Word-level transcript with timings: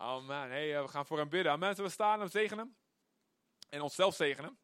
Amen. 0.00 0.48
Hey, 0.48 0.76
eh, 0.76 0.82
we 0.82 0.88
gaan 0.88 1.06
voor 1.06 1.18
hem 1.18 1.28
bidden. 1.28 1.52
Amen. 1.52 1.76
We 1.76 1.88
staan 1.88 2.20
en 2.20 2.30
zegenen? 2.30 2.76
En 3.68 3.80
onszelf 3.80 4.14
zegenen. 4.14 4.58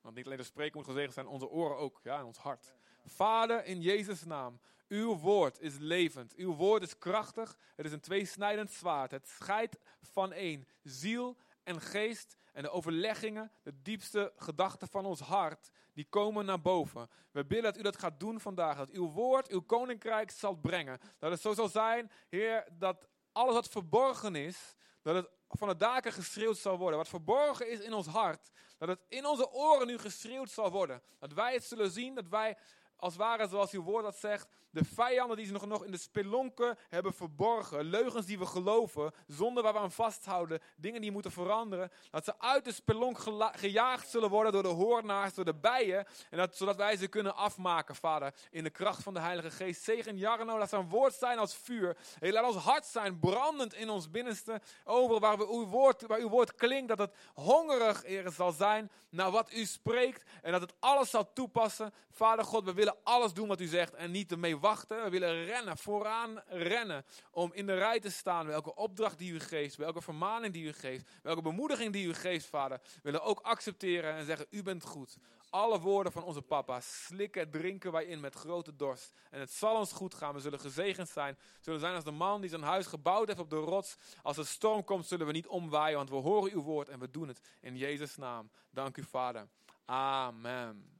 Want 0.00 0.14
niet 0.14 0.26
alleen 0.26 0.38
de 0.38 0.44
spreken 0.44 0.76
moet 0.76 0.86
gezegend 0.86 1.12
zijn, 1.12 1.26
onze 1.26 1.48
oren 1.48 1.76
ook. 1.76 2.00
Ja, 2.02 2.18
en 2.18 2.24
ons 2.24 2.38
hart. 2.38 2.74
Vader, 3.04 3.64
in 3.64 3.80
Jezus' 3.80 4.24
naam. 4.24 4.60
Uw 4.88 5.16
woord 5.16 5.60
is 5.60 5.78
levend. 5.78 6.34
Uw 6.34 6.54
woord 6.54 6.82
is 6.82 6.98
krachtig. 6.98 7.56
Het 7.76 7.86
is 7.86 7.92
een 7.92 8.00
tweesnijdend 8.00 8.70
zwaard. 8.70 9.10
Het 9.10 9.28
scheidt 9.28 9.78
van 10.00 10.32
één. 10.32 10.68
Ziel 10.82 11.36
en 11.62 11.80
geest 11.80 12.36
en 12.52 12.62
de 12.62 12.70
overleggingen, 12.70 13.52
de 13.62 13.82
diepste 13.82 14.32
gedachten 14.36 14.88
van 14.88 15.06
ons 15.06 15.20
hart, 15.20 15.70
die 15.92 16.06
komen 16.08 16.44
naar 16.44 16.60
boven. 16.60 17.08
We 17.30 17.44
bidden 17.44 17.72
dat 17.72 17.80
u 17.80 17.82
dat 17.82 17.98
gaat 17.98 18.20
doen 18.20 18.40
vandaag. 18.40 18.76
Dat 18.76 18.90
uw 18.90 19.10
woord, 19.10 19.48
uw 19.48 19.62
koninkrijk 19.62 20.30
zal 20.30 20.54
brengen. 20.54 21.00
Dat 21.18 21.30
het 21.30 21.40
zo 21.40 21.54
zal 21.54 21.68
zijn, 21.68 22.10
Heer, 22.28 22.68
dat 22.72 23.08
alles 23.34 23.54
wat 23.54 23.68
verborgen 23.68 24.34
is, 24.34 24.74
dat 25.02 25.14
het 25.14 25.28
van 25.48 25.68
de 25.68 25.76
daken 25.76 26.12
geschreeuwd 26.12 26.58
zal 26.58 26.78
worden. 26.78 26.98
Wat 26.98 27.08
verborgen 27.08 27.70
is 27.70 27.80
in 27.80 27.92
ons 27.92 28.06
hart, 28.06 28.50
dat 28.78 28.88
het 28.88 29.00
in 29.08 29.26
onze 29.26 29.50
oren 29.50 29.86
nu 29.86 29.98
geschreeuwd 29.98 30.50
zal 30.50 30.70
worden. 30.70 31.02
Dat 31.18 31.32
wij 31.32 31.52
het 31.52 31.64
zullen 31.64 31.90
zien, 31.90 32.14
dat 32.14 32.28
wij 32.28 32.58
als 32.96 33.16
ware, 33.16 33.48
zoals 33.48 33.70
uw 33.70 33.82
woord 33.82 34.04
dat 34.04 34.16
zegt, 34.16 34.48
de 34.74 34.84
vijanden 34.84 35.36
die 35.36 35.46
ze 35.46 35.52
nog, 35.52 35.84
in 35.84 35.90
de 35.90 35.96
spelonken 35.96 36.78
hebben 36.88 37.14
verborgen, 37.14 37.84
leugens 37.84 38.26
die 38.26 38.38
we 38.38 38.46
geloven, 38.46 39.12
zonden 39.26 39.62
waar 39.62 39.72
we 39.72 39.78
aan 39.78 39.92
vasthouden, 39.92 40.60
dingen 40.76 41.00
die 41.00 41.12
moeten 41.12 41.32
veranderen, 41.32 41.90
dat 42.10 42.24
ze 42.24 42.38
uit 42.38 42.64
de 42.64 42.72
spelonk 42.72 43.18
gejaagd 43.52 44.08
zullen 44.08 44.30
worden 44.30 44.52
door 44.52 44.62
de 44.62 44.68
hoornaars, 44.68 45.34
door 45.34 45.44
de 45.44 45.54
bijen, 45.54 46.06
en 46.30 46.38
dat, 46.38 46.56
zodat 46.56 46.76
wij 46.76 46.96
ze 46.96 47.06
kunnen 47.06 47.36
afmaken, 47.36 47.94
Vader, 47.94 48.34
in 48.50 48.64
de 48.64 48.70
kracht 48.70 49.02
van 49.02 49.14
de 49.14 49.20
Heilige 49.20 49.50
Geest. 49.50 49.82
Zegen 49.82 50.16
Jarno, 50.16 50.58
laat 50.58 50.68
zijn 50.68 50.88
woord 50.88 51.14
zijn 51.14 51.38
als 51.38 51.56
vuur. 51.56 51.96
Laat 52.20 52.44
ons 52.54 52.62
hart 52.64 52.86
zijn, 52.86 53.18
brandend 53.18 53.74
in 53.74 53.90
ons 53.90 54.10
binnenste, 54.10 54.60
over 54.84 55.20
waar, 55.20 55.38
we 55.38 55.46
uw 55.48 55.66
woord, 55.66 56.06
waar 56.06 56.18
uw 56.18 56.28
woord 56.28 56.54
klinkt, 56.54 56.88
dat 56.88 56.98
het 56.98 57.14
hongerig, 57.34 58.02
Heer, 58.02 58.30
zal 58.30 58.52
zijn 58.52 58.90
naar 59.08 59.30
wat 59.30 59.52
u 59.52 59.64
spreekt, 59.64 60.30
en 60.42 60.52
dat 60.52 60.60
het 60.60 60.74
alles 60.78 61.10
zal 61.10 61.32
toepassen. 61.32 61.92
Vader 62.10 62.44
God, 62.44 62.64
alles 63.02 63.32
doen 63.32 63.48
wat 63.48 63.60
u 63.60 63.66
zegt 63.66 63.94
en 63.94 64.10
niet 64.10 64.30
ermee 64.30 64.58
wachten. 64.58 65.02
We 65.02 65.10
willen 65.10 65.44
rennen, 65.44 65.78
vooraan 65.78 66.42
rennen. 66.46 67.04
Om 67.30 67.50
in 67.52 67.66
de 67.66 67.74
rij 67.74 68.00
te 68.00 68.10
staan. 68.10 68.46
Welke 68.46 68.74
opdracht 68.74 69.18
die 69.18 69.32
u 69.32 69.40
geeft, 69.40 69.76
welke 69.76 70.02
vermaning 70.02 70.52
die 70.52 70.64
u 70.64 70.72
geeft, 70.72 71.10
welke 71.22 71.42
bemoediging 71.42 71.92
die 71.92 72.06
u 72.06 72.14
geeft, 72.14 72.46
vader. 72.46 72.80
We 72.82 73.00
willen 73.02 73.22
ook 73.22 73.40
accepteren 73.40 74.14
en 74.14 74.24
zeggen: 74.24 74.46
U 74.50 74.62
bent 74.62 74.84
goed. 74.84 75.16
Alle 75.50 75.80
woorden 75.80 76.12
van 76.12 76.22
onze 76.22 76.42
papa 76.42 76.80
slikken, 76.80 77.50
drinken 77.50 77.92
wij 77.92 78.04
in 78.04 78.20
met 78.20 78.34
grote 78.34 78.76
dorst. 78.76 79.12
En 79.30 79.40
het 79.40 79.50
zal 79.52 79.76
ons 79.76 79.92
goed 79.92 80.14
gaan. 80.14 80.34
We 80.34 80.40
zullen 80.40 80.60
gezegend 80.60 81.08
zijn. 81.08 81.38
Zullen 81.60 81.80
zijn 81.80 81.94
als 81.94 82.04
de 82.04 82.10
man 82.10 82.40
die 82.40 82.50
zijn 82.50 82.62
huis 82.62 82.86
gebouwd 82.86 83.26
heeft 83.26 83.38
op 83.38 83.50
de 83.50 83.56
rots. 83.56 83.96
Als 84.22 84.36
de 84.36 84.44
storm 84.44 84.84
komt, 84.84 85.06
zullen 85.06 85.26
we 85.26 85.32
niet 85.32 85.46
omwaaien, 85.46 85.96
want 85.96 86.10
we 86.10 86.16
horen 86.16 86.52
uw 86.52 86.62
woord 86.62 86.88
en 86.88 86.98
we 86.98 87.10
doen 87.10 87.28
het 87.28 87.40
in 87.60 87.76
Jezus' 87.76 88.16
naam. 88.16 88.50
Dank 88.70 88.96
u, 88.96 89.02
Vader. 89.02 89.48
Amen. 89.84 90.94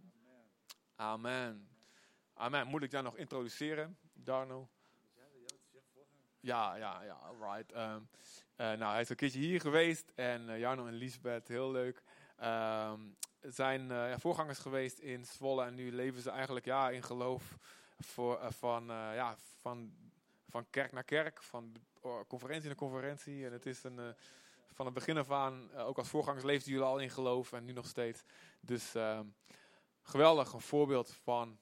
Amen. 0.97 1.74
Amen. 2.37 2.67
Moet 2.67 2.83
ik 2.83 2.91
daar 2.91 3.03
nog 3.03 3.17
introduceren, 3.17 3.99
Darno? 4.13 4.69
Ja, 6.41 6.75
ja, 6.75 7.03
ja, 7.03 7.13
alright. 7.13 7.77
Um, 7.77 8.09
nou, 8.57 8.93
hij 8.93 9.01
is 9.01 9.09
een 9.09 9.17
keertje 9.17 9.39
hier 9.39 9.61
geweest 9.61 10.13
en 10.15 10.49
uh, 10.49 10.59
Jarno 10.59 10.87
en 10.87 10.95
Lisbeth, 10.95 11.49
heel 11.49 11.71
leuk. 11.71 12.03
Um, 12.43 13.17
zijn 13.41 13.89
ja, 13.89 14.19
voorgangers 14.19 14.59
geweest 14.59 14.99
in 14.99 15.25
Zwolle 15.25 15.65
en 15.65 15.75
nu 15.75 15.93
leven 15.93 16.23
ze 16.23 16.31
eigenlijk 16.31 16.65
ja, 16.65 16.91
in 16.91 17.03
geloof 17.03 17.57
voor, 17.99 18.53
van, 18.53 18.85
ja, 18.87 19.37
van, 19.61 19.95
van 20.49 20.67
kerk 20.71 20.93
naar 20.93 21.05
kerk, 21.05 21.43
van 21.43 21.77
conferentie 22.27 22.67
naar 22.67 22.77
conferentie. 22.77 23.47
En 23.47 23.53
het 23.53 23.67
is 23.67 23.85
een, 23.85 24.15
van 24.73 24.85
het 24.85 24.95
begin 24.95 25.17
af 25.17 25.31
aan, 25.31 25.75
ook 25.75 25.99
als 25.99 26.09
voorgangers 26.09 26.45
leefden 26.45 26.73
jullie 26.73 26.87
al 26.87 26.99
in 26.99 27.11
geloof 27.11 27.53
en 27.53 27.65
nu 27.65 27.73
nog 27.73 27.87
steeds. 27.87 28.23
Dus 28.61 28.95
ehm, 28.95 29.27
geweldig, 30.03 30.53
een 30.53 30.61
voorbeeld 30.61 31.13
van 31.23 31.59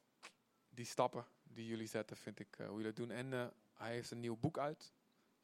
die 0.75 0.84
stappen 0.84 1.27
die 1.43 1.66
jullie 1.66 1.87
zetten, 1.87 2.16
vind 2.16 2.38
ik 2.38 2.59
uh, 2.59 2.66
hoe 2.66 2.77
jullie 2.77 2.93
dat 2.93 3.06
doen. 3.06 3.10
En 3.10 3.33
uh, 3.33 3.47
hij 3.75 3.93
heeft 3.93 4.10
een 4.10 4.21
nieuw 4.21 4.37
boek 4.37 4.59
uit. 4.59 4.93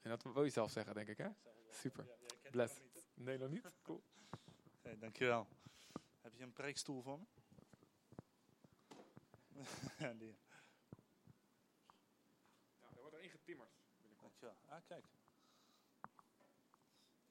En 0.01 0.09
dat 0.09 0.23
wil 0.23 0.43
je 0.43 0.49
zelf 0.49 0.71
zeggen, 0.71 0.93
denk 0.93 1.07
ik, 1.07 1.17
hè? 1.17 1.29
Super. 1.69 2.05
Ja, 2.43 2.49
Bless. 2.49 2.81
Nee, 3.13 3.37
nog 3.37 3.49
niet? 3.49 3.75
Cool. 3.83 4.03
Hey, 4.81 4.97
dankjewel. 4.97 5.47
Heb 6.21 6.35
je 6.35 6.43
een 6.43 6.53
preekstoel 6.53 7.01
voor 7.01 7.19
me? 7.19 7.25
ja, 9.99 10.13
die. 10.13 10.37
Ja, 12.79 12.87
er 12.95 13.01
wordt 13.01 13.15
er 13.15 13.29
getimmerd. 13.29 13.69
Dankjewel. 14.21 14.55
Ah, 14.65 14.81
kijk. 14.85 15.05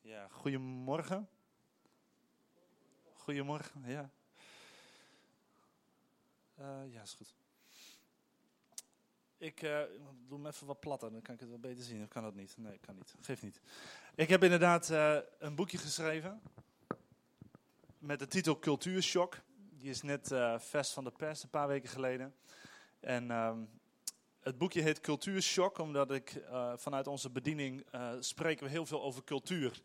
Ja, 0.01 0.29
goedemorgen. 0.29 1.29
Goedemorgen, 3.13 3.89
ja. 3.89 4.11
Uh, 6.59 6.93
ja, 6.93 7.03
is 7.03 7.15
goed. 7.15 7.35
Ik 9.41 9.63
uh, 9.63 9.79
doe 10.29 10.39
hem 10.39 10.47
even 10.47 10.67
wat 10.67 10.81
platter, 10.81 11.13
dan 11.13 11.23
kan 11.23 11.35
ik 11.35 11.41
het 11.41 11.49
wel 11.49 11.59
beter 11.59 11.85
zien. 11.85 12.03
Of 12.03 12.09
kan 12.09 12.23
dat 12.23 12.35
niet? 12.35 12.55
Nee, 12.57 12.79
kan 12.79 12.95
niet. 12.95 13.15
Geef 13.21 13.43
niet. 13.43 13.61
Ik 14.15 14.29
heb 14.29 14.43
inderdaad 14.43 14.91
uh, 14.91 15.19
een 15.39 15.55
boekje 15.55 15.79
geschreven. 15.79 16.41
Met 17.99 18.19
de 18.19 18.27
titel 18.27 18.59
Cultuurshock. 18.59 19.41
Die 19.71 19.91
is 19.91 20.03
net 20.03 20.31
uh, 20.31 20.59
vers 20.59 20.91
van 20.91 21.05
de 21.05 21.11
pers, 21.11 21.43
een 21.43 21.51
paar 21.51 21.69
weken 21.69 21.89
geleden. 21.89 22.35
En 23.01 23.31
ehm, 23.31 23.59
het 24.41 24.59
boekje 24.59 24.83
heet 24.83 25.01
Cultuurshock, 25.01 25.79
omdat 25.79 26.11
ik 26.11 26.43
vanuit 26.77 27.07
onze 27.07 27.31
bediening 27.31 27.87
spreken 28.21 28.65
we 28.65 28.71
heel 28.71 28.87
veel 28.87 29.03
over 29.03 29.25
cultuur. 29.25 29.83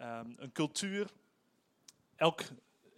Um, 0.00 0.34
een 0.38 0.52
cultuur, 0.52 1.10
elk, 2.16 2.40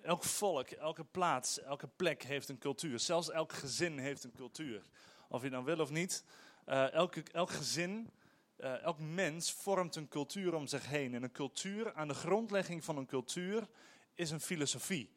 elk 0.03 0.25
volk, 0.25 0.71
elke 0.71 1.05
plaats, 1.05 1.61
elke 1.61 1.89
plek 1.97 2.23
heeft 2.23 2.49
een 2.49 2.59
cultuur. 2.59 2.99
Zelfs 2.99 3.31
elk 3.31 3.53
gezin 3.53 3.99
heeft 3.99 4.25
een 4.25 4.33
cultuur 4.33 4.83
of 5.31 5.43
je 5.43 5.51
dan 5.51 5.65
wil 5.65 5.79
of 5.79 5.91
niet. 5.91 6.25
Uh, 6.69 6.93
elke, 6.93 7.23
elk 7.33 7.51
gezin, 7.51 8.11
uh, 8.59 8.83
elk 8.83 8.99
mens 8.99 9.53
vormt 9.53 9.97
een 9.97 10.09
cultuur 10.09 10.55
om 10.55 10.67
zich 10.67 10.87
heen. 10.87 11.15
En 11.15 11.23
een 11.23 11.33
cultuur, 11.33 11.95
aan 11.95 12.09
de 12.09 12.15
grondlegging 12.15 12.85
van 12.85 12.97
een 12.97 13.07
cultuur, 13.07 13.69
is 14.15 14.31
een 14.31 14.41
filosofie. 14.41 15.11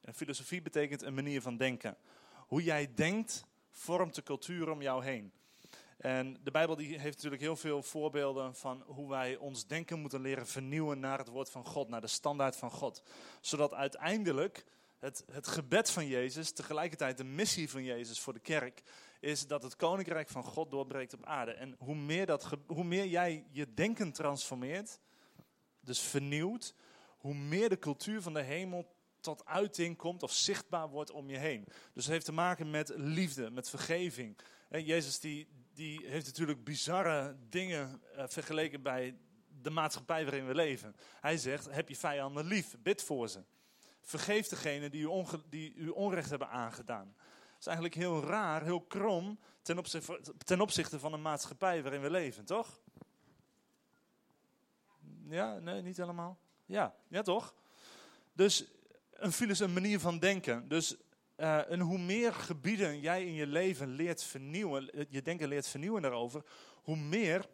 En 0.00 0.14
filosofie 0.14 0.62
betekent 0.62 1.02
een 1.02 1.14
manier 1.14 1.42
van 1.42 1.56
denken. 1.56 1.96
Hoe 2.36 2.62
jij 2.62 2.94
denkt, 2.94 3.44
vormt 3.70 4.14
de 4.14 4.22
cultuur 4.22 4.70
om 4.70 4.82
jou 4.82 5.04
heen. 5.04 5.32
En 5.96 6.36
de 6.42 6.50
Bijbel 6.50 6.76
die 6.76 6.98
heeft 6.98 7.14
natuurlijk 7.14 7.42
heel 7.42 7.56
veel 7.56 7.82
voorbeelden 7.82 8.54
van 8.54 8.82
hoe 8.86 9.08
wij 9.08 9.36
ons 9.36 9.66
denken 9.66 10.00
moeten 10.00 10.20
leren 10.20 10.46
vernieuwen 10.46 11.00
naar 11.00 11.18
het 11.18 11.28
woord 11.28 11.50
van 11.50 11.64
God, 11.64 11.88
naar 11.88 12.00
de 12.00 12.06
standaard 12.06 12.56
van 12.56 12.70
God. 12.70 13.02
Zodat 13.40 13.74
uiteindelijk 13.74 14.64
het, 14.98 15.24
het 15.30 15.48
gebed 15.48 15.90
van 15.90 16.06
Jezus, 16.06 16.52
tegelijkertijd 16.52 17.16
de 17.16 17.24
missie 17.24 17.70
van 17.70 17.84
Jezus 17.84 18.20
voor 18.20 18.32
de 18.32 18.40
kerk, 18.40 18.82
is 19.20 19.46
dat 19.46 19.62
het 19.62 19.76
koninkrijk 19.76 20.28
van 20.28 20.44
God 20.44 20.70
doorbreekt 20.70 21.14
op 21.14 21.24
aarde. 21.24 21.52
En 21.52 21.74
hoe 21.78 21.94
meer, 21.94 22.26
dat, 22.26 22.48
hoe 22.66 22.84
meer 22.84 23.06
jij 23.06 23.46
je 23.50 23.74
denken 23.74 24.12
transformeert, 24.12 25.00
dus 25.80 26.00
vernieuwt, 26.00 26.74
hoe 27.18 27.34
meer 27.34 27.68
de 27.68 27.78
cultuur 27.78 28.22
van 28.22 28.34
de 28.34 28.42
hemel 28.42 28.98
tot 29.20 29.44
uiting 29.44 29.96
komt 29.96 30.22
of 30.22 30.32
zichtbaar 30.32 30.88
wordt 30.88 31.10
om 31.10 31.30
je 31.30 31.38
heen. 31.38 31.64
Dus 31.94 32.04
het 32.04 32.12
heeft 32.12 32.24
te 32.24 32.32
maken 32.32 32.70
met 32.70 32.92
liefde, 32.96 33.50
met 33.50 33.70
vergeving. 33.70 34.38
En 34.68 34.84
Jezus 34.84 35.20
die, 35.20 35.48
die 35.74 36.06
heeft 36.06 36.26
natuurlijk 36.26 36.64
bizarre 36.64 37.36
dingen 37.48 38.02
uh, 38.16 38.24
vergeleken 38.26 38.82
bij 38.82 39.16
de 39.62 39.70
maatschappij 39.70 40.24
waarin 40.24 40.46
we 40.46 40.54
leven. 40.54 40.96
Hij 41.20 41.36
zegt, 41.36 41.70
heb 41.70 41.88
je 41.88 41.96
vijanden 41.96 42.46
lief, 42.46 42.76
bid 42.82 43.02
voor 43.02 43.28
ze. 43.28 43.44
Vergeef 44.00 44.48
degene 44.48 44.90
die 44.90 45.02
u, 45.02 45.24
die 45.48 45.74
u 45.74 45.88
onrecht 45.88 46.30
hebben 46.30 46.48
aangedaan 46.48 47.14
is 47.60 47.66
eigenlijk 47.66 47.94
heel 47.94 48.22
raar, 48.22 48.62
heel 48.62 48.80
krom 48.80 49.38
ten 49.62 49.78
opzichte, 49.78 50.20
ten 50.44 50.60
opzichte 50.60 50.98
van 50.98 51.12
een 51.12 51.22
maatschappij 51.22 51.82
waarin 51.82 52.00
we 52.00 52.10
leven, 52.10 52.44
toch? 52.44 52.80
Ja, 55.28 55.58
nee, 55.58 55.82
niet 55.82 55.96
helemaal. 55.96 56.38
Ja, 56.66 56.94
ja 57.08 57.22
toch? 57.22 57.54
Dus 58.32 58.64
een 59.10 59.32
filosofie, 59.32 59.74
een 59.74 59.82
manier 59.82 60.00
van 60.00 60.18
denken. 60.18 60.68
Dus 60.68 60.96
uh, 61.36 61.70
en 61.70 61.80
hoe 61.80 61.98
meer 61.98 62.34
gebieden 62.34 63.00
jij 63.00 63.24
in 63.24 63.32
je 63.32 63.46
leven 63.46 63.88
leert 63.88 64.22
vernieuwen, 64.22 64.90
eh, 64.90 65.04
je 65.08 65.22
denken 65.22 65.48
leert 65.48 65.66
vernieuwen 65.68 66.02
daarover, 66.02 66.44
hoe 66.82 66.96
meer, 66.96 67.48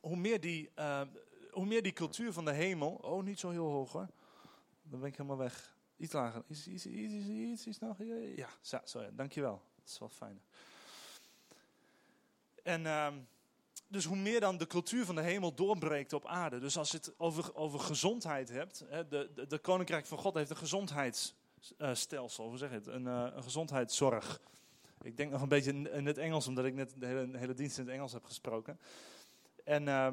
hoe 0.00 0.16
meer, 0.16 0.40
die, 0.40 0.70
uh, 0.78 1.00
hoe 1.50 1.66
meer 1.66 1.82
die 1.82 1.92
cultuur 1.92 2.32
van 2.32 2.44
de 2.44 2.52
hemel. 2.52 2.90
Oh, 2.90 3.22
niet 3.22 3.38
zo 3.38 3.50
heel 3.50 3.70
hoog 3.70 3.92
hoor. 3.92 4.08
Dan 4.82 5.00
ben 5.00 5.08
ik 5.08 5.16
helemaal 5.16 5.38
weg. 5.38 5.73
Iets 6.04 6.12
lager. 6.12 6.42
Iets, 6.48 6.66
iets, 6.66 6.86
iets, 6.86 7.26
iets, 7.26 7.66
iets 7.66 7.78
nog. 7.78 7.96
Ja, 8.36 8.48
zo, 8.84 9.00
ja. 9.00 9.10
dankjewel. 9.12 9.62
Dat 9.76 9.88
is 9.88 9.98
wel 9.98 10.08
fijn. 10.08 10.40
En 12.62 12.80
uh, 12.80 13.08
dus 13.86 14.04
hoe 14.04 14.16
meer 14.16 14.40
dan 14.40 14.58
de 14.58 14.66
cultuur 14.66 15.04
van 15.04 15.14
de 15.14 15.22
hemel 15.22 15.54
doorbreekt 15.54 16.12
op 16.12 16.26
aarde. 16.26 16.58
Dus 16.58 16.78
als 16.78 16.90
je 16.90 16.96
het 16.96 17.14
over, 17.18 17.54
over 17.54 17.80
gezondheid 17.80 18.48
hebt. 18.48 18.84
Hè, 18.88 19.08
de, 19.08 19.46
de, 19.48 19.58
Koninkrijk 19.58 20.06
van 20.06 20.18
God 20.18 20.34
heeft 20.34 20.50
een 20.50 20.56
gezondheidsstelsel. 20.56 22.48
hoe 22.48 22.58
zeg 22.58 22.68
je 22.68 22.74
het? 22.74 22.86
Een, 22.86 23.04
uh, 23.06 23.26
een 23.34 23.42
gezondheidszorg. 23.42 24.40
Ik 25.02 25.16
denk 25.16 25.30
nog 25.30 25.42
een 25.42 25.48
beetje 25.48 25.72
in, 25.72 26.06
het 26.06 26.18
Engels, 26.18 26.46
omdat 26.46 26.64
ik 26.64 26.74
net 26.74 26.94
de 26.96 27.06
hele, 27.06 27.38
hele 27.38 27.54
dienst 27.54 27.78
in 27.78 27.84
het 27.84 27.94
Engels 27.94 28.12
heb 28.12 28.24
gesproken. 28.24 28.80
En 29.64 29.86
uh, 29.86 30.12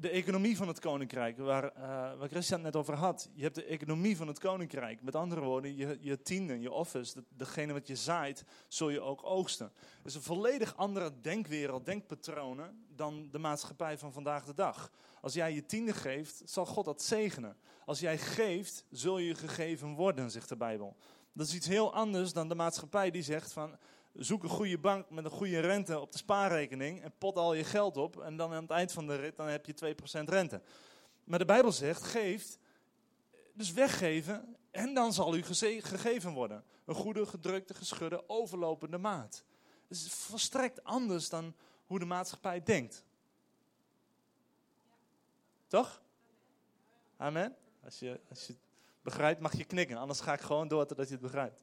de 0.00 0.10
economie 0.10 0.56
van 0.56 0.68
het 0.68 0.80
koninkrijk, 0.80 1.38
waar, 1.38 1.64
uh, 1.64 1.80
waar 2.18 2.28
Christian 2.28 2.64
het 2.64 2.72
net 2.72 2.82
over 2.82 2.94
had. 2.94 3.28
Je 3.34 3.42
hebt 3.42 3.54
de 3.54 3.64
economie 3.64 4.16
van 4.16 4.26
het 4.26 4.38
koninkrijk. 4.38 5.02
Met 5.02 5.14
andere 5.14 5.40
woorden, 5.40 5.76
je, 5.76 5.98
je 6.00 6.22
tiende, 6.22 6.60
je 6.60 6.72
office, 6.72 7.24
degene 7.28 7.72
wat 7.72 7.86
je 7.86 7.96
zaait, 7.96 8.44
zul 8.68 8.88
je 8.88 9.00
ook 9.00 9.24
oogsten. 9.24 9.72
Het 9.76 10.06
is 10.06 10.14
een 10.14 10.22
volledig 10.22 10.76
andere 10.76 11.20
denkwereld, 11.20 11.86
denkpatronen 11.86 12.84
dan 12.88 13.28
de 13.30 13.38
maatschappij 13.38 13.98
van 13.98 14.12
vandaag 14.12 14.44
de 14.44 14.54
dag. 14.54 14.90
Als 15.20 15.34
jij 15.34 15.54
je 15.54 15.66
tiende 15.66 15.92
geeft, 15.92 16.42
zal 16.44 16.66
God 16.66 16.84
dat 16.84 17.02
zegenen. 17.02 17.56
Als 17.84 18.00
jij 18.00 18.18
geeft, 18.18 18.84
zul 18.90 19.18
je 19.18 19.34
gegeven 19.34 19.94
worden, 19.94 20.30
zegt 20.30 20.48
de 20.48 20.56
Bijbel. 20.56 20.96
Dat 21.32 21.46
is 21.46 21.54
iets 21.54 21.66
heel 21.66 21.94
anders 21.94 22.32
dan 22.32 22.48
de 22.48 22.54
maatschappij 22.54 23.10
die 23.10 23.22
zegt 23.22 23.52
van 23.52 23.76
zoek 24.18 24.42
een 24.42 24.48
goede 24.48 24.78
bank 24.78 25.10
met 25.10 25.24
een 25.24 25.30
goede 25.30 25.60
rente 25.60 25.98
op 25.98 26.12
de 26.12 26.18
spaarrekening 26.18 27.02
en 27.02 27.12
pot 27.18 27.36
al 27.36 27.54
je 27.54 27.64
geld 27.64 27.96
op 27.96 28.20
en 28.20 28.36
dan 28.36 28.52
aan 28.52 28.62
het 28.62 28.70
eind 28.70 28.92
van 28.92 29.06
de 29.06 29.14
rit 29.14 29.36
dan 29.36 29.46
heb 29.46 29.66
je 29.66 29.96
2% 30.20 30.24
rente. 30.24 30.62
Maar 31.24 31.38
de 31.38 31.44
Bijbel 31.44 31.72
zegt, 31.72 32.02
geeft, 32.02 32.58
dus 33.52 33.72
weggeven 33.72 34.56
en 34.70 34.94
dan 34.94 35.12
zal 35.12 35.36
u 35.36 35.42
gegeven 35.42 36.32
worden. 36.32 36.64
Een 36.84 36.94
goede, 36.94 37.26
gedrukte, 37.26 37.74
geschudde, 37.74 38.28
overlopende 38.28 38.98
maat. 38.98 39.44
Het 39.88 39.96
is 39.96 40.12
volstrekt 40.12 40.84
anders 40.84 41.28
dan 41.28 41.54
hoe 41.86 41.98
de 41.98 42.04
maatschappij 42.04 42.62
denkt. 42.62 43.04
Toch? 45.66 46.02
Amen? 47.16 47.56
Als 47.84 47.98
je, 47.98 48.20
het 48.28 48.56
begrijpt 49.02 49.40
mag 49.40 49.56
je 49.56 49.64
knikken, 49.64 49.96
anders 49.96 50.20
ga 50.20 50.32
ik 50.32 50.40
gewoon 50.40 50.68
door 50.68 50.86
totdat 50.86 51.06
je 51.06 51.12
het 51.12 51.22
begrijpt. 51.22 51.62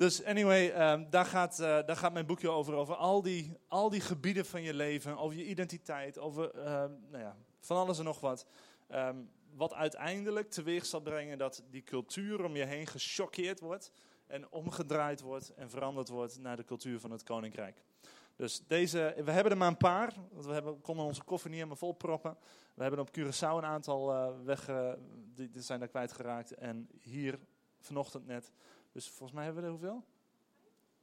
Dus 0.00 0.24
anyway, 0.24 0.92
um, 0.92 1.10
daar, 1.10 1.24
gaat, 1.24 1.58
uh, 1.60 1.66
daar 1.66 1.96
gaat 1.96 2.12
mijn 2.12 2.26
boekje 2.26 2.50
over. 2.50 2.74
Over 2.74 2.94
al 2.94 3.22
die, 3.22 3.56
al 3.68 3.90
die 3.90 4.00
gebieden 4.00 4.46
van 4.46 4.62
je 4.62 4.74
leven. 4.74 5.18
Over 5.18 5.38
je 5.38 5.46
identiteit. 5.46 6.18
Over 6.18 6.54
uh, 6.54 6.64
nou 7.10 7.18
ja, 7.18 7.36
van 7.60 7.76
alles 7.76 7.98
en 7.98 8.04
nog 8.04 8.20
wat. 8.20 8.46
Um, 8.94 9.30
wat 9.54 9.74
uiteindelijk 9.74 10.50
teweeg 10.50 10.86
zal 10.86 11.00
brengen 11.00 11.38
dat 11.38 11.62
die 11.70 11.82
cultuur 11.82 12.44
om 12.44 12.56
je 12.56 12.64
heen 12.64 12.86
gechoqueerd 12.86 13.60
wordt. 13.60 13.92
En 14.26 14.50
omgedraaid 14.50 15.20
wordt 15.20 15.54
en 15.54 15.70
veranderd 15.70 16.08
wordt 16.08 16.38
naar 16.38 16.56
de 16.56 16.64
cultuur 16.64 17.00
van 17.00 17.10
het 17.10 17.22
koninkrijk. 17.22 17.82
Dus 18.36 18.62
deze, 18.66 19.14
we 19.24 19.30
hebben 19.30 19.52
er 19.52 19.58
maar 19.58 19.68
een 19.68 19.76
paar. 19.76 20.14
Want 20.32 20.46
we 20.46 20.52
hebben, 20.52 20.80
konden 20.80 21.04
onze 21.04 21.24
koffer 21.24 21.48
niet 21.48 21.58
helemaal 21.58 21.78
vol 21.78 21.92
proppen. 21.92 22.36
We 22.74 22.82
hebben 22.82 23.00
op 23.00 23.18
Curaçao 23.18 23.56
een 23.56 23.64
aantal 23.64 24.12
uh, 24.12 24.28
weg, 24.44 24.70
die, 25.34 25.50
die 25.50 25.62
zijn 25.62 25.78
daar 25.78 25.88
kwijtgeraakt. 25.88 26.54
En 26.54 26.88
hier 27.00 27.38
vanochtend 27.80 28.26
net 28.26 28.52
dus 28.92 29.08
volgens 29.08 29.32
mij 29.32 29.44
hebben 29.44 29.62
we 29.62 29.68
er 29.68 29.74
hoeveel? 29.74 30.04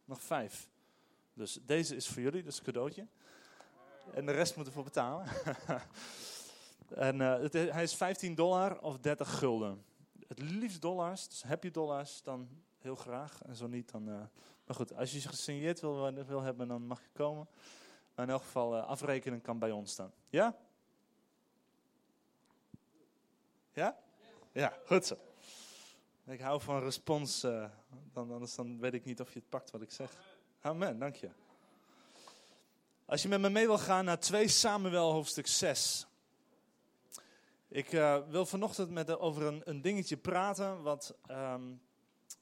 Nog 0.06 0.22
vijf. 0.22 0.70
Dus 1.34 1.60
deze 1.62 1.96
is 1.96 2.08
voor 2.08 2.22
jullie, 2.22 2.44
dat 2.44 2.52
is 2.52 2.58
een 2.58 2.66
cadeautje. 2.66 3.08
En 4.14 4.26
de 4.26 4.32
rest 4.32 4.56
moeten 4.56 4.74
we 4.74 4.80
voor 4.80 4.90
betalen. 4.90 5.26
en 7.10 7.20
uh, 7.20 7.40
het, 7.40 7.54
hij 7.54 7.84
is 7.84 7.96
15 7.96 8.36
dollar 8.36 8.82
of 8.82 8.98
30 8.98 9.38
gulden. 9.38 9.86
Het 10.28 10.40
liefst 10.40 10.82
dollars, 10.82 11.28
dus 11.28 11.44
heb 11.44 11.64
je 11.64 11.72
dollars, 11.72 12.22
dan 12.24 12.50
heel 12.78 12.96
graag. 12.96 13.42
En 13.42 13.56
zo 13.56 13.68
niet, 13.68 13.92
dan... 13.92 14.10
Uh, 14.10 14.16
maar 14.66 14.76
goed, 14.76 14.96
als 14.96 15.12
je 15.12 15.20
gesigneerd 15.22 15.80
wil, 15.80 16.14
wil 16.26 16.42
hebben, 16.42 16.68
dan 16.68 16.88
mag 16.88 17.02
je 17.02 17.10
komen. 17.14 17.48
Maar 18.16 18.26
in 18.26 18.32
elk 18.32 18.42
geval, 18.42 18.78
uh, 18.78 18.86
afrekenen 18.86 19.42
kan 19.42 19.60
bij 19.60 19.72
ons 19.72 19.92
staan. 19.92 20.12
Ja? 20.30 20.58
Ja? 23.74 23.98
Ja, 24.52 24.78
goed 24.86 25.06
zo. 25.06 25.18
Ik 26.28 26.40
hou 26.40 26.62
van 26.62 26.80
respons, 26.80 27.44
uh, 27.44 27.66
dan, 28.14 28.32
anders 28.32 28.56
dan 28.56 28.80
weet 28.80 28.94
ik 28.94 29.06
niet 29.06 29.22
of 29.22 29.34
je 29.34 29.40
het 29.40 29.50
pakt 29.50 29.72
wat 29.72 29.82
ik 29.82 29.92
zeg. 29.92 30.12
Amen, 30.62 31.00
dank 31.00 31.16
je. 31.16 31.30
Als 33.06 33.22
je 33.22 33.28
met 33.28 33.40
me 33.40 33.50
mee 33.50 33.66
wil 33.66 33.78
gaan 33.78 34.06
naar 34.06 34.20
2 34.20 34.48
Samuel 34.48 35.12
hoofdstuk 35.12 35.48
6. 35.48 36.08
Ik 37.68 37.92
uh, 37.92 38.18
wil 38.30 38.46
vanochtend 38.46 38.90
met 38.90 39.18
over 39.18 39.44
een, 39.44 39.62
een, 39.66 39.82
dingetje 39.82 40.18
praten 40.18 40.82
wat, 40.82 41.16
um, 41.32 41.82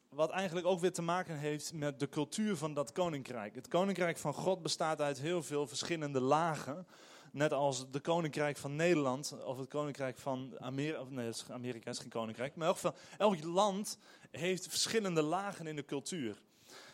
wat 0.10 0.30
eigenlijk 0.30 0.68
ook 0.68 0.80
weer 0.80 0.94
te 0.94 1.02
maken 1.02 1.38
heeft 1.38 1.74
met 1.74 2.00
de 2.00 2.10
cultuur 2.10 2.58
van 2.58 2.74
dat 2.74 2.92
koninkrijk. 2.92 3.56
Het 3.56 3.68
koninkrijk 3.68 4.18
van 4.18 4.34
God 4.34 4.62
bestaat 4.62 5.02
uit 5.02 5.20
heel 5.20 5.44
veel 5.44 5.68
verschillende 5.68 6.22
lagen. 6.22 6.88
Net 7.36 7.54
als 7.54 7.92
de 7.92 8.00
koninkrijk 8.00 8.58
van 8.58 8.76
Nederland 8.76 9.44
of 9.44 9.58
het 9.58 9.68
koninkrijk 9.68 10.18
van 10.18 10.54
Amerika. 10.60 11.04
Nee, 11.10 11.32
Amerika 11.52 11.90
is 11.90 12.00
geen 12.00 12.10
koninkrijk. 12.10 12.56
Maar 12.56 12.68
elk 12.68 12.94
elk 13.18 13.44
land 13.44 13.98
heeft 14.32 14.68
verschillende 14.68 15.22
lagen 15.22 15.68
in 15.68 15.76
de 15.76 15.86
cultuur. 15.86 16.42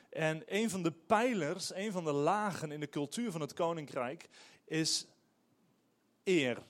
En 0.10 0.44
een 0.46 0.70
van 0.70 0.84
de 0.84 0.92
pijlers, 0.92 1.74
een 1.74 1.92
van 1.92 2.04
de 2.04 2.12
lagen 2.12 2.72
in 2.72 2.80
de 2.80 2.90
cultuur 2.90 3.32
van 3.32 3.42
het 3.42 3.54
koninkrijk 3.54 4.30
is 4.66 5.06
eer. 6.24 6.64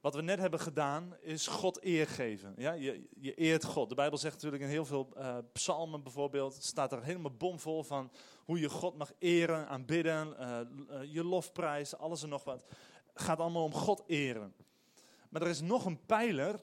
Wat 0.00 0.14
we 0.14 0.22
net 0.22 0.38
hebben 0.38 0.60
gedaan 0.60 1.16
is 1.20 1.46
God 1.46 1.84
eer 1.84 2.06
geven. 2.06 2.54
Ja, 2.56 2.72
je, 2.72 3.08
je 3.20 3.34
eert 3.34 3.64
God. 3.64 3.88
De 3.88 3.94
Bijbel 3.94 4.18
zegt 4.18 4.34
natuurlijk 4.34 4.62
in 4.62 4.68
heel 4.68 4.86
veel 4.86 5.08
uh, 5.16 5.36
psalmen 5.52 6.02
bijvoorbeeld, 6.02 6.54
staat 6.54 6.92
er 6.92 7.02
helemaal 7.02 7.36
bomvol 7.36 7.82
van 7.82 8.10
hoe 8.48 8.60
je 8.60 8.68
God 8.68 8.96
mag 8.96 9.12
eren, 9.18 9.68
aanbidden, 9.68 10.36
uh, 10.40 11.12
je 11.12 11.24
lofprijs, 11.24 11.96
alles 11.96 12.22
en 12.22 12.28
nog 12.28 12.44
wat. 12.44 12.64
Gaat 13.14 13.38
allemaal 13.38 13.64
om 13.64 13.72
God 13.72 14.02
eren. 14.06 14.54
Maar 15.28 15.42
er 15.42 15.48
is 15.48 15.60
nog 15.60 15.84
een 15.84 16.06
pijler 16.06 16.60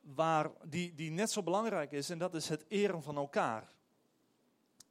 waar, 0.00 0.50
die, 0.64 0.94
die 0.94 1.10
net 1.10 1.30
zo 1.30 1.42
belangrijk 1.42 1.92
is 1.92 2.10
en 2.10 2.18
dat 2.18 2.34
is 2.34 2.48
het 2.48 2.64
eren 2.68 3.02
van 3.02 3.16
elkaar. 3.16 3.72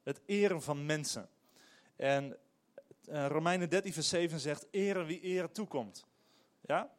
Het 0.04 0.22
eren 0.26 0.62
van 0.62 0.86
mensen. 0.86 1.30
En 1.96 2.38
Romeinen 3.08 3.70
13 3.70 3.94
vers 3.94 4.10
7 4.10 4.40
zegt, 4.40 4.68
eren 4.72 5.06
wie 5.06 5.20
eren 5.20 5.52
toekomt. 5.52 6.06
Ja? 6.62 6.92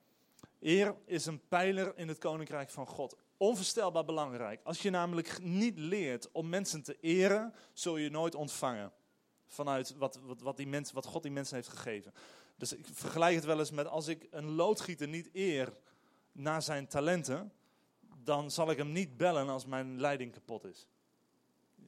Eer 0.60 0.94
is 1.04 1.26
een 1.26 1.48
pijler 1.48 1.92
in 1.96 2.08
het 2.08 2.18
koninkrijk 2.18 2.70
van 2.70 2.86
God. 2.86 3.16
Onvoorstelbaar 3.36 4.04
belangrijk. 4.04 4.60
Als 4.64 4.82
je 4.82 4.90
namelijk 4.90 5.42
niet 5.42 5.78
leert 5.78 6.32
om 6.32 6.48
mensen 6.48 6.82
te 6.82 6.96
eren, 7.00 7.54
zul 7.72 7.96
je 7.96 8.10
nooit 8.10 8.34
ontvangen. 8.34 8.92
Vanuit 9.46 9.94
wat, 9.96 10.18
wat, 10.22 10.40
wat, 10.40 10.56
die 10.56 10.82
wat 10.92 11.06
God 11.06 11.22
die 11.22 11.32
mensen 11.32 11.56
heeft 11.56 11.68
gegeven. 11.68 12.14
Dus 12.56 12.72
ik 12.72 12.86
vergelijk 12.92 13.34
het 13.34 13.44
wel 13.44 13.58
eens 13.58 13.70
met 13.70 13.86
als 13.86 14.08
ik 14.08 14.26
een 14.30 14.50
loodgieter 14.50 15.08
niet 15.08 15.28
eer 15.32 15.72
naar 16.32 16.62
zijn 16.62 16.86
talenten, 16.86 17.52
dan 18.22 18.50
zal 18.50 18.70
ik 18.70 18.76
hem 18.76 18.92
niet 18.92 19.16
bellen 19.16 19.48
als 19.48 19.66
mijn 19.66 20.00
leiding 20.00 20.32
kapot 20.32 20.64
is. 20.64 20.86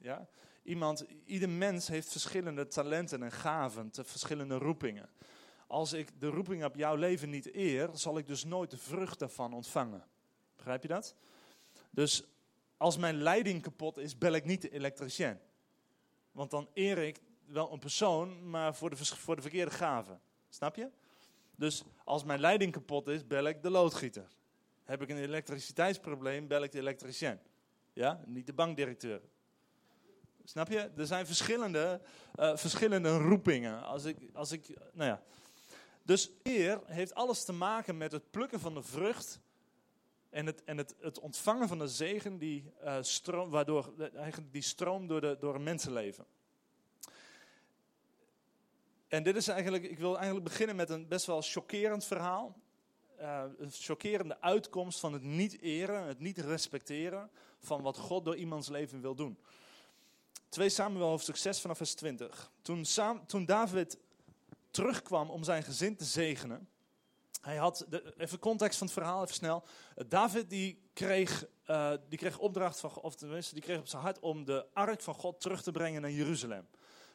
Ja? 0.01 0.27
Iemand, 0.63 1.05
ieder 1.25 1.49
mens 1.49 1.87
heeft 1.87 2.11
verschillende 2.11 2.67
talenten 2.67 3.23
en 3.23 3.31
gaven, 3.31 3.89
verschillende 3.91 4.55
roepingen 4.55 5.09
als 5.69 5.93
ik 5.93 6.19
de 6.19 6.27
roeping 6.27 6.65
op 6.65 6.75
jouw 6.75 6.95
leven 6.95 7.29
niet 7.29 7.55
eer, 7.55 7.89
zal 7.93 8.17
ik 8.17 8.27
dus 8.27 8.43
nooit 8.43 8.71
de 8.71 8.77
vrucht 8.77 9.19
daarvan 9.19 9.53
ontvangen. 9.53 10.03
Begrijp 10.55 10.81
je 10.81 10.87
dat? 10.87 11.15
Dus 11.89 12.23
als 12.77 12.97
mijn 12.97 13.15
leiding 13.15 13.61
kapot 13.61 13.97
is, 13.97 14.17
bel 14.17 14.33
ik 14.33 14.45
niet 14.45 14.61
de 14.61 14.69
elektricien. 14.69 15.39
Want 16.31 16.51
dan 16.51 16.69
eer 16.73 16.97
ik 16.97 17.19
wel 17.51 17.71
een 17.73 17.79
persoon, 17.79 18.49
maar 18.49 18.75
voor 18.75 18.89
de, 18.89 18.95
voor 18.95 19.35
de 19.35 19.41
verkeerde 19.41 19.71
gave. 19.71 20.17
Snap 20.49 20.75
je? 20.75 20.89
Dus 21.55 21.83
als 22.03 22.23
mijn 22.23 22.39
leiding 22.39 22.71
kapot 22.71 23.07
is, 23.07 23.27
bel 23.27 23.45
ik 23.45 23.63
de 23.63 23.69
loodgieter. 23.69 24.27
Heb 24.83 25.01
ik 25.01 25.09
een 25.09 25.17
elektriciteitsprobleem, 25.17 26.47
bel 26.47 26.63
ik 26.63 26.71
de 26.71 26.79
elektricien. 26.79 27.39
Ja, 27.93 28.23
niet 28.25 28.45
de 28.45 28.53
bankdirecteur. 28.53 29.21
Snap 30.43 30.69
je? 30.69 30.91
Er 30.97 31.05
zijn 31.05 31.25
verschillende, 31.25 32.01
uh, 32.39 32.55
verschillende 32.55 33.17
roepingen. 33.17 33.83
Als 33.83 34.05
ik, 34.05 34.17
als 34.33 34.51
ik, 34.51 34.67
nou 34.93 35.09
ja. 35.09 35.23
Dus 36.03 36.31
eer 36.43 36.81
heeft 36.85 37.13
alles 37.13 37.45
te 37.45 37.53
maken 37.53 37.97
met 37.97 38.11
het 38.11 38.31
plukken 38.31 38.59
van 38.59 38.73
de 38.73 38.83
vrucht 38.83 39.39
en 40.29 40.45
het, 40.45 40.63
en 40.63 40.77
het, 40.77 40.95
het 40.99 41.19
ontvangen 41.19 41.67
van 41.67 41.79
de 41.79 41.87
zegen 41.87 42.37
die, 42.37 42.71
uh, 42.83 42.97
stroom, 43.01 43.49
waardoor, 43.49 43.93
eigenlijk 44.15 44.53
die 44.53 44.61
stroomt 44.61 45.09
door, 45.09 45.21
de, 45.21 45.37
door 45.39 45.55
een 45.55 45.63
mensenleven. 45.63 46.25
En 49.09 49.23
dit 49.23 49.35
is 49.35 49.47
eigenlijk, 49.47 49.83
ik 49.83 49.99
wil 49.99 50.15
eigenlijk 50.15 50.45
beginnen 50.45 50.75
met 50.75 50.89
een 50.89 51.07
best 51.07 51.25
wel 51.25 51.41
chockerend 51.41 52.05
verhaal. 52.05 52.55
Uh, 53.21 53.43
een 53.57 53.71
chockerende 53.71 54.41
uitkomst 54.41 54.99
van 54.99 55.13
het 55.13 55.21
niet 55.21 55.61
eren, 55.61 56.03
het 56.03 56.19
niet 56.19 56.37
respecteren 56.37 57.29
van 57.59 57.81
wat 57.81 57.97
God 57.97 58.25
door 58.25 58.35
iemands 58.35 58.69
leven 58.69 59.01
wil 59.01 59.15
doen. 59.15 59.39
2 60.49 60.69
Samuel 60.69 61.07
hoofdstuk 61.07 61.35
6 61.35 61.61
vanaf 61.61 61.77
vers 61.77 61.93
20. 61.93 62.51
Toen, 62.61 62.85
toen 63.25 63.45
David 63.45 63.97
terugkwam 64.71 65.29
om 65.29 65.43
zijn 65.43 65.63
gezin 65.63 65.95
te 65.95 66.05
zegenen. 66.05 66.69
Hij 67.41 67.55
had, 67.55 67.85
de, 67.89 68.13
even 68.17 68.39
context 68.39 68.77
van 68.77 68.87
het 68.87 68.95
verhaal, 68.95 69.21
even 69.23 69.33
snel. 69.33 69.63
David 70.07 70.49
die 70.49 70.81
kreeg, 70.93 71.45
uh, 71.67 71.93
die 72.09 72.17
kreeg 72.17 72.37
opdracht 72.37 72.79
van, 72.79 72.91
of 72.95 73.15
tenminste, 73.15 73.53
die 73.53 73.63
kreeg 73.63 73.79
op 73.79 73.87
zijn 73.87 74.01
hart 74.01 74.19
om 74.19 74.45
de 74.45 74.65
ark 74.73 75.01
van 75.01 75.13
God 75.13 75.41
terug 75.41 75.61
te 75.61 75.71
brengen 75.71 76.01
naar 76.01 76.11
Jeruzalem. 76.11 76.67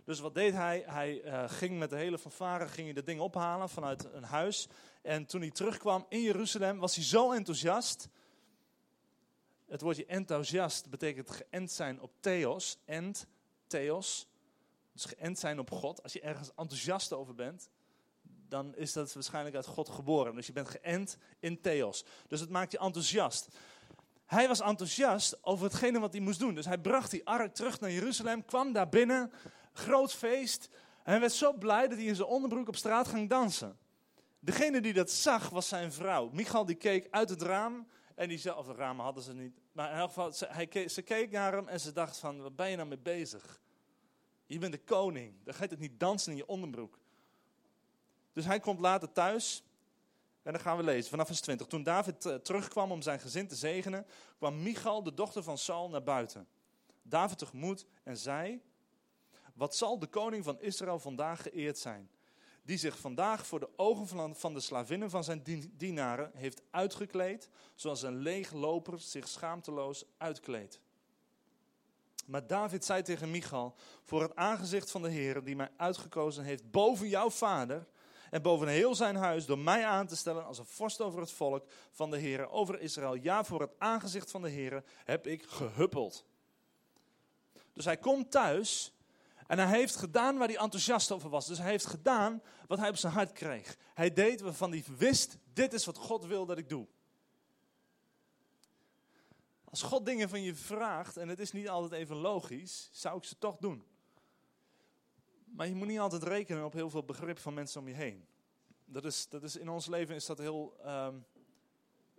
Dus 0.04 0.20
wat 0.20 0.34
deed 0.34 0.52
hij? 0.52 0.84
Hij 0.86 1.24
uh, 1.24 1.44
ging 1.46 1.78
met 1.78 1.90
de 1.90 1.96
hele 1.96 2.18
fanfare 2.18 2.68
ging 2.68 2.86
hij 2.86 2.94
dat 2.94 3.06
ding 3.06 3.20
ophalen 3.20 3.68
vanuit 3.68 4.04
een 4.12 4.24
huis. 4.24 4.68
En 5.02 5.26
toen 5.26 5.40
hij 5.40 5.50
terugkwam 5.50 6.06
in 6.08 6.22
Jeruzalem 6.22 6.78
was 6.78 6.94
hij 6.94 7.04
zo 7.04 7.32
enthousiast. 7.32 8.08
Het 9.66 9.80
woordje 9.80 10.06
enthousiast 10.06 10.90
betekent 10.90 11.30
geënt 11.30 11.70
zijn 11.70 12.00
op 12.00 12.12
theos. 12.20 12.78
Ent, 12.84 13.26
theos. 13.66 14.28
Dus 14.92 15.04
geënt 15.04 15.38
zijn 15.38 15.58
op 15.58 15.70
God. 15.70 16.02
Als 16.02 16.12
je 16.12 16.20
ergens 16.20 16.48
enthousiast 16.48 17.12
over 17.12 17.34
bent, 17.34 17.68
dan 18.48 18.76
is 18.76 18.92
dat 18.92 19.12
waarschijnlijk 19.12 19.56
uit 19.56 19.66
God 19.66 19.88
geboren. 19.88 20.34
Dus 20.34 20.46
je 20.46 20.52
bent 20.52 20.68
geënt 20.68 21.18
in 21.40 21.60
Theos. 21.60 22.04
Dus 22.28 22.40
het 22.40 22.50
maakt 22.50 22.72
je 22.72 22.78
enthousiast. 22.78 23.48
Hij 24.26 24.48
was 24.48 24.60
enthousiast 24.60 25.44
over 25.44 25.64
hetgene 25.64 25.98
wat 25.98 26.12
hij 26.12 26.22
moest 26.22 26.38
doen. 26.38 26.54
Dus 26.54 26.66
hij 26.66 26.78
bracht 26.78 27.10
die 27.10 27.26
ark 27.26 27.54
terug 27.54 27.80
naar 27.80 27.90
Jeruzalem, 27.90 28.44
kwam 28.44 28.72
daar 28.72 28.88
binnen, 28.88 29.32
groot 29.74 30.12
feest. 30.12 30.68
En 31.02 31.10
hij 31.10 31.20
werd 31.20 31.32
zo 31.32 31.52
blij 31.52 31.88
dat 31.88 31.98
hij 31.98 32.06
in 32.06 32.16
zijn 32.16 32.28
onderbroek 32.28 32.68
op 32.68 32.76
straat 32.76 33.08
ging 33.08 33.28
dansen. 33.28 33.78
Degene 34.38 34.80
die 34.80 34.92
dat 34.92 35.10
zag 35.10 35.48
was 35.48 35.68
zijn 35.68 35.92
vrouw. 35.92 36.30
Michal 36.32 36.64
die 36.64 36.76
keek 36.76 37.06
uit 37.10 37.28
het 37.28 37.42
raam 37.42 37.86
en 38.14 38.28
die 38.28 38.38
zei, 38.38 38.56
of 38.56 38.66
de 38.66 38.72
ramen 38.72 39.04
hadden 39.04 39.22
ze 39.22 39.34
niet. 39.34 39.60
Maar 39.72 39.90
in 39.90 39.96
elk 39.96 40.08
geval, 40.08 40.32
ze, 40.32 40.46
hij 40.48 40.66
keek, 40.66 40.90
ze 40.90 41.02
keek 41.02 41.30
naar 41.30 41.52
hem 41.52 41.68
en 41.68 41.80
ze 41.80 41.92
dacht 41.92 42.18
van, 42.18 42.42
wat 42.42 42.56
ben 42.56 42.70
je 42.70 42.76
nou 42.76 42.88
mee 42.88 42.98
bezig? 42.98 43.60
Je 44.46 44.58
bent 44.58 44.72
de 44.72 44.78
koning, 44.78 45.34
dan 45.44 45.54
ga 45.54 45.62
je 45.62 45.68
toch 45.68 45.78
niet 45.78 46.00
dansen 46.00 46.32
in 46.32 46.38
je 46.38 46.46
onderbroek. 46.46 46.98
Dus 48.32 48.44
hij 48.44 48.60
komt 48.60 48.80
later 48.80 49.12
thuis 49.12 49.64
en 50.42 50.52
dan 50.52 50.60
gaan 50.60 50.76
we 50.76 50.82
lezen 50.82 51.10
vanaf 51.10 51.26
vers 51.26 51.40
20. 51.40 51.66
Toen 51.66 51.82
David 51.82 52.24
uh, 52.24 52.34
terugkwam 52.34 52.92
om 52.92 53.02
zijn 53.02 53.20
gezin 53.20 53.48
te 53.48 53.54
zegenen, 53.54 54.06
kwam 54.36 54.62
Michal, 54.62 55.02
de 55.02 55.14
dochter 55.14 55.42
van 55.42 55.58
Saul, 55.58 55.88
naar 55.88 56.02
buiten. 56.02 56.46
David 57.02 57.38
tegemoet 57.38 57.86
en 58.02 58.16
zei, 58.16 58.62
wat 59.54 59.76
zal 59.76 59.98
de 59.98 60.06
koning 60.06 60.44
van 60.44 60.60
Israël 60.60 60.98
vandaag 60.98 61.42
geëerd 61.42 61.78
zijn? 61.78 62.10
Die 62.62 62.78
zich 62.78 62.98
vandaag 62.98 63.46
voor 63.46 63.60
de 63.60 63.68
ogen 63.76 64.34
van 64.36 64.54
de 64.54 64.60
slavinnen 64.60 65.10
van 65.10 65.24
zijn 65.24 65.70
dienaren 65.76 66.30
heeft 66.34 66.62
uitgekleed, 66.70 67.48
zoals 67.74 68.02
een 68.02 68.16
leegloper 68.16 69.00
zich 69.00 69.28
schaamteloos 69.28 70.04
uitkleedt. 70.16 70.80
Maar 72.26 72.46
David 72.46 72.84
zei 72.84 73.02
tegen 73.02 73.30
Michal, 73.30 73.74
voor 74.02 74.22
het 74.22 74.36
aangezicht 74.36 74.90
van 74.90 75.02
de 75.02 75.10
Heer 75.10 75.44
die 75.44 75.56
mij 75.56 75.70
uitgekozen 75.76 76.44
heeft 76.44 76.70
boven 76.70 77.08
jouw 77.08 77.30
vader 77.30 77.86
en 78.30 78.42
boven 78.42 78.68
heel 78.68 78.94
zijn 78.94 79.16
huis 79.16 79.46
door 79.46 79.58
mij 79.58 79.86
aan 79.86 80.06
te 80.06 80.16
stellen 80.16 80.44
als 80.44 80.58
een 80.58 80.66
vorst 80.66 81.00
over 81.00 81.20
het 81.20 81.32
volk 81.32 81.66
van 81.90 82.10
de 82.10 82.18
Heer, 82.18 82.50
over 82.50 82.80
Israël. 82.80 83.14
Ja, 83.14 83.44
voor 83.44 83.60
het 83.60 83.72
aangezicht 83.78 84.30
van 84.30 84.42
de 84.42 84.48
Heer 84.48 84.84
heb 85.04 85.26
ik 85.26 85.42
gehuppeld. 85.42 86.24
Dus 87.72 87.84
hij 87.84 87.96
komt 87.96 88.30
thuis 88.30 88.93
en 89.46 89.58
hij 89.58 89.78
heeft 89.78 89.96
gedaan 89.96 90.38
waar 90.38 90.48
hij 90.48 90.56
enthousiast 90.56 91.12
over 91.12 91.30
was. 91.30 91.46
Dus 91.46 91.58
hij 91.58 91.70
heeft 91.70 91.86
gedaan 91.86 92.42
wat 92.66 92.78
hij 92.78 92.88
op 92.88 92.96
zijn 92.96 93.12
hart 93.12 93.32
kreeg. 93.32 93.76
Hij 93.94 94.12
deed 94.12 94.40
waarvan 94.40 94.70
hij 94.70 94.84
wist, 94.98 95.36
dit 95.52 95.72
is 95.72 95.84
wat 95.84 95.96
God 95.96 96.24
wil 96.24 96.46
dat 96.46 96.58
ik 96.58 96.68
doe. 96.68 96.86
Als 99.64 99.82
God 99.82 100.06
dingen 100.06 100.28
van 100.28 100.42
je 100.42 100.54
vraagt, 100.54 101.16
en 101.16 101.28
het 101.28 101.38
is 101.38 101.52
niet 101.52 101.68
altijd 101.68 101.92
even 101.92 102.16
logisch, 102.16 102.88
zou 102.92 103.16
ik 103.16 103.24
ze 103.24 103.38
toch 103.38 103.56
doen. 103.56 103.84
Maar 105.44 105.66
je 105.66 105.74
moet 105.74 105.86
niet 105.86 105.98
altijd 105.98 106.22
rekenen 106.22 106.64
op 106.64 106.72
heel 106.72 106.90
veel 106.90 107.04
begrip 107.04 107.38
van 107.38 107.54
mensen 107.54 107.80
om 107.80 107.88
je 107.88 107.94
heen. 107.94 108.26
Dat 108.84 109.04
is, 109.04 109.28
dat 109.28 109.42
is, 109.42 109.56
in 109.56 109.68
ons 109.68 109.86
leven 109.86 110.14
is 110.14 110.26
dat 110.26 110.38
heel, 110.38 110.76
um, 110.86 111.24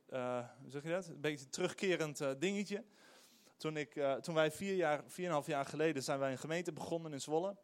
uh, 0.09 0.49
hoe 0.61 0.71
zeg 0.71 0.83
je 0.83 0.89
dat? 0.89 1.07
Een 1.07 1.21
beetje 1.21 1.49
terugkerend 1.49 2.21
uh, 2.21 2.31
dingetje. 2.39 2.83
Toen, 3.57 3.77
ik, 3.77 3.95
uh, 3.95 4.13
toen 4.13 4.35
wij 4.35 4.51
vier 4.51 4.75
jaar, 4.75 5.03
vier 5.07 5.25
en 5.25 5.31
half 5.31 5.47
jaar 5.47 5.65
geleden 5.65 6.03
zijn 6.03 6.19
wij 6.19 6.31
een 6.31 6.37
gemeente 6.37 6.73
begonnen 6.73 7.13
in 7.13 7.21
Zwolle. 7.21 7.57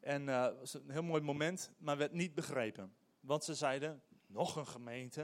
En 0.00 0.26
dat 0.26 0.58
was 0.58 0.74
een 0.74 0.90
heel 0.90 1.02
mooi 1.02 1.22
moment, 1.22 1.70
maar 1.78 1.96
werd 1.96 2.12
niet 2.12 2.34
begrepen. 2.34 2.94
Want 3.20 3.44
ze 3.44 3.54
zeiden, 3.54 4.02
nog 4.26 4.56
een 4.56 4.66
gemeente? 4.66 5.20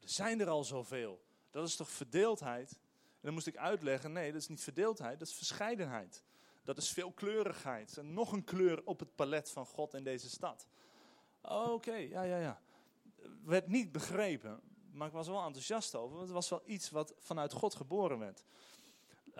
Er 0.00 0.08
zijn 0.08 0.40
er 0.40 0.48
al 0.48 0.64
zoveel. 0.64 1.24
Dat 1.50 1.68
is 1.68 1.76
toch 1.76 1.90
verdeeldheid? 1.90 2.70
En 2.70 3.24
dan 3.24 3.32
moest 3.32 3.46
ik 3.46 3.56
uitleggen, 3.56 4.12
nee, 4.12 4.32
dat 4.32 4.40
is 4.40 4.48
niet 4.48 4.62
verdeeldheid, 4.62 5.18
dat 5.18 5.28
is 5.28 5.34
verscheidenheid. 5.34 6.24
Dat 6.62 6.76
is 6.76 6.90
veelkleurigheid. 6.90 7.96
En 7.96 8.12
nog 8.12 8.32
een 8.32 8.44
kleur 8.44 8.84
op 8.84 8.98
het 8.98 9.14
palet 9.14 9.50
van 9.50 9.66
God 9.66 9.94
in 9.94 10.04
deze 10.04 10.30
stad. 10.30 10.66
Oké, 11.42 11.94
ja, 11.94 12.22
ja, 12.22 12.38
ja. 12.38 12.60
Werd 13.44 13.68
niet 13.68 13.92
begrepen, 13.92 14.60
maar 14.92 15.06
ik 15.06 15.12
was 15.12 15.28
wel 15.28 15.44
enthousiast 15.44 15.94
over. 15.94 16.16
Want 16.16 16.26
het 16.26 16.34
was 16.34 16.48
wel 16.48 16.62
iets 16.64 16.90
wat 16.90 17.14
vanuit 17.18 17.52
God 17.52 17.74
geboren 17.74 18.18
werd. 18.18 18.44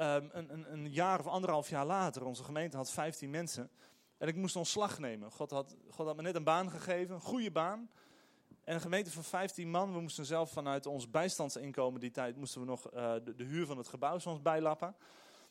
Um, 0.01 0.29
een, 0.33 0.53
een, 0.53 0.73
een, 0.73 0.93
jaar 0.93 1.19
of 1.19 1.27
anderhalf 1.27 1.69
jaar 1.69 1.87
later, 1.87 2.25
onze 2.25 2.45
gemeente 2.45 2.77
had 2.77 2.91
15 2.91 3.31
mensen. 3.31 3.71
En 4.19 4.29
ik 4.29 4.37
moest 4.37 4.57
ontslag 4.57 4.99
nemen. 4.99 5.31
God 5.31 5.51
had, 5.51 5.77
God 5.91 6.07
had 6.07 6.17
me 6.17 6.23
net 6.23 6.35
een 6.35 6.45
baan 6.45 6.71
gegeven, 6.71 7.15
een 7.15 7.21
goede 7.21 7.51
baan. 7.51 7.91
En 8.65 8.75
een 8.75 8.81
gemeente 8.81 9.11
van 9.11 9.25
15 9.25 9.71
man, 9.71 9.93
we 9.93 10.01
moesten 10.01 10.25
zelf 10.27 10.51
vanuit 10.51 10.87
ons 10.87 11.11
bijstandsinkomen 11.11 12.01
die 12.01 12.11
tijd, 12.11 12.37
moesten 12.37 12.61
we 12.61 12.67
nog 12.67 12.95
uh, 12.95 13.15
de, 13.37 13.45
huur 13.45 13.67
van 13.67 13.79
het 13.79 13.89
gebouw 13.89 14.19
soms 14.19 14.43
bijlappen. 14.43 14.97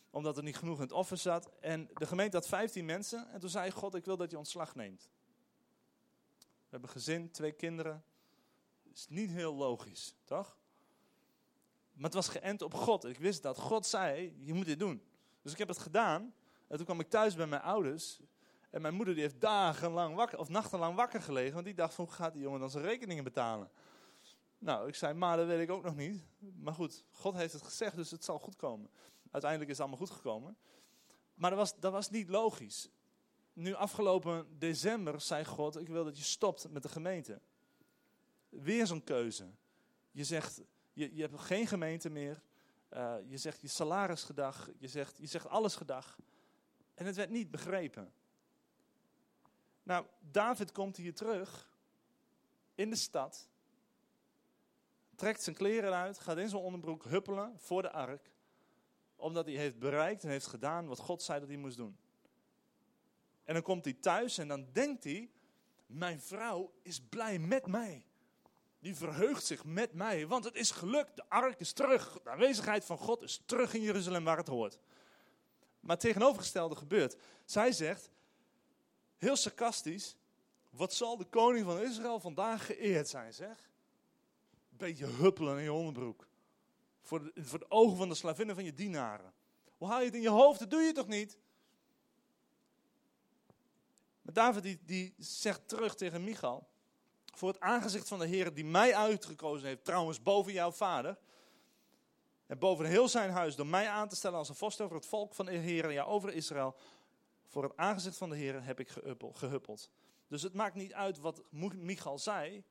Omdat 0.10 0.38
er 0.38 0.44
niet 0.44 0.58
genoeg 0.58 0.76
in 0.76 0.84
het 0.84 0.92
office 0.92 1.22
zat. 1.22 1.52
En 1.60 1.90
de 1.94 2.06
gemeente 2.06 2.36
had 2.36 2.48
15 2.48 2.86
mensen. 2.86 3.28
En 3.32 3.40
toen 3.40 3.50
zei 3.50 3.72
God, 3.72 3.96
ik 3.96 4.06
wil 4.06 4.18
dat 4.18 4.32
je 4.32 4.38
ontslag 4.38 4.76
neemt. 4.76 5.10
We 6.40 6.46
hebben 6.70 6.90
gezin, 6.90 7.32
twee 7.32 7.52
kinderen. 7.52 8.04
Is 8.94 9.08
niet 9.10 9.30
heel 9.30 9.54
logisch, 9.54 10.16
toch? 10.24 10.58
Maar 11.98 12.06
het 12.06 12.14
was 12.14 12.28
geënt 12.28 12.62
op 12.62 12.74
God. 12.74 13.06
Ik 13.06 13.18
wist 13.18 13.44
dat 13.44 13.58
God 13.58 13.86
zei, 13.86 14.36
je 14.44 14.54
moet 14.54 14.66
dit 14.66 14.80
doen. 14.80 15.04
Dus 15.42 15.52
ik 15.52 15.58
heb 15.58 15.68
het 15.68 15.78
gedaan. 15.78 16.34
En 16.68 16.76
toen 16.76 16.86
kwam 16.86 17.00
ik 17.00 17.10
thuis 17.10 17.36
bij 17.36 17.48
mijn 17.48 17.62
ouders. 17.62 18.20
En 18.70 18.82
mijn 18.82 18.94
moeder 18.94 19.14
die 19.14 19.24
heeft 19.24 19.42
dagenlang 19.42 20.16
wakker, 20.16 20.40
of 20.40 20.50
nachtenlang 20.50 20.96
wakker 20.96 21.22
gelegen. 21.22 21.54
Want 21.54 21.66
die 21.66 21.74
dacht 21.74 21.94
van, 21.94 22.06
hoe 22.06 22.14
gaat 22.14 22.34
die 22.34 22.42
jongen 22.42 22.60
dan 22.60 22.70
zijn 22.70 22.84
rekeningen 22.84 23.24
betalen? 23.24 23.72
Nou, 24.58 24.88
ik 24.88 24.96
zei, 24.96 25.14
maar 25.14 25.38
dat 25.38 25.48
weet 25.48 25.62
ik 25.62 25.72
ook 25.72 25.84
nog 25.84 25.96
niet. 25.96 26.24
Maar 26.60 26.74
goed, 26.74 27.04
God 27.12 27.36
heeft 27.36 27.54
het 27.54 27.62
gezegd, 27.62 27.96
dus 27.96 28.12
het 28.12 28.24
zal 28.24 28.40
goed 28.40 28.56
komen. 28.56 28.90
Uiteindelijk 29.32 29.72
is 29.72 29.78
het 29.78 29.88
allemaal 29.88 30.08
goed 30.08 30.16
gekomen. 30.16 30.58
Maar 31.34 31.50
dat 31.50 31.60
was, 31.60 31.80
dat 31.80 31.92
was 31.92 32.10
niet 32.10 32.30
logisch. 32.30 32.90
Nu 33.54 33.74
afgelopen 33.74 34.58
december 34.58 35.22
zei 35.22 35.46
God, 35.46 35.80
ik 35.80 35.88
wil 35.88 36.04
dat 36.04 36.18
je 36.18 36.24
stopt 36.24 36.70
met 36.70 36.84
de 36.84 36.90
gemeente. 36.90 37.42
Weer 38.50 38.88
zo'n 38.88 39.04
keuze. 39.04 39.52
Je 40.12 40.24
zegt, 40.24 40.62
je, 40.98 41.16
je 41.16 41.22
hebt 41.22 41.40
geen 41.40 41.68
gemeente 41.68 42.10
meer. 42.10 42.42
Uh, 42.94 43.16
je 43.26 43.38
zegt 43.38 43.62
je 43.62 43.68
salaris 43.68 44.24
gedag. 44.24 44.70
Je 44.78 44.88
zegt, 44.88 45.18
je 45.18 45.28
zegt 45.28 45.48
alles 45.48 45.76
gedag. 45.76 46.20
En 46.94 47.06
het 47.06 47.16
werd 47.16 47.30
niet 47.30 47.52
begrepen. 47.52 48.14
Nou, 49.84 50.06
David 50.20 50.72
komt 50.72 50.98
hier 50.98 51.14
terug 51.14 51.72
in 52.76 52.90
de 52.90 52.96
stad. 52.96 53.50
Trekt 55.16 55.42
zijn 55.44 55.56
kleren 55.56 55.94
uit, 55.94 56.20
gaat 56.20 56.38
in 56.38 56.50
zijn 56.50 56.62
onderbroek 56.62 57.04
huppelen 57.04 57.60
voor 57.60 57.82
de 57.82 57.92
ark. 57.92 58.32
Omdat 59.16 59.46
hij 59.46 59.56
heeft 59.56 59.80
bereikt 59.80 60.24
en 60.24 60.30
heeft 60.30 60.48
gedaan 60.48 60.88
wat 60.88 61.00
God 61.00 61.24
zei 61.24 61.40
dat 61.40 61.50
hij 61.50 61.58
moest 61.58 61.78
doen. 61.78 61.98
En 63.44 63.54
dan 63.54 63.64
komt 63.64 63.86
hij 63.86 63.94
thuis 63.94 64.38
en 64.38 64.48
dan 64.48 64.68
denkt 64.72 65.04
hij: 65.04 65.32
Mijn 65.86 66.22
vrouw 66.22 66.74
is 66.82 67.02
blij 67.02 67.40
met 67.40 67.68
mij. 67.68 68.07
Die 68.80 68.96
verheugt 68.96 69.46
zich 69.46 69.66
met 69.66 69.94
mij, 69.94 70.28
want 70.28 70.44
het 70.44 70.56
is 70.56 70.72
gelukt. 70.72 71.16
De 71.16 71.30
ark 71.30 71.60
is 71.60 71.72
terug. 71.72 72.20
De 72.24 72.30
aanwezigheid 72.30 72.86
van 72.86 72.98
God 72.98 73.22
is 73.22 73.42
terug 73.46 73.74
in 73.74 73.82
Jeruzalem 73.82 74.24
waar 74.24 74.38
het 74.38 74.48
hoort. 74.48 74.78
Maar 75.80 75.96
het 75.96 76.00
tegenovergestelde 76.00 76.76
gebeurt. 76.76 77.16
Zij 77.46 77.72
zegt, 77.72 78.10
heel 79.18 79.36
sarcastisch, 79.36 80.16
wat 80.70 80.94
zal 80.94 81.18
de 81.18 81.26
koning 81.26 81.66
van 81.66 81.82
Israël 81.82 82.20
vandaag 82.20 82.66
geëerd 82.66 83.08
zijn, 83.08 83.34
zeg? 83.34 83.70
Beetje 84.70 85.06
huppelen 85.06 85.58
in 85.58 85.64
je 85.64 85.74
onderbroek. 85.74 86.28
Voor 87.02 87.24
de, 87.24 87.44
voor 87.44 87.60
de 87.60 87.72
ogen 87.72 87.98
van 87.98 88.10
de 88.10 88.16
slavinnen 88.16 88.56
van 88.56 88.64
je 88.64 88.74
dienaren. 88.74 89.34
Hoe 89.78 89.88
haal 89.88 90.00
je 90.00 90.06
het 90.06 90.16
in 90.16 90.22
je 90.22 90.30
hoofd? 90.30 90.60
Dat 90.60 90.70
doe 90.70 90.82
je 90.82 90.92
toch 90.92 91.08
niet? 91.08 91.38
Maar 94.22 94.34
David 94.34 94.64
die, 94.64 94.80
die 94.86 95.14
zegt 95.18 95.68
terug 95.68 95.96
tegen 95.96 96.24
Michal. 96.24 96.68
Voor 97.38 97.50
het 97.50 97.60
aangezicht 97.60 98.08
van 98.08 98.20
de 98.20 98.26
Heer 98.26 98.54
die 98.54 98.66
mij 98.66 98.96
uitgekozen 98.96 99.68
heeft, 99.68 99.84
trouwens 99.84 100.22
boven 100.22 100.54
jouw 100.54 100.72
vader. 100.72 101.18
En 102.46 102.60
boven 102.60 102.86
heel 102.86 103.08
zijn 103.08 103.30
huis 103.30 103.56
door 103.56 103.68
mij 103.68 103.90
aan 103.90 104.10
te 104.10 104.16
stellen 104.16 104.38
als 104.38 104.50
een 104.50 104.56
vorst 104.56 104.82
over 104.82 104.96
het 104.96 105.06
volk 105.06 105.36
van 105.36 105.46
de 105.46 105.52
Heer, 105.52 105.92
ja 105.92 106.04
over 106.04 106.34
Israël. 106.34 106.76
Voor 107.48 107.64
het 107.64 107.78
aangezicht 107.78 108.18
van 108.18 108.30
de 108.30 108.36
Heer 108.36 108.64
heb 108.64 108.80
ik 108.80 108.90
gehuppeld. 109.32 109.90
Dus 110.28 110.42
het 110.42 110.54
maakt 110.54 110.76
niet 110.76 110.94
uit 110.94 111.20
wat 111.20 111.44
Michal 111.52 112.20
zei. 112.20 112.64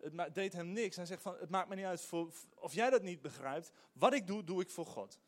Het 0.00 0.34
deed 0.34 0.52
hem 0.52 0.72
niks. 0.72 0.96
Hij 0.96 1.06
zegt 1.06 1.22
van, 1.22 1.36
het 1.40 1.50
maakt 1.50 1.68
me 1.68 1.74
niet 1.74 1.84
uit 1.84 2.08
of 2.54 2.74
jij 2.74 2.90
dat 2.90 3.02
niet 3.02 3.22
begrijpt. 3.22 3.72
Wat 3.92 4.14
ik 4.14 4.26
doe, 4.26 4.44
doe 4.44 4.60
ik 4.60 4.70
voor 4.70 4.86
God. 4.86 5.18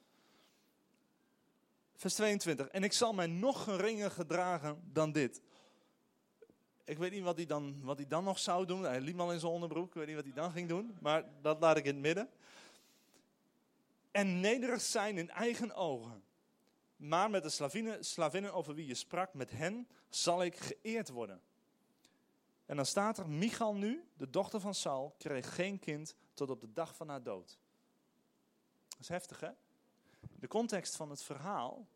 Vers 1.95 2.15
22. 2.15 2.69
En 2.69 2.85
ik 2.85 2.93
zal 2.93 3.13
mij 3.13 3.27
nog 3.27 3.63
geringer 3.63 4.11
gedragen 4.11 4.83
dan 4.93 5.13
dit. 5.13 5.41
Ik 6.87 6.99
weet 6.99 7.11
niet 7.11 7.23
wat 7.23 7.37
hij 7.37 7.47
dan, 7.47 7.83
wat 7.83 7.97
hij 7.97 8.07
dan 8.07 8.25
nog 8.25 8.39
zou 8.39 8.67
doen. 8.67 8.83
Hij 8.83 9.01
liep 9.01 9.21
al 9.21 9.33
in 9.33 9.41
zijn 9.41 9.53
onderbroek. 9.53 9.87
Ik 9.87 9.95
weet 9.95 10.07
niet 10.07 10.15
wat 10.15 10.25
hij 10.25 10.35
dan 10.35 10.53
ging 10.53 10.69
doen. 10.69 10.97
Maar 11.01 11.25
dat 11.43 11.61
laat 11.61 11.77
ik 11.77 11.85
in 11.85 11.93
het 11.93 12.03
midden. 12.03 12.31
En 14.11 14.41
nederig 14.41 14.81
zijn 14.81 15.19
in 15.19 15.31
eigen 15.31 15.75
ogen. 15.75 16.25
Maar 16.97 17.31
met 17.31 17.43
de 17.43 17.49
slavinnen, 17.49 18.05
slavinnen 18.05 18.53
over 18.53 18.75
wie 18.75 18.87
je 18.87 18.95
sprak, 18.95 19.35
met 19.35 19.51
hen 19.51 19.89
zal 20.09 20.43
ik 20.43 20.57
geëerd 20.57 21.09
worden. 21.09 21.41
En 22.67 22.77
dan 22.77 22.87
staat 22.87 23.19
er, 23.19 23.29
Michal 23.29 23.75
nu, 23.75 24.09
de 24.17 24.31
dochter 24.31 24.61
van 24.61 24.75
Saul, 24.75 25.15
kreeg 25.19 25.55
geen 25.55 25.79
kind 25.79 26.17
tot 26.35 26.51
op 26.51 26.61
de 26.61 26.73
dag 26.73 26.97
van 26.97 27.09
haar 27.09 27.23
dood. 27.23 27.59
Dat 28.89 29.01
is 29.01 29.09
heftig, 29.09 29.41
hè? 29.41 29.51
De 30.39 30.49
context 30.49 30.97
van 30.97 31.11
het 31.11 31.23
verhaal 31.23 31.87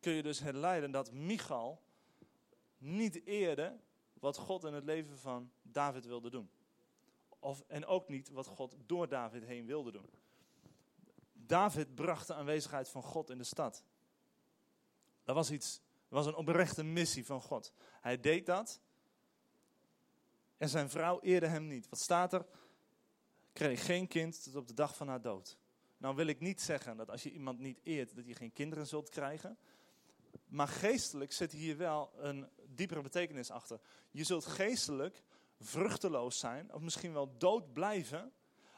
kun 0.00 0.12
je 0.12 0.22
dus 0.22 0.40
herleiden 0.40 0.90
dat 0.90 1.12
Michal 1.12 1.82
niet 2.78 3.26
eerde 3.26 3.76
wat 4.20 4.36
God 4.36 4.64
in 4.64 4.74
het 4.74 4.84
leven 4.84 5.18
van 5.18 5.50
David 5.62 6.06
wilde 6.06 6.30
doen. 6.30 6.50
Of, 7.38 7.64
en 7.66 7.86
ook 7.86 8.08
niet 8.08 8.28
wat 8.28 8.46
God 8.46 8.76
door 8.86 9.08
David 9.08 9.44
heen 9.44 9.66
wilde 9.66 9.92
doen. 9.92 10.10
David 11.32 11.94
bracht 11.94 12.26
de 12.26 12.34
aanwezigheid 12.34 12.88
van 12.88 13.02
God 13.02 13.30
in 13.30 13.38
de 13.38 13.44
stad. 13.44 13.84
Dat 15.24 15.34
was 15.34 15.50
iets, 15.50 15.80
was 16.08 16.26
een 16.26 16.34
oprechte 16.34 16.82
missie 16.82 17.26
van 17.26 17.40
God. 17.40 17.72
Hij 18.00 18.20
deed 18.20 18.46
dat. 18.46 18.80
En 20.56 20.68
zijn 20.68 20.90
vrouw 20.90 21.20
eerde 21.20 21.46
hem 21.46 21.66
niet. 21.66 21.88
Wat 21.88 21.98
staat 21.98 22.32
er? 22.32 22.46
Kreeg 23.52 23.84
geen 23.84 24.08
kind 24.08 24.42
tot 24.42 24.54
op 24.54 24.68
de 24.68 24.74
dag 24.74 24.96
van 24.96 25.08
haar 25.08 25.22
dood. 25.22 25.58
Nou 25.96 26.14
wil 26.14 26.26
ik 26.26 26.40
niet 26.40 26.60
zeggen 26.60 26.96
dat 26.96 27.10
als 27.10 27.22
je 27.22 27.30
iemand 27.30 27.58
niet 27.58 27.80
eert, 27.82 28.14
dat 28.14 28.26
je 28.26 28.34
geen 28.34 28.52
kinderen 28.52 28.86
zult 28.86 29.08
krijgen. 29.08 29.58
Maar 30.56 30.68
geestelijk 30.68 31.32
zit 31.32 31.52
hier 31.52 31.76
wel 31.76 32.12
een 32.16 32.48
diepere 32.66 33.02
betekenis 33.02 33.50
achter. 33.50 33.80
Je 34.10 34.24
zult 34.24 34.46
geestelijk 34.46 35.22
vruchteloos 35.60 36.38
zijn, 36.38 36.72
of 36.74 36.80
misschien 36.80 37.12
wel 37.12 37.36
dood 37.38 37.72
blijven, 37.72 38.32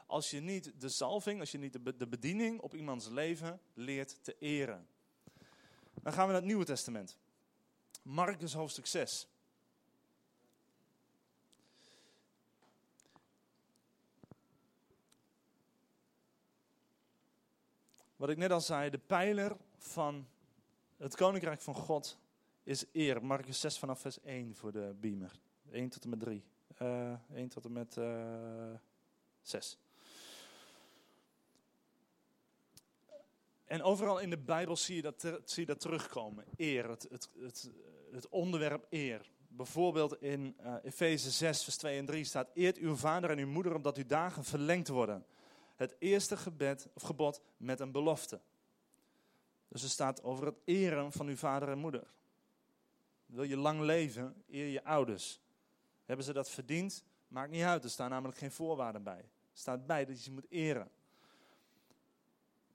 als 0.05 0.29
je 0.29 0.39
niet 0.39 0.81
de 0.81 0.89
zalving, 0.89 1.39
als 1.39 1.51
je 1.51 1.57
niet 1.57 1.99
de 1.99 2.07
bediening 2.07 2.59
op 2.59 2.75
iemands 2.75 3.07
leven 3.07 3.61
leert 3.73 4.23
te 4.23 4.35
eren. 4.39 4.87
Dan 6.01 6.13
gaan 6.13 6.25
we 6.25 6.31
naar 6.31 6.41
het 6.41 6.49
Nieuwe 6.49 6.65
Testament. 6.65 7.17
Marcus 8.01 8.53
hoofdstuk 8.53 8.85
6. 8.85 9.27
Wat 18.15 18.29
ik 18.29 18.37
net 18.37 18.51
al 18.51 18.61
zei, 18.61 18.89
de 18.89 18.97
pijler 18.97 19.57
van 19.77 20.27
het 20.99 21.15
koninkrijk 21.15 21.61
van 21.61 21.75
God 21.75 22.19
is 22.63 22.85
eer. 22.91 23.25
Marcus 23.25 23.59
6 23.59 23.77
vanaf 23.77 23.99
vers 23.99 24.21
1 24.21 24.55
voor 24.55 24.71
de 24.71 24.95
beamer. 24.99 25.39
1 25.71 25.89
tot 25.89 26.03
en 26.03 26.09
met 26.09 26.19
3. 26.19 26.43
Uh, 26.81 27.13
1 27.33 27.49
tot 27.49 27.65
en 27.65 27.71
met 27.71 27.95
uh, 27.95 28.73
6. 29.41 29.77
En 33.65 33.83
overal 33.83 34.19
in 34.19 34.29
de 34.29 34.37
Bijbel 34.37 34.75
zie 34.75 34.95
je 34.95 35.01
dat, 35.01 35.21
zie 35.21 35.61
je 35.61 35.65
dat 35.65 35.79
terugkomen. 35.79 36.45
Eer, 36.55 36.89
het, 36.89 37.07
het, 37.09 37.29
het, 37.39 37.71
het 38.11 38.29
onderwerp 38.29 38.85
eer. 38.89 39.31
Bijvoorbeeld 39.47 40.21
in 40.21 40.55
uh, 40.61 40.73
Efeze 40.83 41.31
6, 41.31 41.63
vers 41.63 41.77
2 41.77 41.97
en 41.97 42.05
3 42.05 42.23
staat: 42.23 42.49
Eert 42.53 42.77
uw 42.77 42.95
vader 42.95 43.29
en 43.29 43.37
uw 43.37 43.47
moeder, 43.47 43.75
omdat 43.75 43.97
uw 43.97 44.05
dagen 44.05 44.43
verlengd 44.43 44.87
worden. 44.87 45.25
Het 45.75 45.95
eerste 45.99 46.37
gebed, 46.37 46.87
of 46.93 47.01
gebod 47.01 47.41
met 47.57 47.79
een 47.79 47.91
belofte. 47.91 48.41
Dus 49.69 49.83
er 49.83 49.89
staat 49.89 50.23
over 50.23 50.45
het 50.45 50.55
eren 50.65 51.11
van 51.11 51.27
uw 51.27 51.35
vader 51.35 51.69
en 51.69 51.77
moeder. 51.77 52.13
Wil 53.25 53.43
je 53.43 53.57
lang 53.57 53.79
leven, 53.81 54.43
eer 54.49 54.67
je 54.67 54.83
ouders. 54.83 55.39
Hebben 56.05 56.25
ze 56.25 56.33
dat 56.33 56.49
verdiend? 56.49 57.03
Maakt 57.27 57.51
niet 57.51 57.63
uit, 57.63 57.83
er 57.83 57.89
staan 57.89 58.09
namelijk 58.09 58.37
geen 58.37 58.51
voorwaarden 58.51 59.03
bij. 59.03 59.19
Er 59.19 59.25
staat 59.53 59.85
bij 59.85 60.05
dat 60.05 60.17
je 60.17 60.23
ze 60.23 60.31
moet 60.31 60.49
eren. 60.49 60.91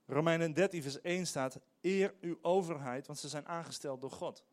Romeinen 0.07 0.53
13, 0.53 0.83
vers 0.83 1.01
1 1.01 1.27
staat: 1.27 1.59
Eer 1.81 2.15
uw 2.21 2.39
overheid, 2.43 3.07
want 3.07 3.19
ze 3.19 3.29
zijn 3.29 3.47
aangesteld 3.47 4.01
door 4.01 4.11
God. 4.11 4.45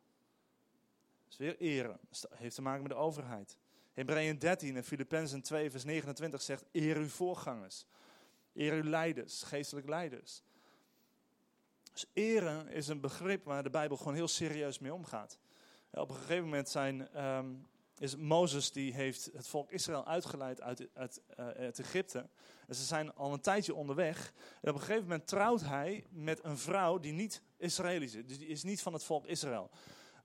Is 1.29 1.37
weer 1.37 1.57
eren. 1.57 1.99
Dat 2.09 2.27
heeft 2.35 2.55
te 2.55 2.61
maken 2.61 2.81
met 2.81 2.91
de 2.91 2.97
overheid. 2.97 3.57
Hebreeën 3.93 4.39
13 4.39 4.75
en 4.75 4.83
Filippenzen 4.83 5.41
2, 5.41 5.71
vers 5.71 5.83
29 5.83 6.41
zegt: 6.41 6.65
Eer 6.71 6.97
uw 6.97 7.07
voorgangers. 7.07 7.85
Eer 8.53 8.73
uw 8.73 8.89
leiders, 8.89 9.43
geestelijk 9.43 9.87
leiders. 9.87 10.43
Dus 11.91 12.05
eren 12.13 12.67
is 12.67 12.87
een 12.87 13.01
begrip 13.01 13.43
waar 13.43 13.63
de 13.63 13.69
Bijbel 13.69 13.97
gewoon 13.97 14.13
heel 14.13 14.27
serieus 14.27 14.79
mee 14.79 14.93
omgaat. 14.93 15.39
Op 15.91 16.09
een 16.09 16.15
gegeven 16.15 16.43
moment 16.43 16.69
zijn, 16.69 17.25
um, 17.25 17.67
is 17.97 18.15
Mozes 18.15 18.71
die 18.71 18.93
heeft 18.93 19.29
het 19.33 19.47
volk 19.47 19.71
Israël 19.71 20.05
uitgeleid 20.05 20.61
uit, 20.61 20.89
uit, 20.93 21.79
Egypte. 21.79 22.29
En 22.67 22.75
ze 22.75 22.83
zijn 22.83 23.13
al 23.13 23.33
een 23.33 23.41
tijdje 23.41 23.75
onderweg. 23.75 24.33
En 24.61 24.69
op 24.69 24.75
een 24.75 24.81
gegeven 24.81 25.03
moment 25.03 25.27
trouwt 25.27 25.61
hij 25.61 26.05
met 26.09 26.43
een 26.43 26.57
vrouw 26.57 26.99
die 26.99 27.13
niet 27.13 27.41
Israëlisch 27.57 28.15
is. 28.15 28.25
Dus 28.25 28.37
die 28.37 28.47
is 28.47 28.63
niet 28.63 28.81
van 28.81 28.93
het 28.93 29.03
volk 29.03 29.25
Israël. 29.25 29.69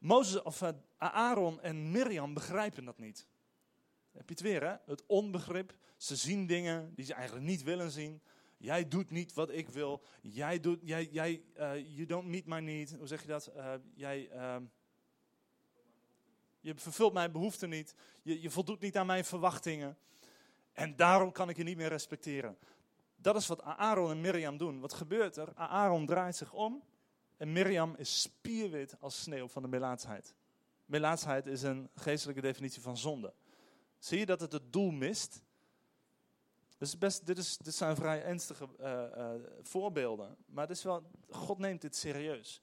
Mozes, 0.00 0.42
of 0.42 0.62
uh, 0.62 0.68
Aaron 0.98 1.60
en 1.60 1.90
Mirjam 1.90 2.34
begrijpen 2.34 2.84
dat 2.84 2.98
niet. 2.98 3.26
Heb 4.12 4.28
je 4.28 4.34
het 4.34 4.42
weer, 4.42 4.64
hè? 4.64 4.76
Het 4.86 5.06
onbegrip. 5.06 5.74
Ze 5.96 6.16
zien 6.16 6.46
dingen 6.46 6.94
die 6.94 7.04
ze 7.04 7.14
eigenlijk 7.14 7.46
niet 7.46 7.62
willen 7.62 7.90
zien. 7.90 8.22
Jij 8.56 8.88
doet 8.88 9.10
niet 9.10 9.32
wat 9.32 9.50
ik 9.50 9.68
wil. 9.68 10.02
Jij 10.20 10.60
doet, 10.60 10.78
jij, 10.82 11.04
jij, 11.04 11.42
uh, 11.56 11.96
you 11.96 12.06
don't 12.06 12.28
meet 12.28 12.46
my 12.46 12.58
need. 12.58 12.96
Hoe 12.98 13.06
zeg 13.06 13.22
je 13.22 13.28
dat? 13.28 13.52
Uh, 13.56 13.74
jij, 13.94 14.30
uh, 14.32 14.56
je 16.60 16.74
vervult 16.74 17.12
mijn 17.12 17.32
behoeften 17.32 17.68
niet. 17.68 17.94
Je, 18.22 18.42
je 18.42 18.50
voldoet 18.50 18.80
niet 18.80 18.96
aan 18.96 19.06
mijn 19.06 19.24
verwachtingen. 19.24 19.98
En 20.72 20.96
daarom 20.96 21.32
kan 21.32 21.48
ik 21.48 21.56
je 21.56 21.62
niet 21.62 21.76
meer 21.76 21.88
respecteren. 21.88 22.58
Dat 23.16 23.36
is 23.36 23.46
wat 23.46 23.62
Aaron 23.62 24.10
en 24.10 24.20
Mirjam 24.20 24.56
doen. 24.56 24.80
Wat 24.80 24.92
gebeurt 24.92 25.36
er? 25.36 25.54
Aaron 25.54 26.06
draait 26.06 26.36
zich 26.36 26.52
om. 26.52 26.82
En 27.36 27.52
Mirjam 27.52 27.94
is 27.96 28.20
spierwit 28.20 29.00
als 29.00 29.22
sneeuw 29.22 29.48
van 29.48 29.62
de 29.62 29.68
melaatsheid. 29.68 30.34
Melaatsheid 30.84 31.46
is 31.46 31.62
een 31.62 31.90
geestelijke 31.94 32.40
definitie 32.40 32.82
van 32.82 32.96
zonde. 32.96 33.34
Zie 33.98 34.18
je 34.18 34.26
dat 34.26 34.40
het 34.40 34.52
het 34.52 34.72
doel 34.72 34.90
mist? 34.90 35.42
Dus 36.78 36.98
best, 36.98 37.26
dit, 37.26 37.38
is, 37.38 37.56
dit 37.56 37.74
zijn 37.74 37.96
vrij 37.96 38.22
ernstige 38.22 38.68
uh, 38.80 38.86
uh, 39.16 39.30
voorbeelden. 39.62 40.36
Maar 40.46 40.66
het 40.66 40.76
is 40.76 40.82
wel, 40.82 41.10
God 41.30 41.58
neemt 41.58 41.80
dit 41.80 41.96
serieus. 41.96 42.62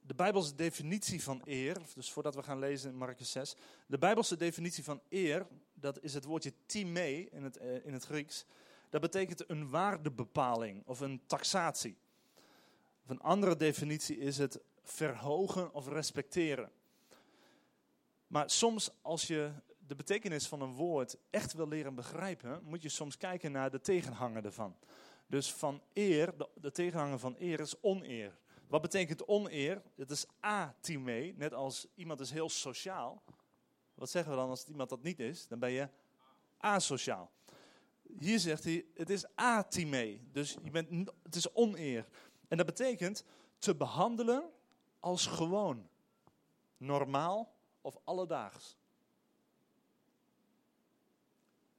De 0.00 0.14
Bijbelse 0.14 0.54
definitie 0.54 1.22
van 1.22 1.42
eer, 1.44 1.76
dus 1.94 2.12
voordat 2.12 2.34
we 2.34 2.42
gaan 2.42 2.58
lezen 2.58 2.90
in 2.90 2.96
Marcus 2.96 3.30
6. 3.30 3.54
De 3.86 3.98
Bijbelse 3.98 4.36
definitie 4.36 4.84
van 4.84 5.00
eer, 5.08 5.46
dat 5.74 6.02
is 6.02 6.14
het 6.14 6.24
woordje 6.24 6.52
time 6.66 7.28
in 7.30 7.42
het, 7.42 7.60
uh, 7.60 7.86
in 7.86 7.92
het 7.92 8.04
Grieks. 8.04 8.44
Dat 8.90 9.00
betekent 9.00 9.50
een 9.50 9.70
waardebepaling 9.70 10.82
of 10.86 11.00
een 11.00 11.22
taxatie. 11.26 11.96
Of 13.04 13.10
een 13.10 13.20
andere 13.20 13.56
definitie 13.56 14.18
is 14.18 14.38
het 14.38 14.60
verhogen 14.82 15.74
of 15.74 15.88
respecteren. 15.88 16.70
Maar 18.26 18.50
soms 18.50 18.90
als 19.02 19.26
je 19.26 19.52
de 19.92 19.98
betekenis 19.98 20.48
van 20.48 20.60
een 20.60 20.74
woord 20.74 21.16
echt 21.30 21.52
wil 21.52 21.68
leren 21.68 21.94
begrijpen, 21.94 22.60
moet 22.64 22.82
je 22.82 22.88
soms 22.88 23.16
kijken 23.16 23.52
naar 23.52 23.70
de 23.70 23.80
tegenhanger 23.80 24.44
ervan. 24.44 24.76
Dus 25.26 25.52
van 25.52 25.82
eer, 25.92 26.36
de, 26.36 26.48
de 26.54 26.70
tegenhanger 26.70 27.18
van 27.18 27.36
eer 27.38 27.60
is 27.60 27.80
oneer. 27.80 28.38
Wat 28.68 28.82
betekent 28.82 29.26
oneer? 29.26 29.82
Het 29.96 30.10
is 30.10 30.26
atime, 30.40 31.32
net 31.36 31.54
als 31.54 31.86
iemand 31.94 32.20
is 32.20 32.30
heel 32.30 32.48
sociaal. 32.48 33.22
Wat 33.94 34.10
zeggen 34.10 34.32
we 34.32 34.38
dan 34.38 34.48
als 34.48 34.64
iemand 34.64 34.88
dat 34.88 35.02
niet 35.02 35.20
is? 35.20 35.48
Dan 35.48 35.58
ben 35.58 35.70
je 35.70 35.88
asociaal. 36.58 37.30
Hier 38.18 38.38
zegt 38.38 38.64
hij, 38.64 38.84
het 38.94 39.10
is 39.10 39.24
atime, 39.34 40.18
dus 40.32 40.56
je 40.62 40.70
bent, 40.70 41.10
het 41.22 41.34
is 41.34 41.52
oneer. 41.52 42.08
En 42.48 42.56
dat 42.56 42.66
betekent 42.66 43.24
te 43.58 43.74
behandelen 43.74 44.50
als 45.00 45.26
gewoon, 45.26 45.88
normaal 46.76 47.54
of 47.80 47.96
alledaags. 48.04 48.80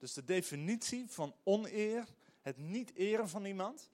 Dus 0.03 0.13
de 0.13 0.23
definitie 0.23 1.09
van 1.09 1.35
oneer, 1.43 2.07
het 2.41 2.57
niet 2.57 2.93
eren 2.93 3.29
van 3.29 3.45
iemand, 3.45 3.91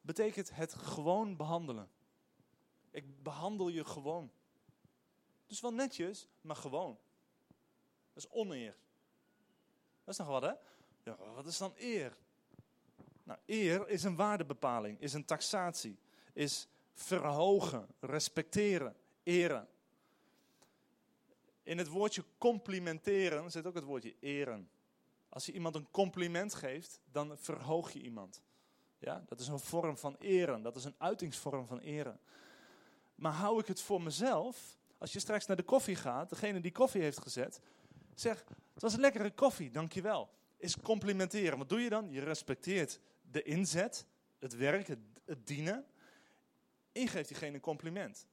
betekent 0.00 0.54
het 0.54 0.74
gewoon 0.74 1.36
behandelen. 1.36 1.90
Ik 2.90 3.22
behandel 3.22 3.68
je 3.68 3.84
gewoon. 3.84 4.30
Dus 5.46 5.60
wel 5.60 5.72
netjes, 5.72 6.28
maar 6.40 6.56
gewoon. 6.56 6.98
Dat 8.12 8.24
is 8.24 8.30
oneer. 8.30 8.76
Dat 10.04 10.14
is 10.14 10.16
nog 10.16 10.28
wat, 10.28 10.42
hè? 10.42 10.52
Ja, 11.02 11.16
wat 11.34 11.46
is 11.46 11.58
dan 11.58 11.72
eer? 11.76 12.16
Nou, 13.22 13.38
eer 13.46 13.88
is 13.88 14.02
een 14.02 14.16
waardebepaling, 14.16 15.00
is 15.00 15.12
een 15.12 15.24
taxatie, 15.24 15.98
is 16.32 16.68
verhogen, 16.94 17.88
respecteren, 18.00 18.96
eren. 19.22 19.68
In 21.62 21.78
het 21.78 21.88
woordje 21.88 22.24
complimenteren 22.38 23.50
zit 23.50 23.66
ook 23.66 23.74
het 23.74 23.84
woordje 23.84 24.14
eren. 24.20 24.70
Als 25.30 25.46
je 25.46 25.52
iemand 25.52 25.74
een 25.74 25.90
compliment 25.90 26.54
geeft, 26.54 27.00
dan 27.12 27.38
verhoog 27.38 27.92
je 27.92 28.00
iemand. 28.00 28.42
Ja, 28.98 29.24
dat 29.26 29.40
is 29.40 29.48
een 29.48 29.58
vorm 29.58 29.98
van 29.98 30.16
eren. 30.18 30.62
Dat 30.62 30.76
is 30.76 30.84
een 30.84 30.94
uitingsvorm 30.98 31.66
van 31.66 31.78
eren. 31.78 32.20
Maar 33.14 33.32
hou 33.32 33.60
ik 33.60 33.66
het 33.66 33.80
voor 33.80 34.02
mezelf, 34.02 34.78
als 34.98 35.12
je 35.12 35.18
straks 35.18 35.46
naar 35.46 35.56
de 35.56 35.62
koffie 35.62 35.96
gaat, 35.96 36.30
degene 36.30 36.60
die 36.60 36.72
koffie 36.72 37.02
heeft 37.02 37.20
gezet, 37.20 37.60
zeg, 38.14 38.44
het 38.72 38.82
was 38.82 38.94
een 38.94 39.00
lekkere 39.00 39.30
koffie, 39.30 39.70
dankjewel. 39.70 40.30
Is 40.56 40.76
complimenteren. 40.76 41.58
Wat 41.58 41.68
doe 41.68 41.80
je 41.80 41.88
dan? 41.88 42.10
Je 42.10 42.20
respecteert 42.20 43.00
de 43.30 43.42
inzet, 43.42 44.06
het 44.38 44.56
werk, 44.56 44.86
het, 44.86 44.98
dienen. 45.46 45.86
En 46.92 47.08
geeft 47.08 47.28
diegene 47.28 47.54
een 47.54 47.60
compliment. 47.60 48.26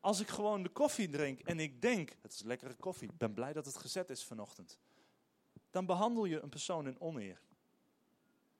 Als 0.00 0.20
ik 0.20 0.28
gewoon 0.28 0.62
de 0.62 0.68
koffie 0.68 1.08
drink 1.08 1.40
en 1.40 1.60
ik 1.60 1.82
denk, 1.82 2.16
het 2.22 2.32
is 2.32 2.42
lekkere 2.42 2.74
koffie, 2.74 3.08
ik 3.08 3.18
ben 3.18 3.34
blij 3.34 3.52
dat 3.52 3.66
het 3.66 3.76
gezet 3.76 4.10
is 4.10 4.24
vanochtend 4.24 4.78
dan 5.74 5.86
behandel 5.86 6.24
je 6.24 6.40
een 6.40 6.48
persoon 6.48 6.86
in 6.86 7.00
oneer. 7.00 7.40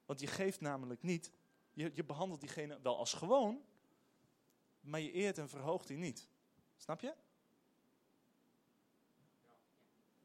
Want 0.07 0.21
je 0.21 0.27
geeft 0.27 0.61
namelijk 0.61 1.03
niet, 1.03 1.33
je, 1.73 1.91
je 1.95 2.05
behandelt 2.05 2.41
diegene 2.41 2.79
wel 2.83 2.99
als 2.99 3.13
gewoon, 3.13 3.65
maar 4.81 5.01
je 5.01 5.13
eert 5.13 5.39
en 5.39 5.49
verhoogt 5.49 5.87
die 5.87 5.97
niet. 5.97 6.29
Snap 6.77 7.01
je? 7.01 7.15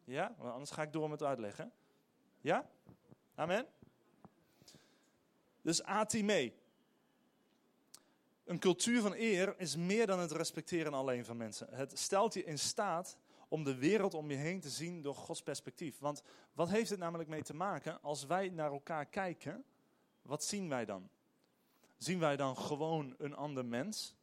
Ja? 0.04 0.36
Want 0.38 0.52
anders 0.52 0.72
ga 0.72 0.82
ik 0.82 0.94
door 0.94 1.10
met 1.10 1.24
uitleggen. 1.24 1.72
Ja? 2.42 2.70
Amen? 3.36 3.68
Dus 5.62 5.84
atime. 5.84 6.54
Een 8.44 8.60
cultuur 8.60 9.02
van 9.02 9.14
eer 9.14 9.60
is 9.60 9.76
meer 9.76 10.08
dan 10.08 10.20
het 10.20 10.32
respecteren 10.32 10.94
alleen 10.94 11.26
van 11.26 11.38
mensen. 11.38 11.68
Het 11.72 12.00
stelt 12.00 12.34
je 12.34 12.44
in 12.44 12.60
staat 12.60 13.18
om 13.50 13.64
de 13.64 13.76
wereld 13.76 14.14
om 14.14 14.32
je 14.32 14.38
heen 14.38 14.60
te 14.60 14.70
zien 14.70 15.02
door 15.02 15.16
Gods 15.16 15.44
perspectief. 15.44 16.00
Want 16.00 16.24
wat 16.54 16.70
heeft 16.70 16.90
het 16.90 17.00
namelijk 17.00 17.30
mee 17.30 17.44
te 17.44 17.56
maken 17.56 18.02
als 18.02 18.26
wij 18.26 18.50
naar 18.50 18.72
elkaar 18.72 19.06
kijken? 19.06 19.66
Wat 20.22 20.44
zien 20.44 20.70
wij 20.70 20.86
dan? 20.86 21.10
Zien 21.98 22.20
wij 22.20 22.36
dan 22.36 22.58
gewoon 22.58 23.16
een 23.18 23.36
ander 23.36 23.66
mens? 23.66 24.16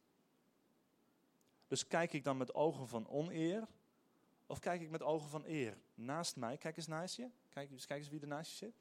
Dus 1.67 1.87
kijk 1.87 2.13
ik 2.13 2.23
dan 2.23 2.37
met 2.37 2.53
ogen 2.53 2.87
van 2.87 3.07
oneer? 3.07 3.67
Of 4.45 4.59
kijk 4.59 4.81
ik 4.81 4.89
met 4.89 5.03
ogen 5.03 5.29
van 5.29 5.43
eer? 5.45 5.77
Naast 5.95 6.35
mij, 6.35 6.57
kijk 6.57 6.77
eens 6.77 6.87
naast 6.87 7.15
je. 7.15 7.29
Kijk, 7.49 7.69
kijk 7.69 7.99
eens 7.99 8.09
wie 8.09 8.21
er 8.21 8.27
naast 8.27 8.51
je 8.51 8.57
zit. 8.57 8.79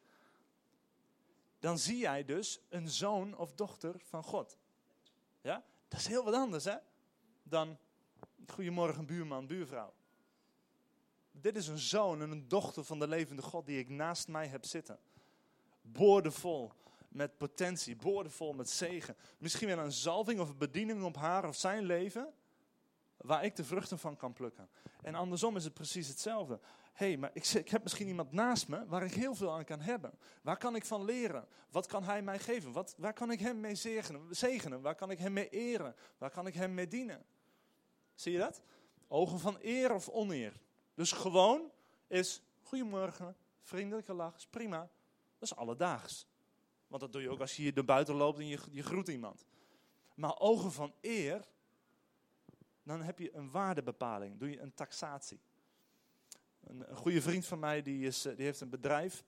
Dan 1.59 1.78
zie 1.78 1.98
jij 1.98 2.24
dus 2.24 2.61
een 2.68 2.88
zoon 2.88 3.37
of 3.37 3.52
dochter 3.52 3.94
van 4.04 4.22
God. 4.22 4.59
Ja? 5.40 5.64
Dat 5.88 6.00
is 6.00 6.06
heel 6.06 6.24
wat 6.24 6.35
anders, 6.35 6.64
hè? 6.64 6.76
Dan 7.42 7.78
goedemorgen 8.46 9.06
buurman, 9.06 9.46
buurvrouw. 9.46 9.92
Dit 11.40 11.57
is 11.57 11.68
een 11.68 11.79
zoon 11.79 12.22
en 12.22 12.31
een 12.31 12.49
dochter 12.49 12.85
van 12.85 12.99
de 12.99 13.09
levende 13.09 13.42
God 13.42 13.66
die 13.66 13.79
ik 13.79 13.88
naast 13.88 14.29
mij 14.29 14.46
heb 14.46 14.64
zitten. 14.64 14.99
Boordevol 15.83 16.72
met 17.09 17.37
potentie, 17.37 17.96
boordevol 17.96 18.53
met 18.53 18.70
zegen. 18.70 19.16
Misschien 19.38 19.68
wel 19.68 19.79
een 19.79 19.92
zalving 19.92 20.40
of 20.40 20.49
een 20.49 20.59
bediening 20.59 21.03
op 21.03 21.16
haar 21.16 21.49
of 21.49 21.57
zijn 21.57 21.85
leven, 21.85 22.33
waar 23.16 23.44
ik 23.44 23.57
de 23.57 23.64
vruchten 23.64 23.99
van 23.99 24.16
kan 24.16 24.33
plukken. 24.33 24.68
En 25.03 25.14
andersom 25.14 25.57
is 25.57 25.64
het 25.64 25.75
precies 25.75 26.09
hetzelfde. 26.09 26.61
Hé, 26.92 27.07
hey, 27.07 27.16
maar 27.16 27.31
ik, 27.33 27.46
ik, 27.46 27.68
heb 27.68 27.83
misschien 27.83 28.07
iemand 28.07 28.33
naast 28.33 28.68
me 28.68 28.87
waar 28.87 29.05
ik 29.05 29.14
heel 29.14 29.35
veel 29.35 29.53
aan 29.53 29.64
kan 29.64 29.81
hebben. 29.81 30.18
Waar 30.42 30.57
kan 30.57 30.77
ik 30.77 30.85
van 30.85 31.05
leren? 31.05 31.49
Wat 31.70 31.87
kan 31.87 32.05
hij 32.05 32.22
mij 32.22 32.38
geven? 32.38 32.72
Wat, 32.72 32.94
waar 32.99 33.12
kan 33.12 33.31
ik 33.31 33.40
hem 33.40 33.61
mee 33.61 33.75
zegenen? 33.75 34.22
zegenen? 34.31 34.81
Waar 34.81 34.94
kan 34.94 35.11
ik 35.11 35.18
hem 35.18 35.33
mee 35.33 35.49
eren? 35.49 35.94
Waar 36.18 36.31
kan 36.31 36.46
ik 36.46 36.55
hem 36.55 36.75
mee 36.75 36.88
dienen? 36.88 37.25
Zie 38.14 38.33
je 38.33 38.38
dat? 38.38 38.62
Ogen 39.09 39.38
van 39.38 39.59
eer 39.61 39.94
of 39.94 40.09
oneer. 40.09 40.53
Dus 40.96 41.12
gewoon 41.12 41.70
is 42.06 42.42
goedemorgen, 42.62 43.37
vriendelijke 43.62 44.12
lach, 44.12 44.37
is 44.37 44.46
prima. 44.46 44.78
Dat 45.38 45.50
is 45.50 45.56
alledaags. 45.56 46.26
Want 46.87 47.02
dat 47.02 47.12
doe 47.12 47.22
je 47.22 47.30
ook 47.30 47.40
als 47.40 47.56
je 47.56 47.62
hier 47.62 47.74
naar 47.74 47.85
buiten 47.85 48.14
loopt 48.14 48.38
en 48.38 48.46
je, 48.46 48.59
je 48.70 48.82
groet 48.82 49.09
iemand. 49.09 49.44
Maar 50.14 50.38
ogen 50.38 50.72
van 50.72 50.92
eer, 51.00 51.44
dan 52.82 53.02
heb 53.02 53.18
je 53.18 53.35
een 53.35 53.50
waardebepaling, 53.50 54.38
doe 54.38 54.50
je 54.50 54.61
een 54.61 54.74
taxatie. 54.74 55.40
Een, 56.64 56.90
een 56.90 56.96
goede 56.96 57.22
vriend 57.22 57.46
van 57.46 57.59
mij 57.59 57.82
die, 57.82 58.06
is, 58.06 58.22
die 58.22 58.44
heeft 58.44 58.61
een 58.61 58.70
bedrijf. 58.70 59.24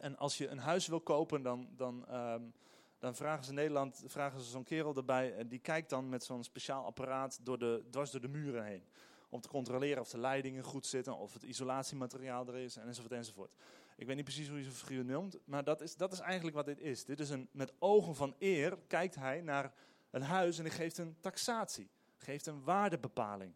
En 0.00 0.16
als 0.16 0.38
je 0.38 0.48
een 0.48 0.58
huis 0.58 0.86
wil 0.86 1.00
kopen, 1.00 1.42
dan, 1.42 1.68
dan, 1.76 2.14
um, 2.14 2.52
dan 2.98 3.14
vragen 3.14 3.44
ze 3.44 3.50
in 3.50 3.56
Nederland 3.56 4.02
vragen 4.06 4.40
ze 4.40 4.50
zo'n 4.50 4.64
kerel 4.64 4.94
erbij. 4.94 5.36
En 5.36 5.48
die 5.48 5.58
kijkt 5.58 5.90
dan 5.90 6.08
met 6.08 6.24
zo'n 6.24 6.44
speciaal 6.44 6.84
apparaat 6.84 7.38
door 7.42 7.58
de, 7.58 7.84
dwars 7.90 8.10
door 8.10 8.20
de 8.20 8.28
muren 8.28 8.64
heen 8.64 8.84
om 9.28 9.40
te 9.40 9.48
controleren 9.48 10.02
of 10.02 10.10
de 10.10 10.18
leidingen 10.18 10.64
goed 10.64 10.86
zitten, 10.86 11.16
of 11.16 11.32
het 11.32 11.42
isolatiemateriaal 11.42 12.46
er 12.46 12.56
is, 12.56 12.76
enzovoort, 12.76 13.12
enzovoort. 13.12 13.54
Ik 13.96 14.06
weet 14.06 14.16
niet 14.16 14.24
precies 14.24 14.48
hoe 14.48 14.58
je 14.58 14.64
zo'n 14.64 14.72
figuur 14.72 15.04
noemt, 15.04 15.38
maar 15.44 15.64
dat 15.64 15.80
is, 15.80 15.96
dat 15.96 16.12
is 16.12 16.18
eigenlijk 16.18 16.56
wat 16.56 16.66
dit 16.66 16.80
is. 16.80 17.04
Dit 17.04 17.20
is 17.20 17.30
een, 17.30 17.48
met 17.50 17.72
ogen 17.78 18.14
van 18.14 18.34
eer 18.38 18.78
kijkt 18.86 19.14
hij 19.14 19.40
naar 19.40 19.72
een 20.10 20.22
huis 20.22 20.58
en 20.58 20.64
hij 20.64 20.74
geeft 20.74 20.98
een 20.98 21.16
taxatie, 21.20 21.90
geeft 22.16 22.46
een 22.46 22.62
waardebepaling. 22.62 23.54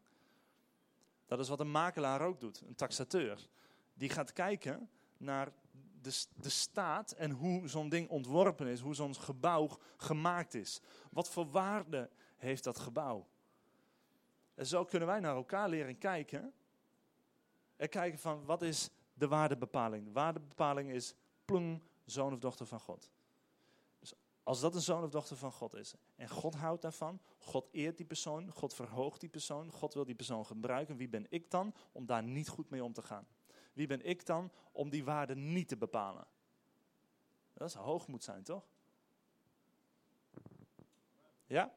Dat 1.26 1.38
is 1.38 1.48
wat 1.48 1.60
een 1.60 1.70
makelaar 1.70 2.20
ook 2.20 2.40
doet, 2.40 2.62
een 2.66 2.74
taxateur. 2.74 3.48
Die 3.94 4.08
gaat 4.08 4.32
kijken 4.32 4.90
naar 5.16 5.52
de, 6.02 6.24
de 6.34 6.48
staat 6.48 7.12
en 7.12 7.30
hoe 7.30 7.68
zo'n 7.68 7.88
ding 7.88 8.08
ontworpen 8.08 8.66
is, 8.66 8.80
hoe 8.80 8.94
zo'n 8.94 9.14
gebouw 9.14 9.68
gemaakt 9.96 10.54
is. 10.54 10.80
Wat 11.10 11.30
voor 11.30 11.50
waarde 11.50 12.10
heeft 12.36 12.64
dat 12.64 12.78
gebouw? 12.78 13.26
En 14.62 14.68
zo 14.68 14.84
kunnen 14.84 15.08
wij 15.08 15.20
naar 15.20 15.36
elkaar 15.36 15.68
leren 15.68 15.98
kijken. 15.98 16.52
En 17.76 17.88
kijken 17.88 18.18
van 18.18 18.44
wat 18.44 18.62
is 18.62 18.90
de 19.14 19.28
waardebepaling. 19.28 20.04
De 20.04 20.12
waardebepaling 20.12 20.90
is 20.90 21.14
plung, 21.44 21.82
zoon 22.04 22.32
of 22.32 22.38
dochter 22.38 22.66
van 22.66 22.80
God. 22.80 23.10
Dus 23.98 24.14
als 24.42 24.60
dat 24.60 24.74
een 24.74 24.80
zoon 24.80 25.02
of 25.02 25.10
dochter 25.10 25.36
van 25.36 25.52
God 25.52 25.74
is. 25.74 25.94
En 26.16 26.28
God 26.28 26.54
houdt 26.54 26.82
daarvan. 26.82 27.20
God 27.38 27.68
eert 27.72 27.96
die 27.96 28.06
persoon. 28.06 28.50
God 28.50 28.74
verhoogt 28.74 29.20
die 29.20 29.28
persoon. 29.28 29.70
God 29.70 29.94
wil 29.94 30.04
die 30.04 30.14
persoon 30.14 30.46
gebruiken. 30.46 30.96
Wie 30.96 31.08
ben 31.08 31.26
ik 31.28 31.50
dan 31.50 31.74
om 31.92 32.06
daar 32.06 32.22
niet 32.22 32.48
goed 32.48 32.70
mee 32.70 32.84
om 32.84 32.92
te 32.92 33.02
gaan? 33.02 33.26
Wie 33.72 33.86
ben 33.86 34.04
ik 34.04 34.26
dan 34.26 34.50
om 34.72 34.90
die 34.90 35.04
waarde 35.04 35.34
niet 35.34 35.68
te 35.68 35.76
bepalen? 35.76 36.26
Dat 37.52 37.70
zou 37.70 37.84
hoogmoed 37.84 38.22
zijn, 38.22 38.42
toch? 38.42 38.64
Ja? 41.46 41.74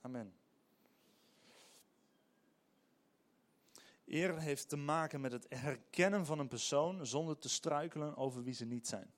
Amen. 0.00 0.39
Eer 4.10 4.38
heeft 4.38 4.68
te 4.68 4.76
maken 4.76 5.20
met 5.20 5.32
het 5.32 5.46
herkennen 5.48 6.26
van 6.26 6.38
een 6.38 6.48
persoon 6.48 7.06
zonder 7.06 7.38
te 7.38 7.48
struikelen 7.48 8.16
over 8.16 8.42
wie 8.42 8.54
ze 8.54 8.64
niet 8.64 8.88
zijn. 8.88 9.12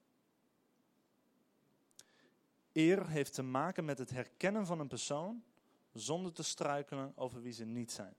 Eer 2.72 3.08
heeft 3.08 3.34
te 3.34 3.42
maken 3.42 3.84
met 3.84 3.98
het 3.98 4.10
herkennen 4.10 4.66
van 4.66 4.80
een 4.80 4.88
persoon 4.88 5.44
zonder 5.92 6.32
te 6.32 6.42
struikelen 6.42 7.16
over 7.16 7.42
wie 7.42 7.52
ze 7.52 7.64
niet 7.64 7.92
zijn. 7.92 8.14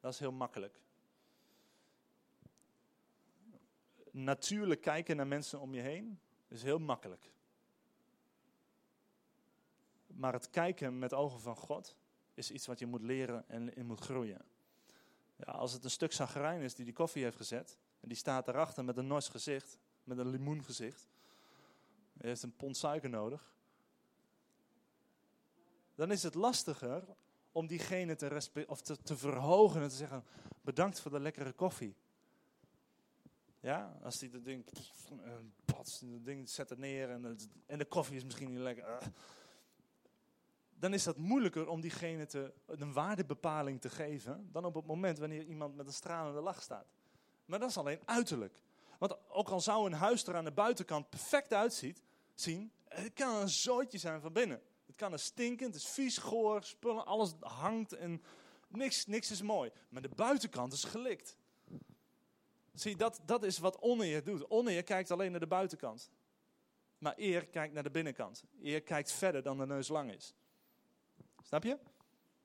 Dat 0.00 0.12
is 0.12 0.18
heel 0.18 0.32
makkelijk. 0.32 0.80
Natuurlijk 4.10 4.80
kijken 4.80 5.16
naar 5.16 5.26
mensen 5.26 5.60
om 5.60 5.74
je 5.74 5.80
heen 5.80 6.20
is 6.48 6.62
heel 6.62 6.78
makkelijk. 6.78 7.30
Maar 10.06 10.32
het 10.32 10.50
kijken 10.50 10.98
met 10.98 11.14
ogen 11.14 11.40
van 11.40 11.56
God 11.56 11.96
is 12.34 12.50
iets 12.50 12.66
wat 12.66 12.78
je 12.78 12.86
moet 12.86 13.02
leren 13.02 13.48
en 13.48 13.74
in 13.74 13.86
moet 13.86 14.00
groeien. 14.00 14.44
Ja, 15.36 15.52
als 15.52 15.72
het 15.72 15.84
een 15.84 15.90
stuk 15.90 16.12
zagrijn 16.12 16.60
is 16.60 16.74
die 16.74 16.84
die 16.84 16.94
koffie 16.94 17.22
heeft 17.22 17.36
gezet, 17.36 17.78
en 18.00 18.08
die 18.08 18.16
staat 18.16 18.48
erachter 18.48 18.84
met 18.84 18.96
een 18.96 19.06
nors 19.06 19.28
gezicht, 19.28 19.78
met 20.04 20.18
een 20.18 20.28
limoengezicht, 20.28 21.08
hij 22.18 22.28
heeft 22.28 22.42
een 22.42 22.56
pond 22.56 22.76
suiker 22.76 23.10
nodig, 23.10 23.54
dan 25.94 26.10
is 26.10 26.22
het 26.22 26.34
lastiger 26.34 27.04
om 27.52 27.66
diegene 27.66 28.16
te, 28.16 28.64
of 28.66 28.80
te, 28.80 29.02
te 29.02 29.16
verhogen 29.16 29.82
en 29.82 29.88
te 29.88 29.94
zeggen, 29.94 30.24
bedankt 30.60 31.00
voor 31.00 31.10
de 31.10 31.20
lekkere 31.20 31.52
koffie. 31.52 31.96
Ja, 33.60 33.98
als 34.02 34.18
die 34.18 34.28
dat 34.28 34.44
ding, 34.44 34.64
pats, 35.64 36.00
dat 36.00 36.24
ding 36.24 36.48
zet 36.48 36.70
het 36.70 36.78
neer 36.78 37.10
en, 37.10 37.38
en 37.66 37.78
de 37.78 37.84
koffie 37.84 38.16
is 38.16 38.24
misschien 38.24 38.50
niet 38.50 38.60
lekker. 38.60 38.84
Ah 38.84 39.06
dan 40.78 40.94
is 40.94 41.04
dat 41.04 41.16
moeilijker 41.16 41.68
om 41.68 41.80
diegene 41.80 42.26
te, 42.26 42.52
een 42.66 42.92
waardebepaling 42.92 43.80
te 43.80 43.90
geven 43.90 44.48
dan 44.52 44.64
op 44.64 44.74
het 44.74 44.86
moment 44.86 45.18
wanneer 45.18 45.44
iemand 45.44 45.76
met 45.76 45.86
een 45.86 45.92
stralende 45.92 46.40
lach 46.40 46.62
staat. 46.62 46.86
Maar 47.44 47.58
dat 47.58 47.70
is 47.70 47.76
alleen 47.76 48.00
uiterlijk. 48.04 48.60
Want 48.98 49.16
ook 49.28 49.48
al 49.48 49.60
zou 49.60 49.86
een 49.86 49.92
huis 49.92 50.26
er 50.26 50.36
aan 50.36 50.44
de 50.44 50.52
buitenkant 50.52 51.10
perfect 51.10 51.52
uitziet, 51.52 52.02
zien, 52.34 52.72
het 52.88 53.12
kan 53.12 53.34
een 53.34 53.48
zootje 53.48 53.98
zijn 53.98 54.20
van 54.20 54.32
binnen. 54.32 54.62
Het 54.86 54.96
kan 54.96 55.12
een 55.12 55.18
stinkend, 55.18 55.74
het 55.74 55.82
is 55.82 55.88
vies, 55.88 56.18
goor, 56.18 56.62
spullen, 56.62 57.06
alles 57.06 57.34
hangt 57.40 57.92
en 57.92 58.22
niks, 58.68 59.06
niks 59.06 59.30
is 59.30 59.42
mooi. 59.42 59.70
Maar 59.88 60.02
de 60.02 60.10
buitenkant 60.14 60.72
is 60.72 60.84
gelikt. 60.84 61.36
Zie, 62.74 62.96
dat, 62.96 63.20
dat 63.24 63.42
is 63.42 63.58
wat 63.58 63.80
oneer 63.80 64.24
doet. 64.24 64.50
Oneer 64.50 64.82
kijkt 64.82 65.10
alleen 65.10 65.30
naar 65.30 65.40
de 65.40 65.46
buitenkant. 65.46 66.10
Maar 66.98 67.14
eer 67.16 67.46
kijkt 67.46 67.74
naar 67.74 67.82
de 67.82 67.90
binnenkant. 67.90 68.44
Eer 68.62 68.82
kijkt 68.82 69.12
verder 69.12 69.42
dan 69.42 69.58
de 69.58 69.66
neus 69.66 69.88
lang 69.88 70.12
is. 70.12 70.34
Snap 71.46 71.64
je? 71.64 71.78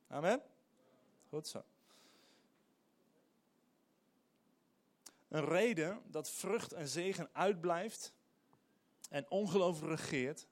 Amen? 0.07 0.41
Goed 1.29 1.47
zo. 1.47 1.63
Een 5.27 5.45
reden 5.45 6.01
dat 6.05 6.29
vrucht 6.29 6.73
en 6.73 6.87
zegen 6.87 7.29
uitblijft 7.33 8.13
en 9.09 9.29
ongeloof 9.29 9.81
regeert, 9.81 10.47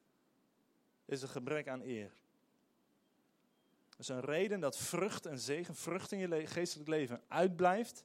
is 1.05 1.21
een 1.21 1.29
gebrek 1.29 1.67
aan 1.67 1.81
eer. 1.81 2.11
Dus 3.97 4.07
een 4.07 4.21
reden 4.21 4.59
dat 4.59 4.77
vrucht 4.77 5.25
en 5.25 5.39
zegen, 5.39 5.75
vrucht 5.75 6.11
in 6.11 6.19
je 6.19 6.47
geestelijk 6.47 6.89
leven 6.89 7.21
uitblijft 7.27 8.03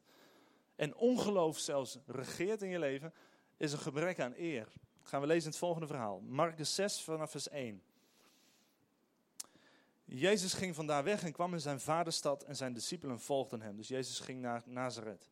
en 0.77 0.95
ongeloof 0.95 1.59
zelfs 1.59 1.99
regeert 2.07 2.63
in 2.63 2.69
je 2.69 2.79
leven, 2.79 3.15
is 3.57 3.73
een 3.73 3.79
gebrek 3.79 4.21
aan 4.21 4.35
eer. 4.37 4.69
Dat 4.99 5.09
gaan 5.09 5.21
we 5.21 5.27
lezen 5.27 5.45
in 5.45 5.51
het 5.51 5.59
volgende 5.59 5.87
verhaal. 5.87 6.21
Marcus 6.21 6.75
6 6.75 7.01
vanaf 7.01 7.31
vers 7.31 7.49
1. 7.49 7.83
Jezus 10.05 10.53
ging 10.53 10.75
vandaar 10.75 11.05
weg 11.05 11.23
en 11.25 11.33
kwam 11.33 11.53
in 11.53 11.61
zijn 11.61 11.81
vaderstad 11.81 12.43
en 12.43 12.57
zijn 12.57 12.73
discipelen 12.73 13.21
volgden 13.21 13.61
hem. 13.61 13.77
Dus 13.77 13.89
Jezus 13.89 14.21
ging 14.21 14.41
naar 14.41 14.63
Nazareth. 14.67 15.29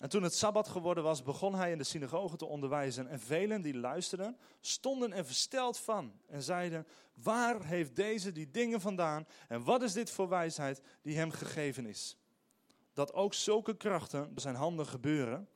En 0.00 0.08
toen 0.08 0.22
het 0.22 0.34
Sabbat 0.34 0.68
geworden 0.68 1.04
was, 1.04 1.22
begon 1.22 1.54
hij 1.54 1.70
in 1.72 1.78
de 1.78 1.84
synagoge 1.84 2.36
te 2.36 2.46
onderwijzen. 2.46 3.08
En 3.08 3.20
velen 3.20 3.62
die 3.62 3.76
luisterden, 3.76 4.36
stonden 4.60 5.12
er 5.12 5.26
versteld 5.26 5.78
van 5.78 6.12
en 6.26 6.42
zeiden, 6.42 6.86
waar 7.14 7.64
heeft 7.64 7.96
deze 7.96 8.32
die 8.32 8.50
dingen 8.50 8.80
vandaan 8.80 9.26
en 9.48 9.64
wat 9.64 9.82
is 9.82 9.92
dit 9.92 10.10
voor 10.10 10.28
wijsheid 10.28 10.82
die 11.02 11.16
hem 11.16 11.30
gegeven 11.30 11.86
is? 11.86 12.16
dat 13.00 13.12
ook 13.12 13.34
zulke 13.34 13.76
krachten 13.76 14.28
door 14.28 14.40
zijn 14.40 14.54
handen 14.54 14.86
gebeuren? 14.86 15.48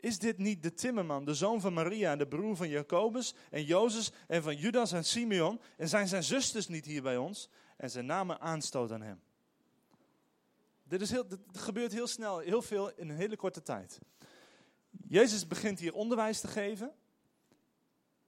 Is 0.00 0.18
dit 0.18 0.38
niet 0.38 0.62
de 0.62 0.74
timmerman, 0.74 1.24
de 1.24 1.34
zoon 1.34 1.60
van 1.60 1.72
Maria, 1.72 2.16
de 2.16 2.26
broer 2.26 2.56
van 2.56 2.68
Jacobus 2.68 3.34
en 3.50 3.64
Jozef 3.64 4.10
en 4.26 4.42
van 4.42 4.56
Judas 4.56 4.92
en 4.92 5.04
Simeon? 5.04 5.60
En 5.76 5.88
zijn 5.88 6.08
zijn 6.08 6.24
zusters 6.24 6.68
niet 6.68 6.84
hier 6.84 7.02
bij 7.02 7.16
ons? 7.16 7.48
En 7.76 7.90
ze 7.90 8.02
namen 8.02 8.40
aanstoot 8.40 8.92
aan 8.92 9.02
hem. 9.02 9.20
Dit, 10.82 11.00
is 11.00 11.10
heel, 11.10 11.26
gebeurt 11.52 11.92
heel 11.92 12.06
snel, 12.06 12.38
heel 12.38 12.62
veel 12.62 12.90
in 12.96 13.08
een 13.08 13.16
hele 13.16 13.36
korte 13.36 13.62
tijd. 13.62 13.98
Jezus 15.08 15.46
begint 15.46 15.78
hier 15.78 15.94
onderwijs 15.94 16.40
te 16.40 16.48
geven 16.48 16.92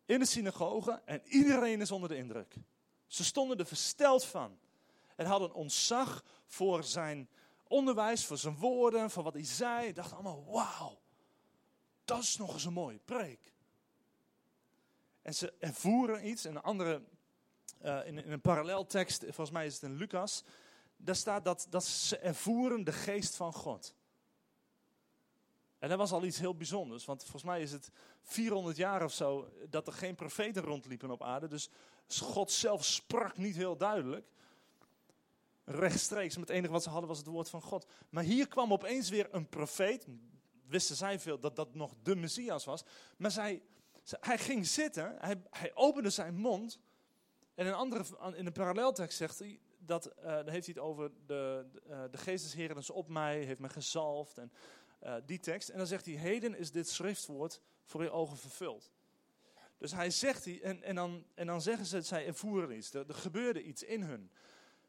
in 0.06 0.18
de 0.18 0.26
synagoge 0.26 1.02
en 1.04 1.22
iedereen 1.24 1.80
is 1.80 1.90
onder 1.90 2.08
de 2.08 2.16
indruk. 2.16 2.54
Ze 3.06 3.24
stonden 3.24 3.58
er 3.58 3.66
versteld 3.66 4.24
van 4.24 4.58
en 5.16 5.26
hadden 5.26 5.54
ontzag 5.54 6.24
voor 6.46 6.85
zijn 6.85 7.28
onderwijs, 7.66 8.26
voor 8.26 8.38
zijn 8.38 8.56
woorden, 8.56 9.11
voor 9.11 9.22
wat 9.22 9.32
hij 9.32 9.44
zei. 9.44 9.92
Dachten 9.92 10.16
allemaal, 10.16 10.44
wauw, 10.44 11.02
dat 12.05 12.23
is 12.23 12.37
nog 12.37 12.53
eens 12.53 12.65
een 12.65 12.73
mooie 12.73 12.99
preek. 12.99 13.53
En 15.23 15.35
ze 15.35 15.53
ervoeren 15.59 16.29
iets, 16.29 16.45
een 16.45 16.62
andere, 16.62 17.03
uh, 17.83 18.07
in, 18.07 18.25
in, 18.25 18.33
een 18.33 18.41
paralleltekst, 18.41 19.21
volgens 19.25 19.51
mij 19.51 19.67
is 19.67 19.75
het 19.75 19.83
in 19.83 19.97
Lucas, 19.97 20.45
daar 20.97 21.17
staat 21.17 21.45
dat, 21.45 21.67
dat 21.71 21.85
ze 21.85 22.19
ervoeren 22.19 22.85
de 22.85 22.93
geest 22.93 23.37
van 23.37 23.53
God. 23.53 23.95
En 25.79 25.88
dat 25.88 25.99
was 25.99 26.12
al 26.12 26.25
iets 26.25 26.38
heel 26.38 26.57
bijzonders, 26.57 27.05
want 27.05 27.21
volgens 27.21 27.43
mij 27.43 27.61
is 27.61 27.73
het 27.73 27.91
400 28.23 28.77
jaar 28.77 29.05
of 29.05 29.12
zo 29.12 29.53
dat 29.71 29.87
er 29.87 29.93
geen 29.93 30.15
profeten 30.15 30.62
rondliepen 30.62 31.11
op 31.11 31.23
aarde. 31.23 31.49
Dus 31.49 31.71
God 32.21 32.51
zelf 32.51 32.85
sprak 32.85 33.37
niet 33.37 33.57
heel 33.57 33.77
duidelijk. 33.77 34.27
Rechtstreeks, 35.65 36.37
met 36.37 36.49
het 36.49 36.57
enige 36.57 36.73
wat 36.73 36.83
ze 36.83 36.91
hadden 36.91 37.09
was 37.09 37.19
het 37.19 37.27
woord 37.27 37.49
van 37.49 37.62
God. 37.62 37.87
Maar 38.09 38.25
hier 38.25 38.49
kwam 38.49 38.73
opeens 38.73 39.09
weer 39.09 39.29
een 39.31 39.49
profeet. 39.49 40.07
Wisten 40.66 40.96
zij 40.96 41.20
veel 41.20 41.38
dat 41.38 41.57
dat 41.57 41.75
nog 41.75 41.94
de 42.03 42.16
Messias 42.16 42.64
was. 42.64 42.85
Maar 43.16 43.31
zij, 43.31 43.62
hij 44.20 44.38
ging 44.38 44.66
zitten, 44.66 45.16
hij, 45.18 45.42
hij 45.51 45.75
opende 45.75 46.11
zijn 46.11 46.35
mond. 46.35 46.79
En 47.55 47.66
in 47.66 47.72
andere, 47.72 48.05
in 48.37 48.46
een 48.46 48.53
paralleltekst 48.53 49.16
zegt 49.16 49.38
hij, 49.38 49.61
dat, 49.79 50.07
uh, 50.07 50.25
dan 50.25 50.48
heeft 50.48 50.66
hij 50.66 50.75
het 50.75 50.79
over 50.79 51.11
de, 51.27 51.66
de, 51.72 51.83
uh, 51.88 52.64
de 52.75 52.77
is 52.79 52.90
op 52.90 53.09
mij, 53.09 53.44
heeft 53.44 53.61
me 53.61 53.68
gezalfd. 53.68 54.38
En 54.38 54.53
uh, 55.03 55.14
die 55.27 55.38
tekst. 55.38 55.68
En 55.68 55.79
dan 55.79 55.87
zegt 55.87 56.07
hij, 56.07 56.14
heden 56.14 56.55
is 56.55 56.70
dit 56.70 56.88
schriftwoord 56.88 57.61
voor 57.85 58.03
je 58.03 58.11
ogen 58.11 58.37
vervuld. 58.37 58.90
Dus 59.79 59.92
hij 59.92 60.11
zegt, 60.11 60.44
die, 60.44 60.61
en, 60.61 60.83
en, 60.83 60.94
dan, 60.94 61.25
en 61.35 61.46
dan 61.46 61.62
zeggen 61.62 61.87
ze, 61.87 62.01
zij 62.01 62.27
ervoeren 62.27 62.77
iets, 62.77 62.94
er, 62.94 63.09
er 63.09 63.14
gebeurde 63.14 63.62
iets 63.62 63.83
in 63.83 64.03
hun. 64.03 64.31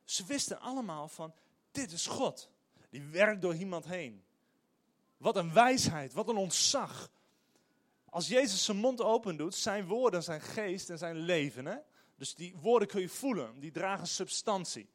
Ze 0.04 0.26
wisten 0.26 0.60
allemaal 0.60 1.08
van, 1.08 1.34
dit 1.72 1.92
is 1.92 2.08
God. 2.08 2.50
Die 2.90 3.04
werkt 3.04 3.42
door 3.42 3.56
iemand 3.56 3.86
heen. 3.86 4.24
Wat 5.24 5.36
een 5.36 5.54
wijsheid, 5.54 6.14
wat 6.14 6.30
een 6.30 6.36
ontzag. 6.36 7.10
Als 8.10 8.28
Jezus 8.28 8.64
zijn 8.64 8.78
mond 8.78 9.02
open 9.02 9.38
doet, 9.38 9.56
zijn 9.56 9.86
woorden, 9.86 10.24
zijn 10.24 10.42
geest 10.42 10.90
en 10.90 10.98
zijn 10.98 11.16
leven. 11.16 11.66
Hè? 11.66 11.78
Dus 12.16 12.36
die 12.36 12.56
woorden 12.56 12.88
kun 12.88 13.02
je 13.02 13.10
voelen, 13.10 13.60
die 13.60 13.72
dragen 13.72 14.08
substantie. 14.08 14.90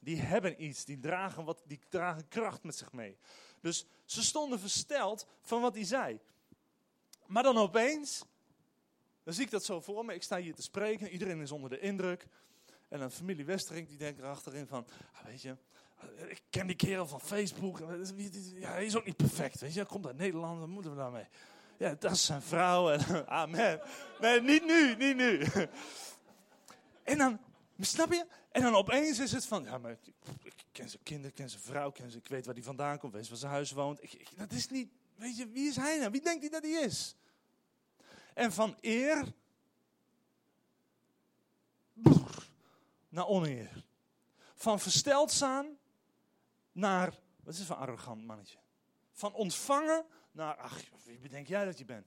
Die 0.00 0.16
hebben 0.16 0.64
iets, 0.64 0.84
die 0.84 0.98
dragen, 0.98 1.44
wat, 1.44 1.62
die 1.66 1.80
dragen 1.88 2.28
kracht 2.28 2.62
met 2.62 2.76
zich 2.76 2.92
mee. 2.92 3.16
Dus 3.60 3.86
ze 4.04 4.22
stonden 4.22 4.60
versteld 4.60 5.26
van 5.40 5.60
wat 5.60 5.74
hij 5.74 5.84
zei. 5.84 6.20
Maar 7.26 7.42
dan 7.42 7.56
opeens, 7.56 8.24
dan 9.22 9.34
zie 9.34 9.44
ik 9.44 9.50
dat 9.50 9.64
zo 9.64 9.80
voor 9.80 10.04
me. 10.04 10.14
Ik 10.14 10.22
sta 10.22 10.36
hier 10.38 10.54
te 10.54 10.62
spreken, 10.62 11.08
iedereen 11.08 11.40
is 11.40 11.52
onder 11.52 11.70
de 11.70 11.80
indruk. 11.80 12.26
En 12.88 13.00
een 13.00 13.10
familie 13.10 13.44
Westerink 13.44 13.88
die 13.88 13.98
denkt 13.98 14.20
erachterin 14.20 14.66
van, 14.66 14.86
ah, 15.12 15.24
weet 15.24 15.42
je, 15.42 15.56
ik 16.28 16.42
ken 16.50 16.66
die 16.66 16.76
kerel 16.76 17.06
van 17.06 17.20
Facebook. 17.20 17.78
Ja, 17.78 18.70
hij 18.70 18.84
is 18.84 18.96
ook 18.96 19.04
niet 19.04 19.16
perfect, 19.16 19.60
weet 19.60 19.72
je. 19.72 19.78
Hij 19.78 19.88
komt 19.88 20.06
uit 20.06 20.16
Nederland, 20.16 20.58
wat 20.58 20.68
moeten 20.68 20.90
we 20.90 20.96
daarmee? 20.96 21.26
Ja, 21.76 21.94
dat 21.98 22.12
is 22.12 22.24
zijn 22.24 22.42
vrouw. 22.42 22.90
En, 22.90 23.28
amen. 23.42 23.80
Nee, 24.20 24.40
niet 24.40 24.64
nu, 24.64 24.94
niet 24.96 25.16
nu. 25.16 25.42
En 27.02 27.18
dan, 27.18 27.38
snap 27.78 28.12
je? 28.12 28.26
En 28.50 28.62
dan 28.62 28.74
opeens 28.74 29.18
is 29.18 29.32
het 29.32 29.46
van, 29.46 29.64
ja, 29.64 29.78
maar 29.78 29.90
ik, 29.90 30.54
ken 30.72 30.88
zijn 30.88 31.02
kinderen, 31.02 31.32
ken 31.32 31.50
zijn 31.50 31.62
vrouw, 31.62 31.90
ken 31.90 32.10
zijn, 32.10 32.22
ik 32.22 32.28
weet 32.28 32.46
waar 32.46 32.54
hij 32.54 32.64
vandaan 32.64 32.98
komt, 32.98 33.12
weet 33.12 33.28
waar 33.28 33.38
zijn 33.38 33.52
huis 33.52 33.72
woont. 33.72 34.00
Dat 34.36 34.52
is 34.52 34.68
niet, 34.68 34.88
weet 35.16 35.36
je, 35.36 35.48
wie 35.48 35.68
is 35.68 35.76
hij 35.76 35.98
nou? 35.98 36.10
Wie 36.10 36.22
denkt 36.22 36.40
hij 36.40 36.50
dat 36.50 36.62
hij 36.62 36.82
is? 36.82 37.16
En 38.34 38.52
van 38.52 38.76
eer 38.80 39.32
naar 43.08 43.26
oneer. 43.26 43.84
Van 44.54 44.80
versteld 44.80 45.30
staan 45.30 45.66
naar, 46.74 47.18
wat 47.42 47.52
is 47.52 47.58
het 47.58 47.68
voor 47.68 47.76
arrogant 47.76 48.24
mannetje? 48.24 48.58
Van 49.12 49.34
ontvangen 49.34 50.06
naar, 50.32 50.56
ach, 50.56 50.82
wie 51.04 51.18
bedenk 51.18 51.46
jij 51.46 51.64
dat 51.64 51.78
je 51.78 51.84
bent? 51.84 52.06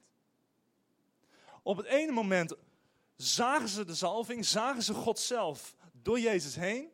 Op 1.63 1.77
het 1.77 1.85
ene 1.85 2.11
moment 2.11 2.55
zagen 3.15 3.69
ze 3.69 3.85
de 3.85 3.95
zalving, 3.95 4.45
zagen 4.45 4.83
ze 4.83 4.93
God 4.93 5.19
zelf 5.19 5.75
door 5.91 6.19
Jezus 6.19 6.55
heen. 6.55 6.93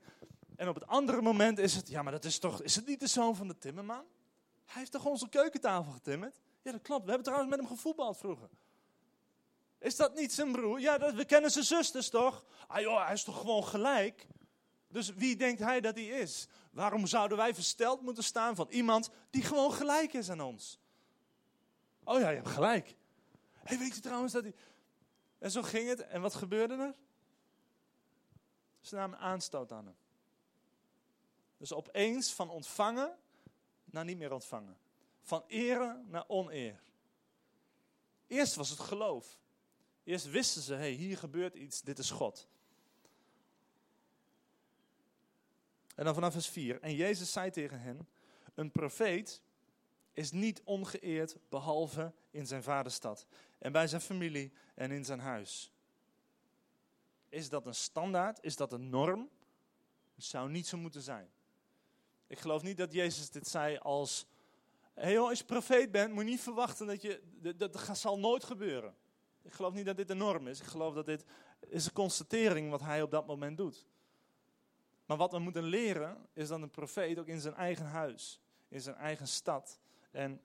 En 0.55 0.69
op 0.69 0.75
het 0.75 0.87
andere 0.87 1.21
moment 1.21 1.59
is 1.59 1.75
het, 1.75 1.87
ja, 1.87 2.01
maar 2.01 2.11
dat 2.11 2.25
is 2.25 2.39
toch, 2.39 2.61
is 2.61 2.75
het 2.75 2.85
niet 2.85 2.99
de 2.99 3.07
zoon 3.07 3.35
van 3.35 3.47
de 3.47 3.57
timmerman? 3.57 4.05
Hij 4.65 4.79
heeft 4.81 4.91
toch 4.91 5.05
onze 5.05 5.29
keukentafel 5.29 5.91
getimmerd? 5.91 6.39
Ja, 6.61 6.71
dat 6.71 6.81
klopt. 6.81 7.03
We 7.03 7.07
hebben 7.07 7.25
trouwens 7.25 7.51
met 7.55 7.59
hem 7.59 7.69
gevoetbald 7.77 8.17
vroeger. 8.17 8.49
Is 9.79 9.95
dat 9.95 10.15
niet 10.15 10.33
zijn 10.33 10.51
broer? 10.51 10.79
Ja, 10.79 10.97
dat, 10.97 11.13
we 11.13 11.25
kennen 11.25 11.51
zijn 11.51 11.65
zusters 11.65 12.09
toch? 12.09 12.45
Ah 12.67 12.81
joh, 12.81 13.03
hij 13.05 13.13
is 13.13 13.23
toch 13.23 13.39
gewoon 13.39 13.63
gelijk? 13.63 14.27
Dus 14.87 15.09
wie 15.09 15.35
denkt 15.35 15.59
hij 15.59 15.81
dat 15.81 15.95
hij 15.95 16.05
is? 16.05 16.47
Waarom 16.73 17.07
zouden 17.07 17.37
wij 17.37 17.53
versteld 17.53 18.01
moeten 18.01 18.23
staan 18.23 18.55
van 18.55 18.67
iemand 18.69 19.09
die 19.29 19.41
gewoon 19.41 19.73
gelijk 19.73 20.13
is 20.13 20.29
aan 20.29 20.41
ons? 20.41 20.79
Oh 22.03 22.19
ja, 22.19 22.29
je 22.29 22.35
hebt 22.35 22.47
gelijk. 22.47 22.95
Hey, 23.53 23.77
weet 23.77 23.95
je 23.95 24.01
trouwens 24.01 24.33
dat 24.33 24.43
hij... 24.43 24.55
En 25.37 25.51
zo 25.51 25.61
ging 25.61 25.89
het. 25.89 25.99
En 25.99 26.21
wat 26.21 26.35
gebeurde 26.35 26.75
er? 26.75 26.95
Ze 28.81 28.95
namen 28.95 29.19
aanstoot 29.19 29.71
aan 29.71 29.85
hem. 29.85 29.95
Dus 31.57 31.73
opeens 31.73 32.33
van 32.33 32.49
ontvangen 32.49 33.17
naar 33.85 34.05
niet 34.05 34.17
meer 34.17 34.31
ontvangen. 34.31 34.77
Van 35.21 35.43
eren 35.47 36.05
naar 36.09 36.23
oneer. 36.27 36.81
Eerst 38.27 38.55
was 38.55 38.69
het 38.69 38.79
geloof. 38.79 39.37
Eerst 40.03 40.29
wisten 40.29 40.61
ze, 40.61 40.73
hey, 40.73 40.91
hier 40.91 41.17
gebeurt 41.17 41.55
iets, 41.55 41.81
dit 41.81 41.99
is 41.99 42.11
God. 42.11 42.47
En 45.95 46.05
dan 46.05 46.13
vanaf 46.13 46.33
vers 46.33 46.47
4. 46.47 46.81
En 46.81 46.95
Jezus 46.95 47.31
zei 47.31 47.51
tegen 47.51 47.79
hen, 47.79 48.07
een 48.53 48.71
profeet 48.71 49.41
is 50.13 50.31
niet 50.31 50.61
ongeëerd 50.63 51.37
behalve 51.49 52.13
in 52.31 52.47
zijn 52.47 52.63
vaderstad 52.63 53.25
en 53.59 53.71
bij 53.71 53.87
zijn 53.87 54.01
familie 54.01 54.53
en 54.75 54.91
in 54.91 55.05
zijn 55.05 55.19
huis. 55.19 55.71
Is 57.29 57.49
dat 57.49 57.65
een 57.65 57.75
standaard? 57.75 58.43
Is 58.43 58.55
dat 58.55 58.73
een 58.73 58.89
norm? 58.89 59.29
Het 60.15 60.23
zou 60.23 60.49
niet 60.49 60.67
zo 60.67 60.77
moeten 60.77 61.01
zijn. 61.01 61.29
Ik 62.27 62.39
geloof 62.39 62.61
niet 62.61 62.77
dat 62.77 62.93
Jezus 62.93 63.29
dit 63.29 63.47
zei 63.47 63.77
als, 63.77 64.25
hey 64.93 65.11
joh, 65.11 65.29
als 65.29 65.39
je 65.39 65.45
profeet 65.45 65.91
bent, 65.91 66.13
moet 66.13 66.23
je 66.23 66.29
niet 66.29 66.41
verwachten 66.41 66.87
dat 66.87 67.01
je, 67.01 67.21
dat, 67.41 67.59
dat 67.59 67.97
zal 67.97 68.19
nooit 68.19 68.43
gebeuren. 68.43 68.95
Ik 69.41 69.53
geloof 69.53 69.73
niet 69.73 69.85
dat 69.85 69.97
dit 69.97 70.09
een 70.09 70.17
norm 70.17 70.47
is. 70.47 70.59
Ik 70.59 70.65
geloof 70.65 70.93
dat 70.93 71.05
dit 71.05 71.25
is 71.59 71.85
een 71.85 71.93
constatering 71.93 72.69
wat 72.69 72.81
hij 72.81 73.01
op 73.01 73.11
dat 73.11 73.27
moment 73.27 73.57
doet. 73.57 73.85
Maar 75.05 75.17
wat 75.17 75.31
we 75.31 75.39
moeten 75.39 75.63
leren 75.63 76.27
is 76.33 76.47
dat 76.47 76.61
een 76.61 76.69
profeet 76.69 77.19
ook 77.19 77.27
in 77.27 77.41
zijn 77.41 77.53
eigen 77.53 77.85
huis, 77.85 78.41
in 78.67 78.81
zijn 78.81 78.95
eigen 78.95 79.27
stad 79.27 79.79
en 80.11 80.41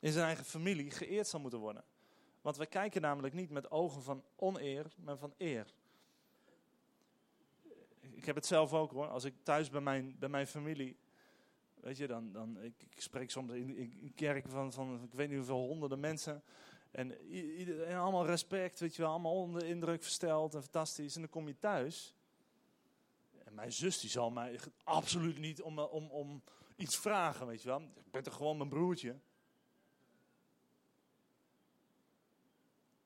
in 0.00 0.12
zijn 0.12 0.26
eigen 0.26 0.44
familie 0.44 0.90
geëerd 0.90 1.26
zal 1.26 1.40
moeten 1.40 1.58
worden. 1.58 1.84
Want 2.40 2.56
we 2.56 2.66
kijken 2.66 3.00
namelijk 3.00 3.34
niet 3.34 3.50
met 3.50 3.70
ogen 3.70 4.02
van 4.02 4.24
oneer, 4.36 4.86
maar 4.96 5.16
van 5.16 5.34
eer. 5.38 5.74
Ik 8.00 8.24
heb 8.24 8.34
het 8.34 8.46
zelf 8.46 8.72
ook 8.72 8.90
hoor. 8.90 9.08
Als 9.08 9.24
ik 9.24 9.34
thuis 9.42 9.70
bij 9.70 9.80
mijn, 9.80 10.16
bij 10.18 10.28
mijn 10.28 10.46
familie, 10.46 10.96
weet 11.74 11.96
je, 11.96 12.06
dan, 12.06 12.32
dan 12.32 12.62
ik, 12.62 12.74
spreek 12.96 13.30
soms 13.30 13.52
in, 13.52 13.68
een 13.78 14.12
kerk 14.14 14.48
van, 14.48 14.72
van, 14.72 15.02
ik 15.02 15.14
weet 15.14 15.28
niet 15.28 15.36
hoeveel 15.36 15.66
honderden 15.66 16.00
mensen. 16.00 16.42
En, 16.90 17.20
iedereen, 17.28 17.96
allemaal 17.96 18.26
respect, 18.26 18.80
weet 18.80 18.96
je 18.96 19.02
wel, 19.02 19.10
allemaal 19.10 19.34
onder 19.40 19.64
indruk 19.64 20.02
versteld 20.02 20.54
en 20.54 20.62
fantastisch. 20.62 21.14
En 21.14 21.20
dan 21.20 21.30
kom 21.30 21.46
je 21.46 21.58
thuis. 21.58 22.14
Mijn 23.54 23.72
zus 23.72 24.00
die 24.00 24.10
zal 24.10 24.30
mij 24.30 24.60
absoluut 24.84 25.38
niet 25.38 25.62
om, 25.62 25.78
om, 25.78 26.10
om 26.10 26.42
iets 26.76 26.96
vragen, 26.96 27.46
weet 27.46 27.62
je 27.62 27.68
wel. 27.68 27.80
Ik 27.80 28.10
ben 28.10 28.22
toch 28.22 28.34
gewoon 28.34 28.56
mijn 28.56 28.68
broertje. 28.68 29.18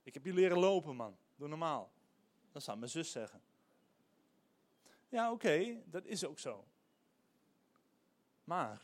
Ik 0.02 0.14
heb 0.14 0.24
je 0.24 0.32
leren 0.32 0.58
lopen, 0.58 0.96
man. 0.96 1.16
Doe 1.36 1.48
normaal. 1.48 1.92
Dat 2.52 2.62
zou 2.62 2.78
mijn 2.78 2.90
zus 2.90 3.10
zeggen. 3.10 3.42
Ja, 5.08 5.32
oké, 5.32 5.82
dat 5.86 6.04
is 6.04 6.24
ook 6.24 6.38
zo. 6.38 6.66
Maar, 8.44 8.82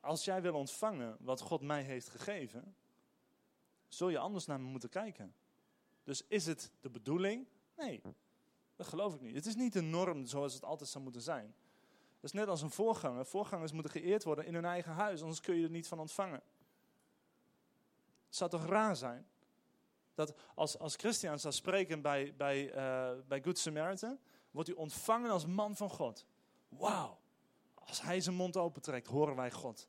als 0.00 0.24
jij 0.24 0.42
wil 0.42 0.54
ontvangen 0.54 1.16
wat 1.20 1.40
God 1.40 1.60
mij 1.60 1.82
heeft 1.82 2.08
gegeven, 2.08 2.76
zul 3.88 4.08
je 4.08 4.18
anders 4.18 4.46
naar 4.46 4.60
me 4.60 4.66
moeten 4.66 4.90
kijken. 4.90 5.34
Dus 6.02 6.26
is 6.28 6.46
het 6.46 6.72
de 6.80 6.90
bedoeling? 6.90 7.46
Nee, 7.76 8.02
dat 8.76 8.86
geloof 8.86 9.14
ik 9.14 9.20
niet. 9.20 9.34
Het 9.34 9.46
is 9.46 9.54
niet 9.54 9.72
de 9.72 9.80
norm 9.80 10.26
zoals 10.26 10.54
het 10.54 10.64
altijd 10.64 10.90
zou 10.90 11.04
moeten 11.04 11.22
zijn. 11.22 11.54
Dat 12.20 12.32
is 12.32 12.32
net 12.32 12.48
als 12.48 12.62
een 12.62 12.70
voorganger. 12.70 13.26
Voorgangers 13.26 13.72
moeten 13.72 13.92
geëerd 13.92 14.24
worden 14.24 14.46
in 14.46 14.54
hun 14.54 14.64
eigen 14.64 14.92
huis, 14.92 15.20
anders 15.20 15.40
kun 15.40 15.54
je 15.56 15.64
er 15.64 15.70
niet 15.70 15.88
van 15.88 15.98
ontvangen. 15.98 16.42
Het 18.26 18.36
zou 18.36 18.50
toch 18.50 18.66
raar 18.66 18.96
zijn? 18.96 19.26
Dat 20.14 20.34
als, 20.54 20.78
als 20.78 20.96
Christian 20.96 21.38
zou 21.38 21.54
spreken 21.54 22.02
bij, 22.02 22.34
bij, 22.36 22.74
uh, 22.74 23.20
bij 23.26 23.42
Good 23.42 23.58
Samaritan, 23.58 24.18
wordt 24.50 24.68
hij 24.68 24.78
ontvangen 24.78 25.30
als 25.30 25.46
man 25.46 25.76
van 25.76 25.90
God. 25.90 26.26
Wauw. 26.68 27.18
Als 27.74 28.02
hij 28.02 28.20
zijn 28.20 28.36
mond 28.36 28.56
opentrekt, 28.56 29.06
horen 29.06 29.36
wij 29.36 29.50
God. 29.50 29.88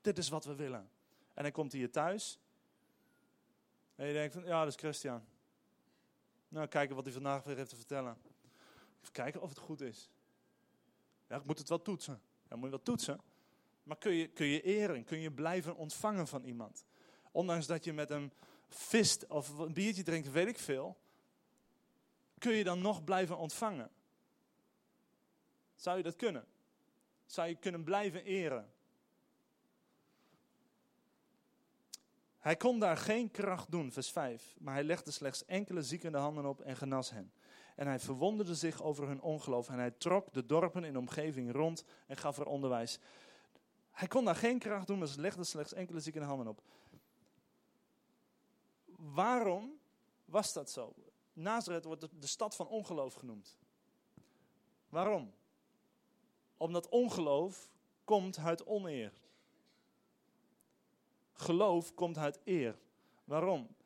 Dit 0.00 0.18
is 0.18 0.28
wat 0.28 0.44
we 0.44 0.54
willen. 0.54 0.90
En 1.34 1.42
dan 1.42 1.52
komt 1.52 1.72
hij 1.72 1.80
hier 1.80 1.90
thuis. 1.90 2.38
En 3.94 4.06
je 4.06 4.12
denkt 4.12 4.34
van, 4.34 4.44
ja, 4.44 4.58
dat 4.58 4.68
is 4.68 4.80
Christian. 4.80 5.24
Nou, 6.52 6.66
kijken 6.66 6.94
wat 6.94 7.04
hij 7.04 7.14
vandaag 7.14 7.42
weer 7.42 7.56
heeft 7.56 7.70
te 7.70 7.76
vertellen. 7.76 8.16
Even 9.00 9.12
kijken 9.12 9.42
of 9.42 9.48
het 9.48 9.58
goed 9.58 9.80
is. 9.80 10.10
Ja, 11.28 11.36
ik 11.36 11.44
moet 11.44 11.58
het 11.58 11.68
wel 11.68 11.82
toetsen. 11.82 12.20
Ja, 12.48 12.56
moet 12.56 12.64
je 12.64 12.70
wel 12.70 12.82
toetsen. 12.82 13.20
Maar 13.82 13.96
kun 13.96 14.12
je, 14.12 14.28
kun 14.28 14.46
je 14.46 14.62
eren, 14.62 15.04
kun 15.04 15.18
je 15.18 15.30
blijven 15.30 15.76
ontvangen 15.76 16.26
van 16.26 16.44
iemand. 16.44 16.84
Ondanks 17.30 17.66
dat 17.66 17.84
je 17.84 17.92
met 17.92 18.10
een 18.10 18.32
vist 18.68 19.26
of 19.26 19.58
een 19.58 19.72
biertje 19.72 20.02
drinkt, 20.02 20.30
weet 20.30 20.46
ik 20.46 20.58
veel. 20.58 20.96
Kun 22.38 22.52
je 22.52 22.64
dan 22.64 22.80
nog 22.80 23.04
blijven 23.04 23.38
ontvangen? 23.38 23.90
Zou 25.74 25.96
je 25.96 26.02
dat 26.02 26.16
kunnen? 26.16 26.46
Zou 27.26 27.48
je 27.48 27.56
kunnen 27.56 27.84
blijven 27.84 28.24
eren? 28.24 28.72
Hij 32.42 32.56
kon 32.56 32.78
daar 32.78 32.96
geen 32.96 33.30
kracht 33.30 33.70
doen, 33.70 33.92
vers 33.92 34.10
5. 34.10 34.54
Maar 34.58 34.74
hij 34.74 34.84
legde 34.84 35.10
slechts 35.10 35.44
enkele 35.44 35.82
zieken 35.82 36.12
de 36.12 36.18
handen 36.18 36.46
op 36.46 36.60
en 36.60 36.76
genas 36.76 37.10
hen. 37.10 37.32
En 37.76 37.86
hij 37.86 37.98
verwonderde 37.98 38.54
zich 38.54 38.82
over 38.82 39.06
hun 39.06 39.20
ongeloof. 39.20 39.68
En 39.68 39.78
hij 39.78 39.90
trok 39.90 40.32
de 40.32 40.46
dorpen 40.46 40.84
in 40.84 40.92
de 40.92 40.98
omgeving 40.98 41.52
rond 41.52 41.84
en 42.06 42.16
gaf 42.16 42.38
er 42.38 42.46
onderwijs. 42.46 42.98
Hij 43.90 44.08
kon 44.08 44.24
daar 44.24 44.36
geen 44.36 44.58
kracht 44.58 44.86
doen, 44.86 44.98
maar 44.98 45.08
ze 45.08 45.20
legde 45.20 45.44
slechts 45.44 45.72
enkele 45.72 46.00
zieken 46.00 46.20
de 46.20 46.26
handen 46.26 46.46
op. 46.46 46.62
Waarom 48.96 49.78
was 50.24 50.52
dat 50.52 50.70
zo? 50.70 50.94
Nazareth 51.32 51.84
wordt 51.84 52.08
de 52.20 52.26
stad 52.26 52.56
van 52.56 52.68
ongeloof 52.68 53.14
genoemd. 53.14 53.58
Waarom? 54.88 55.32
Omdat 56.56 56.88
ongeloof 56.88 57.70
komt 58.04 58.38
uit 58.38 58.66
oneer. 58.66 59.12
Geloof 61.42 61.94
komt 61.94 62.18
uit 62.18 62.40
eer. 62.44 62.78
Waarom? 63.24 63.76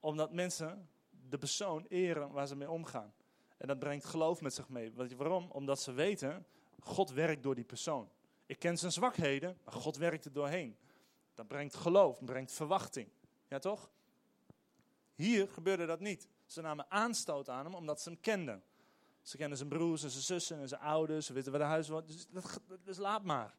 Omdat 0.00 0.32
mensen 0.32 0.88
de 1.28 1.38
persoon 1.38 1.86
eren 1.88 2.30
waar 2.30 2.46
ze 2.46 2.56
mee 2.56 2.70
omgaan. 2.70 3.12
En 3.56 3.66
dat 3.66 3.78
brengt 3.78 4.04
geloof 4.04 4.40
met 4.40 4.54
zich 4.54 4.68
mee. 4.68 4.92
Waarom? 5.16 5.50
Omdat 5.50 5.80
ze 5.80 5.92
weten, 5.92 6.46
God 6.80 7.10
werkt 7.10 7.42
door 7.42 7.54
die 7.54 7.64
persoon. 7.64 8.10
Ik 8.46 8.58
ken 8.58 8.78
zijn 8.78 8.92
zwakheden, 8.92 9.58
maar 9.64 9.74
God 9.74 9.96
werkt 9.96 10.24
er 10.24 10.32
doorheen. 10.32 10.76
Dat 11.34 11.46
brengt 11.46 11.74
geloof, 11.74 12.16
dat 12.16 12.24
brengt 12.24 12.52
verwachting. 12.52 13.08
Ja 13.48 13.58
toch? 13.58 13.90
Hier 15.14 15.48
gebeurde 15.48 15.86
dat 15.86 16.00
niet. 16.00 16.28
Ze 16.46 16.60
namen 16.60 16.90
aanstoot 16.90 17.48
aan 17.48 17.64
hem 17.64 17.74
omdat 17.74 18.00
ze 18.00 18.08
hem 18.08 18.20
kenden. 18.20 18.62
Ze 19.22 19.36
kennen 19.36 19.56
zijn 19.58 19.68
broers 19.68 20.02
en 20.02 20.10
zijn 20.10 20.22
zussen 20.22 20.60
en 20.60 20.68
zijn 20.68 20.80
ouders. 20.80 21.26
Ze 21.26 21.32
weten 21.32 21.50
waar 21.52 21.60
de 21.60 21.66
huis 21.66 21.88
wordt. 21.88 22.06
Dus, 22.06 22.26
dat, 22.28 22.60
dus 22.84 22.96
laat 22.96 23.24
maar. 23.24 23.54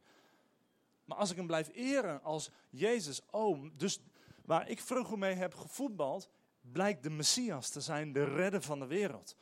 Maar 1.05 1.17
als 1.17 1.29
ik 1.29 1.37
hem 1.37 1.47
blijf 1.47 1.69
eren 1.73 2.23
als 2.23 2.49
Jezus, 2.69 3.21
oh, 3.31 3.69
dus 3.73 3.99
waar 4.45 4.69
ik 4.69 4.81
vroeger 4.81 5.17
mee 5.17 5.35
heb 5.35 5.55
gevoetbald, 5.55 6.29
blijkt 6.61 7.03
de 7.03 7.09
Messias 7.09 7.69
te 7.69 7.81
zijn, 7.81 8.11
de 8.13 8.23
redder 8.23 8.61
van 8.61 8.79
de 8.79 8.85
wereld. 8.85 9.35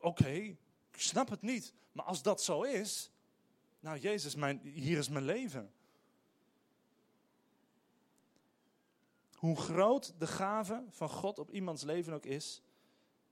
Oké, 0.00 0.28
ik 0.28 0.58
snap 0.90 1.28
het 1.28 1.42
niet. 1.42 1.74
Maar 1.92 2.04
als 2.04 2.22
dat 2.22 2.42
zo 2.42 2.62
is, 2.62 3.10
nou 3.80 3.98
Jezus, 3.98 4.34
mijn, 4.34 4.60
hier 4.62 4.98
is 4.98 5.08
mijn 5.08 5.24
leven. 5.24 5.72
Hoe 9.34 9.56
groot 9.56 10.14
de 10.18 10.26
gave 10.26 10.84
van 10.88 11.08
God 11.08 11.38
op 11.38 11.50
iemands 11.50 11.82
leven 11.82 12.12
ook 12.12 12.26
is, 12.26 12.62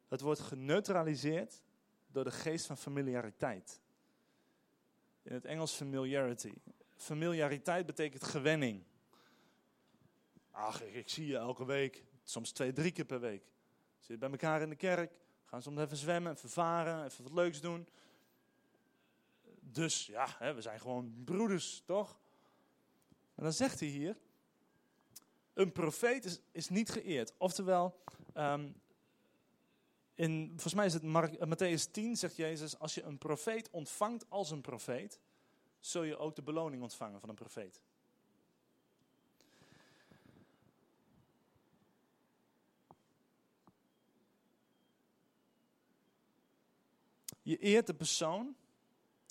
het 0.09 0.21
wordt 0.21 0.41
geneutraliseerd 0.41 1.63
door 2.07 2.25
de 2.25 2.31
geest 2.31 2.67
van 2.67 2.77
familiariteit. 2.77 3.81
In 5.23 5.33
het 5.33 5.45
Engels 5.45 5.73
familiarity. 5.73 6.53
Familiariteit 6.97 7.87
betekent 7.87 8.25
gewenning. 8.25 8.83
Ach, 10.51 10.83
ik, 10.83 11.09
zie 11.09 11.27
je 11.27 11.37
elke 11.37 11.65
week, 11.65 12.05
soms 12.23 12.53
twee, 12.53 12.73
drie 12.73 12.93
keer 12.93 13.05
per 13.05 13.21
week. 13.21 13.43
Zit 13.99 14.19
bij 14.19 14.31
elkaar 14.31 14.63
in 14.63 14.69
de 14.69 14.77
kerk, 14.77 15.21
gaan 15.45 15.63
soms 15.63 15.81
even 15.81 15.97
zwemmen, 15.97 16.33
even 16.33 16.51
varen, 16.51 17.05
even 17.05 17.23
wat 17.23 17.33
leuks 17.33 17.61
doen. 17.61 17.89
Dus 19.61 20.07
ja, 20.07 20.27
hè, 20.39 20.55
we 20.55 20.61
zijn 20.61 20.81
gewoon 20.81 21.23
broeders, 21.25 21.83
toch? 21.85 22.19
En 23.35 23.43
dan 23.43 23.53
zegt 23.53 23.81
hij 23.81 23.89
hier, 23.89 24.17
een 25.53 25.73
profeet 25.73 26.25
is, 26.25 26.41
is 26.53 26.69
niet 26.69 26.91
geëerd. 26.91 27.33
Oftewel, 27.39 28.01
um, 28.35 28.75
in, 30.15 30.49
volgens 30.49 30.75
mij 30.75 30.87
is 30.87 30.93
het 30.93 31.03
Mark, 31.03 31.47
Matthäus 31.47 31.91
10, 31.91 32.17
zegt 32.17 32.37
Jezus, 32.37 32.79
als 32.79 32.95
je 32.95 33.03
een 33.03 33.19
profeet 33.19 33.71
ontvangt 33.71 34.31
als 34.31 34.51
een 34.51 34.61
profeet, 34.61 35.21
zul 35.81 36.03
je 36.03 36.17
ook 36.17 36.35
de 36.35 36.43
beloning 36.43 36.83
ontvangen 36.83 37.21
van 37.21 37.29
een 37.29 37.35
profeet. 37.35 37.81
Je 47.43 47.57
eert 47.57 47.87
de 47.87 47.95
persoon, 47.95 48.57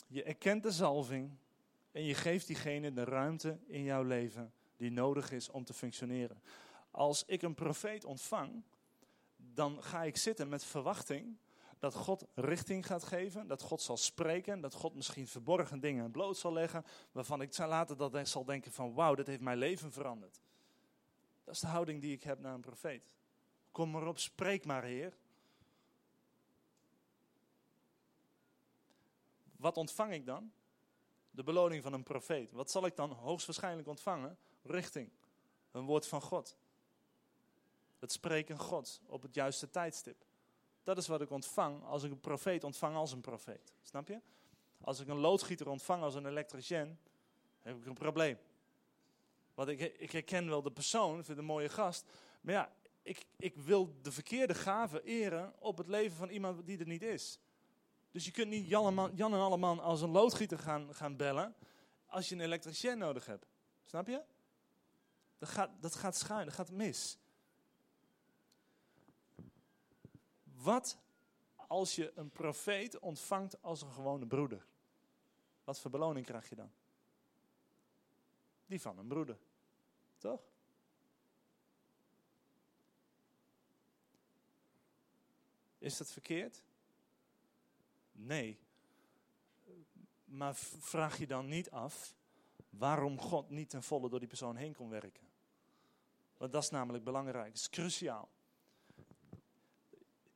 je 0.08 0.24
erkent 0.24 0.64
de 0.64 0.72
zalving 0.72 1.38
en 1.92 2.04
je 2.04 2.14
geeft 2.14 2.48
diegene 2.48 2.94
de 2.94 3.04
ruimte 3.04 3.60
in 3.66 3.84
jouw 3.84 4.04
leven 4.04 4.54
die 4.78 4.92
nodig 4.92 5.32
is 5.32 5.50
om 5.50 5.64
te 5.64 5.74
functioneren. 5.74 6.42
Als 6.92 7.24
ik 7.26 7.42
een 7.42 7.54
profeet 7.54 8.06
ontvang, 8.06 8.64
dan 9.36 9.84
ga 9.84 10.04
ik 10.04 10.18
zitten 10.18 10.50
met 10.50 10.64
verwachting 10.64 11.38
dat 11.86 11.96
God 11.96 12.26
richting 12.34 12.86
gaat 12.86 13.04
geven, 13.04 13.48
dat 13.48 13.62
God 13.62 13.82
zal 13.82 13.98
spreken, 13.98 14.62
dat 14.62 14.74
God 14.74 14.96
misschien 14.96 15.28
verborgen 15.28 15.80
dingen 15.80 16.12
bloot 16.12 16.38
zal 16.38 16.54
leggen, 16.54 16.86
waarvan 17.12 17.42
ik 17.42 17.58
later 17.58 17.98
dat 17.98 18.28
zal 18.28 18.46
denken 18.46 18.72
van 18.72 18.94
wauw, 18.94 19.16
dit 19.16 19.28
heeft 19.28 19.42
mijn 19.42 19.58
leven 19.58 19.92
veranderd. 19.92 20.42
Dat 21.44 21.54
is 21.54 21.60
de 21.60 21.68
houding 21.68 22.02
die 22.02 22.14
ik 22.14 22.24
heb 22.24 22.40
naar 22.40 22.54
een 22.54 22.62
profeet. 22.62 23.14
Kom 23.72 23.92
maar 23.92 24.08
op, 24.08 24.20
spreek 24.20 24.66
maar 24.66 24.84
Heer. 24.84 25.18
Wat 29.56 29.78
ontvang 29.78 30.14
ik 30.14 30.26
dan? 30.26 30.52
De 31.32 31.44
beloning 31.44 31.84
van 31.84 31.94
een 31.94 32.04
profeet. 32.04 32.52
Wat 32.52 32.72
zal 32.72 32.86
ik 32.86 32.96
dan 32.96 33.12
hoogstwaarschijnlijk 33.12 33.88
ontvangen? 33.88 34.38
Richting. 34.62 35.10
Een 35.72 35.86
woord 35.86 36.08
van 36.08 36.22
God. 36.22 36.58
Het 38.00 38.12
spreken 38.12 38.58
God 38.58 39.02
op 39.06 39.22
het 39.22 39.34
juiste 39.34 39.70
tijdstip. 39.70 40.26
Dat 40.86 40.98
is 40.98 41.08
wat 41.08 41.22
ik 41.22 41.30
ontvang 41.30 41.84
als 41.84 42.04
ik 42.04 42.12
een 42.12 42.20
profeet 42.20 42.64
ontvang 42.64 42.96
als 42.96 43.12
een 43.12 43.22
profeet. 43.22 43.74
Snap 43.82 44.08
je? 44.08 44.20
Als 44.82 45.00
ik 45.00 45.08
een 45.08 45.18
loodgieter 45.18 45.70
ontvang 45.70 46.04
als 46.04 46.16
een 46.16 46.26
elektricien, 46.26 47.00
heb 47.62 47.78
ik 47.78 47.86
een 47.86 47.94
probleem. 47.94 48.38
Want 49.54 49.70
ik, 49.70 49.80
ik 49.80 50.12
herken 50.12 50.50
wel 50.50 50.62
de 50.62 50.72
persoon, 50.72 51.24
vind 51.24 51.38
een 51.38 51.46
mooie 51.46 51.70
gast. 51.70 52.06
Maar 52.42 52.54
ja, 52.54 52.72
ik, 53.02 53.26
ik 53.38 53.56
wil 53.56 53.96
de 54.02 54.12
verkeerde 54.12 54.54
gave 54.54 55.04
eren 55.04 55.54
op 55.60 55.78
het 55.78 55.88
leven 55.88 56.18
van 56.18 56.30
iemand 56.30 56.66
die 56.66 56.80
er 56.80 56.88
niet 56.88 57.04
is. 57.04 57.40
Dus 58.12 58.26
je 58.26 58.32
kunt 58.32 58.50
niet 58.50 58.68
Jan 58.68 59.00
en, 59.00 59.16
Jan 59.16 59.34
en 59.34 59.40
Alleman 59.40 59.80
als 59.80 60.02
een 60.02 60.10
loodgieter 60.10 60.60
gaan, 60.60 60.96
gaan 60.96 61.16
bellen 61.16 61.56
als 62.06 62.30
je 62.30 62.36
een 62.36 62.42
elektricien 62.42 62.98
nodig 62.98 63.26
hebt. 63.26 63.46
Snap 63.86 64.08
je? 64.08 64.22
Dat 65.38 65.50
gaat, 65.50 65.70
dat 65.80 65.96
gaat 65.96 66.16
schuin, 66.16 66.46
dat 66.46 66.56
gaat 66.56 66.72
mis. 66.72 67.18
Wat 70.66 70.98
als 71.56 71.96
je 71.96 72.12
een 72.16 72.30
profeet 72.30 73.00
ontvangt 73.00 73.62
als 73.62 73.82
een 73.82 73.92
gewone 73.92 74.26
broeder? 74.26 74.66
Wat 75.64 75.80
voor 75.80 75.92
beloning 75.92 76.26
krijg 76.26 76.50
je 76.50 76.56
dan? 76.56 76.72
Die 78.66 78.82
van 78.82 78.98
een 78.98 79.08
broeder. 79.08 79.38
Toch? 80.18 80.42
Is 85.78 85.98
dat 85.98 86.12
verkeerd? 86.12 86.64
Nee. 88.12 88.60
Maar 90.24 90.56
vraag 90.56 91.18
je 91.18 91.28
dan 91.28 91.48
niet 91.48 91.72
af 91.72 92.16
waarom 92.70 93.20
God 93.20 93.50
niet 93.50 93.70
ten 93.70 93.84
volle 93.84 94.10
door 94.10 94.20
die 94.20 94.28
persoon 94.28 94.56
heen 94.56 94.76
kon 94.76 94.90
werken? 94.90 95.28
Want 96.38 96.52
dat 96.52 96.64
is 96.64 96.70
namelijk 96.70 97.04
belangrijk, 97.04 97.48
dat 97.48 97.56
is 97.56 97.70
cruciaal. 97.70 98.30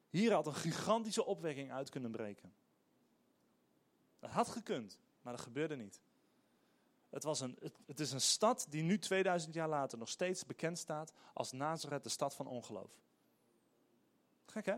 Hier 0.10 0.34
had 0.34 0.48
een 0.48 0.56
gigantische 0.56 1.26
opwekking 1.26 1.72
uit 1.72 1.90
kunnen 1.90 2.12
breken. 2.12 2.54
Dat 4.20 4.30
had 4.30 4.48
gekund, 4.48 5.00
maar 5.22 5.34
dat 5.34 5.42
gebeurde 5.42 5.76
niet. 5.76 6.02
Het, 7.10 7.24
was 7.24 7.40
een, 7.40 7.58
het, 7.86 8.00
is 8.00 8.12
een 8.12 8.22
stad 8.22 8.66
die 8.70 8.84
nu 8.84 9.00
2000 9.00 9.54
jaar 9.54 9.70
later 9.70 9.98
nog 9.98 10.10
steeds 10.10 10.46
bekend 10.46 10.78
staat 10.78 11.14
als 11.34 11.52
Nazareth, 11.52 12.04
de 12.04 12.10
stad 12.10 12.36
van 12.36 12.48
ongeloof. 12.48 12.92
Gek 14.46 14.66
hè? 14.66 14.76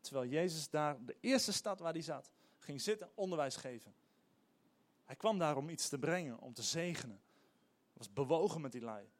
Terwijl 0.00 0.30
Jezus 0.30 0.70
daar, 0.70 1.04
de 1.04 1.16
eerste 1.20 1.52
stad 1.52 1.80
waar 1.80 1.92
hij 1.92 2.02
zat, 2.02 2.30
ging 2.58 2.80
zitten, 2.80 3.10
onderwijs 3.14 3.56
geven. 3.56 3.94
Hij 5.04 5.16
kwam 5.16 5.38
daar 5.38 5.56
om 5.56 5.68
iets 5.68 5.88
te 5.88 5.98
brengen, 5.98 6.38
om 6.38 6.52
te 6.52 6.62
zegenen. 6.62 7.20
Hij 7.86 7.96
was 7.96 8.12
bewogen 8.12 8.60
met 8.60 8.72
die 8.72 8.80
lui. 8.80 9.10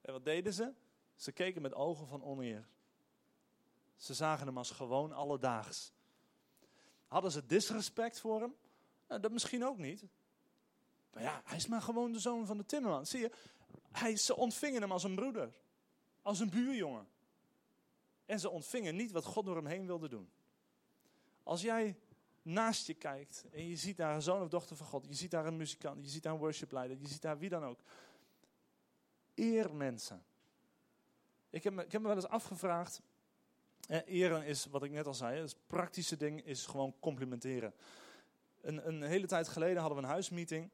En 0.00 0.12
wat 0.12 0.24
deden 0.24 0.52
ze? 0.52 0.72
Ze 1.18 1.32
keken 1.32 1.62
met 1.62 1.74
ogen 1.74 2.06
van 2.06 2.22
oneer. 2.22 2.68
Ze 3.96 4.14
zagen 4.14 4.46
hem 4.46 4.58
als 4.58 4.70
gewoon 4.70 5.12
alledaags. 5.12 5.92
Hadden 7.06 7.30
ze 7.30 7.46
disrespect 7.46 8.20
voor 8.20 8.40
hem? 8.40 8.54
Nou, 9.08 9.20
dat 9.20 9.32
misschien 9.32 9.64
ook 9.64 9.78
niet. 9.78 10.04
Maar 11.12 11.22
ja, 11.22 11.42
hij 11.44 11.56
is 11.56 11.66
maar 11.66 11.82
gewoon 11.82 12.12
de 12.12 12.18
zoon 12.18 12.46
van 12.46 12.56
de 12.56 12.66
timmerman. 12.66 13.06
Zie 13.06 13.20
je, 13.20 13.30
hij, 13.92 14.16
ze 14.16 14.36
ontvingen 14.36 14.80
hem 14.80 14.92
als 14.92 15.04
een 15.04 15.14
broeder. 15.14 15.52
Als 16.22 16.40
een 16.40 16.50
buurjongen. 16.50 17.08
En 18.26 18.40
ze 18.40 18.50
ontvingen 18.50 18.96
niet 18.96 19.10
wat 19.10 19.24
God 19.24 19.44
door 19.44 19.56
hem 19.56 19.66
heen 19.66 19.86
wilde 19.86 20.08
doen. 20.08 20.30
Als 21.42 21.60
jij 21.60 21.98
naast 22.42 22.86
je 22.86 22.94
kijkt 22.94 23.44
en 23.50 23.68
je 23.68 23.76
ziet 23.76 23.96
daar 23.96 24.14
een 24.14 24.22
zoon 24.22 24.42
of 24.42 24.48
dochter 24.48 24.76
van 24.76 24.86
God, 24.86 25.06
je 25.08 25.14
ziet 25.14 25.30
daar 25.30 25.46
een 25.46 25.56
muzikant, 25.56 26.04
je 26.04 26.10
ziet 26.10 26.22
daar 26.22 26.32
een 26.32 26.38
worshipleider, 26.38 26.96
je 27.00 27.08
ziet 27.08 27.22
daar 27.22 27.38
wie 27.38 27.48
dan 27.48 27.64
ook. 27.64 27.80
Eer 29.34 29.74
mensen. 29.74 30.22
Ik 31.50 31.64
heb 31.64 31.72
me, 31.72 31.84
ik 31.84 31.92
heb 31.92 32.02
wel 32.02 32.14
eens 32.14 32.28
afgevraagd. 32.28 33.02
Eren 34.06 34.44
is, 34.44 34.66
wat 34.66 34.82
ik 34.82 34.90
net 34.90 35.06
al 35.06 35.14
zei, 35.14 35.40
het 35.40 35.56
praktische 35.66 36.16
ding 36.16 36.44
is 36.44 36.66
gewoon 36.66 36.94
complimenteren. 37.00 37.74
Een, 38.60 38.88
een 38.88 39.02
hele 39.02 39.26
tijd 39.26 39.48
geleden 39.48 39.76
hadden 39.76 39.98
we 39.98 40.04
een 40.04 40.10
huismeeting. 40.10 40.70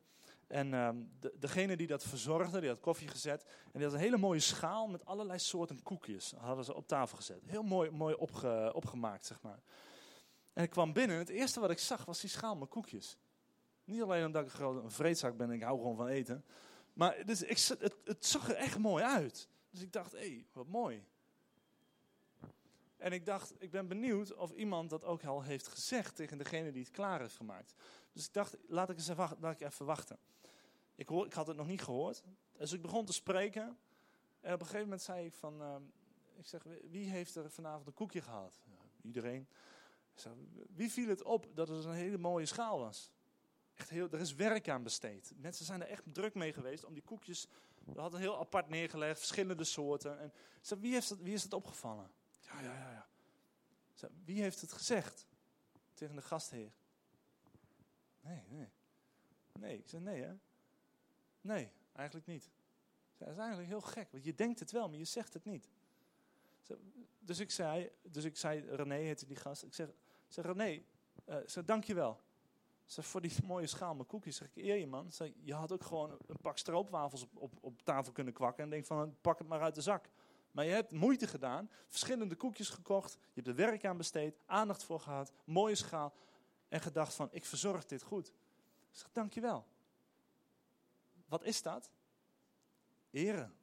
En 0.46 0.74
ehm, 0.74 0.96
de, 1.20 1.34
degene 1.38 1.76
die 1.76 1.86
dat 1.86 2.04
verzorgde, 2.04 2.60
die 2.60 2.68
had 2.68 2.80
koffie 2.80 3.08
gezet. 3.08 3.44
En 3.44 3.70
die 3.72 3.82
had 3.82 3.92
een 3.92 3.98
hele 3.98 4.16
mooie 4.16 4.40
schaal 4.40 4.86
met 4.86 5.04
allerlei 5.04 5.38
soorten 5.38 5.82
koekjes. 5.82 6.34
Hadden 6.36 6.64
ze 6.64 6.74
op 6.74 6.86
tafel 6.86 7.16
gezet. 7.16 7.42
Heel 7.46 7.62
mooi, 7.62 7.90
mooi 7.90 8.14
opge, 8.14 8.70
opgemaakt, 8.74 9.26
zeg 9.26 9.42
maar. 9.42 9.62
En 10.52 10.62
ik 10.62 10.70
kwam 10.70 10.92
binnen. 10.92 11.16
Het 11.18 11.28
eerste 11.28 11.60
wat 11.60 11.70
ik 11.70 11.78
zag 11.78 12.04
was 12.04 12.20
die 12.20 12.30
schaal 12.30 12.56
met 12.56 12.68
koekjes. 12.68 13.16
Niet 13.84 14.02
alleen 14.02 14.26
omdat 14.26 14.46
ik 14.46 14.58
een 14.58 14.90
vreedzak 14.90 15.36
ben 15.36 15.48
en 15.48 15.54
ik 15.54 15.62
hou 15.62 15.78
gewoon 15.78 15.96
van 15.96 16.06
eten. 16.06 16.44
Maar 16.92 17.26
dus 17.26 17.42
ik, 17.42 17.58
het, 17.58 17.96
het 18.04 18.26
zag 18.26 18.48
er 18.48 18.56
echt 18.56 18.78
mooi 18.78 19.04
uit. 19.04 19.48
Dus 19.74 19.82
ik 19.82 19.92
dacht, 19.92 20.12
hé, 20.12 20.44
wat 20.52 20.66
mooi. 20.66 21.04
En 22.96 23.12
ik 23.12 23.26
dacht, 23.26 23.54
ik 23.58 23.70
ben 23.70 23.88
benieuwd 23.88 24.34
of 24.34 24.52
iemand 24.52 24.90
dat 24.90 25.04
ook 25.04 25.24
al 25.24 25.42
heeft 25.42 25.66
gezegd 25.66 26.16
tegen 26.16 26.38
degene 26.38 26.72
die 26.72 26.82
het 26.82 26.92
klaar 26.92 27.20
heeft 27.20 27.36
gemaakt. 27.36 27.74
Dus 28.12 28.26
ik 28.26 28.32
dacht, 28.32 28.56
laat 28.66 28.90
ik 28.90 28.96
eens 28.96 29.08
even, 29.08 29.50
ik 29.50 29.60
even 29.60 29.86
wachten. 29.86 30.18
Ik, 30.94 31.08
hoor, 31.08 31.26
ik 31.26 31.32
had 31.32 31.46
het 31.46 31.56
nog 31.56 31.66
niet 31.66 31.82
gehoord. 31.82 32.22
Dus 32.56 32.72
ik 32.72 32.82
begon 32.82 33.04
te 33.04 33.12
spreken. 33.12 33.78
En 34.40 34.52
op 34.52 34.60
een 34.60 34.66
gegeven 34.66 34.80
moment 34.80 35.02
zei 35.02 35.26
ik 35.26 35.34
van, 35.34 35.62
uh, 35.62 35.76
ik 36.36 36.46
zeg, 36.46 36.62
wie 36.90 37.08
heeft 37.08 37.34
er 37.34 37.50
vanavond 37.50 37.86
een 37.86 37.94
koekje 37.94 38.22
gehad? 38.22 38.62
Iedereen. 39.02 39.48
Zeg, 40.14 40.32
wie 40.74 40.90
viel 40.90 41.08
het 41.08 41.22
op 41.22 41.46
dat 41.54 41.68
het 41.68 41.84
een 41.84 41.92
hele 41.92 42.18
mooie 42.18 42.46
schaal 42.46 42.78
was? 42.78 43.12
Echt 43.74 43.90
heel, 43.90 44.08
er 44.10 44.20
is 44.20 44.34
werk 44.34 44.68
aan 44.68 44.82
besteed. 44.82 45.32
Mensen 45.36 45.64
zijn 45.64 45.82
er 45.82 45.88
echt 45.88 46.02
druk 46.12 46.34
mee 46.34 46.52
geweest 46.52 46.84
om 46.84 46.94
die 46.94 47.02
koekjes. 47.02 47.48
We 47.84 48.00
hadden 48.00 48.20
heel 48.20 48.38
apart 48.38 48.68
neergelegd, 48.68 49.18
verschillende 49.18 49.64
soorten. 49.64 50.18
En 50.18 50.32
zeg, 50.60 50.78
wie, 50.78 50.92
heeft 50.92 51.08
het, 51.08 51.22
wie 51.22 51.34
is 51.34 51.42
het 51.42 51.52
opgevallen? 51.52 52.10
Ja, 52.40 52.60
ja, 52.60 52.72
ja. 52.72 52.90
ja. 52.90 54.08
Wie 54.24 54.42
heeft 54.42 54.60
het 54.60 54.72
gezegd 54.72 55.26
tegen 55.94 56.16
de 56.16 56.22
gastheer? 56.22 56.72
Nee, 58.20 58.42
nee. 58.48 58.68
Nee, 59.52 59.78
ik 59.78 59.88
zei 59.88 60.02
nee 60.02 60.22
hè. 60.22 60.34
Nee, 61.40 61.70
eigenlijk 61.92 62.26
niet. 62.26 62.50
Dat 63.16 63.28
is 63.28 63.36
eigenlijk 63.36 63.68
heel 63.68 63.80
gek, 63.80 64.10
want 64.10 64.24
je 64.24 64.34
denkt 64.34 64.60
het 64.60 64.70
wel, 64.70 64.88
maar 64.88 64.98
je 64.98 65.04
zegt 65.04 65.34
het 65.34 65.44
niet. 65.44 65.70
Dus 67.18 67.38
ik 67.38 67.50
zei, 67.50 67.90
dus 68.02 68.24
ik 68.24 68.36
zei 68.36 68.60
René 68.60 68.94
heette 68.94 69.26
die 69.26 69.36
gast. 69.36 69.62
Ik 69.62 69.74
zeg, 69.74 69.88
zeg 70.28 70.44
René, 70.44 70.82
uh, 71.28 71.36
zeg, 71.46 71.64
dankjewel. 71.64 72.20
Zeg, 72.84 73.06
voor 73.06 73.20
die 73.20 73.32
mooie 73.46 73.66
schaal 73.66 73.94
met 73.94 74.06
koekjes. 74.06 74.36
Zeg 74.36 74.48
ik, 74.48 74.64
eer 74.64 74.76
je 74.76 74.86
man. 74.86 75.12
Zeg, 75.12 75.30
je 75.40 75.54
had 75.54 75.72
ook 75.72 75.84
gewoon 75.84 76.18
een 76.26 76.40
pak 76.40 76.58
stroopwafels 76.58 77.22
op, 77.22 77.30
op, 77.34 77.52
op 77.60 77.82
tafel 77.82 78.12
kunnen 78.12 78.32
kwakken. 78.32 78.64
En 78.64 78.70
denk 78.70 78.84
van, 78.84 79.16
pak 79.20 79.38
het 79.38 79.48
maar 79.48 79.60
uit 79.60 79.74
de 79.74 79.80
zak. 79.80 80.10
Maar 80.50 80.64
je 80.64 80.70
hebt 80.70 80.90
moeite 80.90 81.26
gedaan, 81.26 81.70
verschillende 81.88 82.34
koekjes 82.34 82.68
gekocht. 82.68 83.12
Je 83.12 83.42
hebt 83.42 83.46
er 83.46 83.54
werk 83.54 83.84
aan 83.84 83.96
besteed, 83.96 84.38
aandacht 84.46 84.84
voor 84.84 85.00
gehad, 85.00 85.32
mooie 85.44 85.74
schaal. 85.74 86.14
En 86.68 86.80
gedacht 86.80 87.14
van, 87.14 87.28
ik 87.30 87.44
verzorg 87.44 87.86
dit 87.86 88.02
goed. 88.02 88.28
Ik 88.28 88.34
zeg, 88.90 89.12
dankjewel. 89.12 89.66
Wat 91.26 91.44
is 91.44 91.62
dat? 91.62 91.90
Eren. 93.10 93.54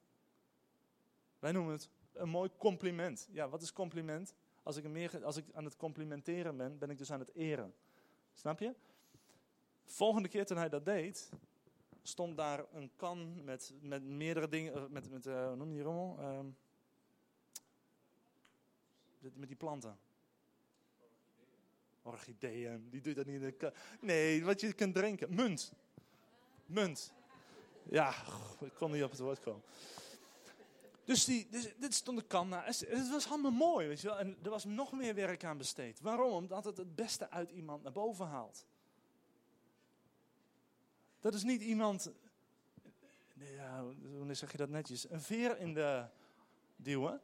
Wij 1.39 1.51
noemen 1.51 1.73
het 1.73 1.89
een 2.13 2.29
mooi 2.29 2.49
compliment. 2.57 3.27
Ja, 3.31 3.49
wat 3.49 3.61
is 3.61 3.73
compliment? 3.73 4.33
Als 4.63 4.75
ik, 4.75 4.87
meer, 4.87 5.23
als 5.23 5.37
ik 5.37 5.45
aan 5.53 5.65
het 5.65 5.75
complimenteren 5.75 6.57
ben, 6.57 6.77
ben 6.77 6.89
ik 6.89 6.97
dus 6.97 7.11
aan 7.11 7.19
het 7.19 7.35
eren. 7.35 7.73
Snap 8.33 8.59
je? 8.59 8.75
Volgende 9.85 10.27
keer 10.27 10.45
toen 10.45 10.57
hij 10.57 10.69
dat 10.69 10.85
deed, 10.85 11.29
stond 12.01 12.37
daar 12.37 12.65
een 12.73 12.91
kan 12.95 13.43
met, 13.43 13.73
met 13.81 14.03
meerdere 14.03 14.49
dingen, 14.49 14.73
eh, 14.73 14.85
met, 14.89 15.09
met 15.09 15.25
uh, 15.25 15.51
noem 15.51 15.67
je 15.67 15.73
die 15.73 15.83
rommel? 15.83 16.17
Uh, 16.19 16.39
met 19.33 19.47
die 19.47 19.57
planten. 19.57 19.99
Orchideeën, 22.01 22.89
die 22.89 23.01
doet 23.01 23.15
dat 23.15 23.25
niet 23.25 23.35
in 23.35 23.41
de 23.41 23.51
kan. 23.51 23.71
Nee, 23.99 24.45
wat 24.45 24.61
je 24.61 24.73
kunt 24.73 24.95
drinken. 24.95 25.35
Munt. 25.35 25.73
Munt. 26.65 27.13
Ja, 27.83 28.13
ik 28.59 28.73
kon 28.73 28.91
niet 28.91 29.03
op 29.03 29.11
het 29.11 29.19
woord 29.19 29.39
komen. 29.39 29.61
Dus, 31.03 31.25
die, 31.25 31.47
dus 31.49 31.73
dit 31.77 31.93
stond 31.93 32.17
de 32.17 32.25
kan 32.25 32.49
na. 32.49 32.63
Het 32.65 33.09
was 33.09 33.29
allemaal 33.29 33.51
mooi, 33.51 33.87
weet 33.87 34.01
je 34.01 34.07
wel. 34.07 34.19
En 34.19 34.37
er 34.43 34.49
was 34.49 34.65
nog 34.65 34.91
meer 34.91 35.15
werk 35.15 35.43
aan 35.43 35.57
besteed. 35.57 35.99
Waarom? 35.99 36.31
Omdat 36.31 36.65
het 36.65 36.77
het 36.77 36.95
beste 36.95 37.29
uit 37.29 37.51
iemand 37.51 37.83
naar 37.83 37.91
boven 37.91 38.25
haalt. 38.25 38.65
Dat 41.21 41.33
is 41.33 41.43
niet 41.43 41.61
iemand, 41.61 42.11
ja, 43.33 43.83
hoe 44.17 44.33
zeg 44.33 44.51
je 44.51 44.57
dat 44.57 44.69
netjes, 44.69 45.09
een 45.09 45.21
veer 45.21 45.59
in 45.59 45.73
de 45.73 46.05
duwen. 46.75 47.21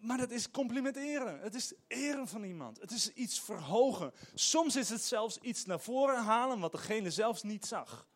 Maar 0.00 0.18
dat 0.18 0.30
is 0.30 0.50
complimenteren. 0.50 1.40
Het 1.40 1.54
is 1.54 1.72
eren 1.86 2.28
van 2.28 2.42
iemand. 2.42 2.80
Het 2.80 2.90
is 2.90 3.12
iets 3.12 3.40
verhogen. 3.40 4.12
Soms 4.34 4.76
is 4.76 4.88
het 4.88 5.02
zelfs 5.02 5.38
iets 5.38 5.64
naar 5.64 5.80
voren 5.80 6.22
halen 6.22 6.60
wat 6.60 6.72
degene 6.72 7.10
zelfs 7.10 7.42
niet 7.42 7.66
zag. 7.66 8.08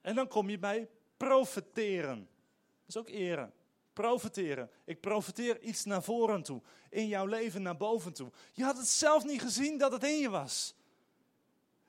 En 0.00 0.14
dan 0.14 0.28
kom 0.28 0.50
je 0.50 0.58
bij 0.58 0.88
profeteren. 1.16 2.18
Dat 2.18 2.88
is 2.88 2.96
ook 2.96 3.08
eren. 3.08 3.52
Profeteren. 3.92 4.70
Ik 4.84 5.00
profeteer 5.00 5.60
iets 5.60 5.84
naar 5.84 6.02
voren 6.02 6.42
toe. 6.42 6.62
In 6.90 7.06
jouw 7.08 7.26
leven 7.26 7.62
naar 7.62 7.76
boven 7.76 8.12
toe. 8.12 8.32
Je 8.52 8.64
had 8.64 8.76
het 8.76 8.88
zelf 8.88 9.24
niet 9.24 9.40
gezien 9.40 9.78
dat 9.78 9.92
het 9.92 10.04
in 10.04 10.18
je 10.18 10.30
was. 10.30 10.74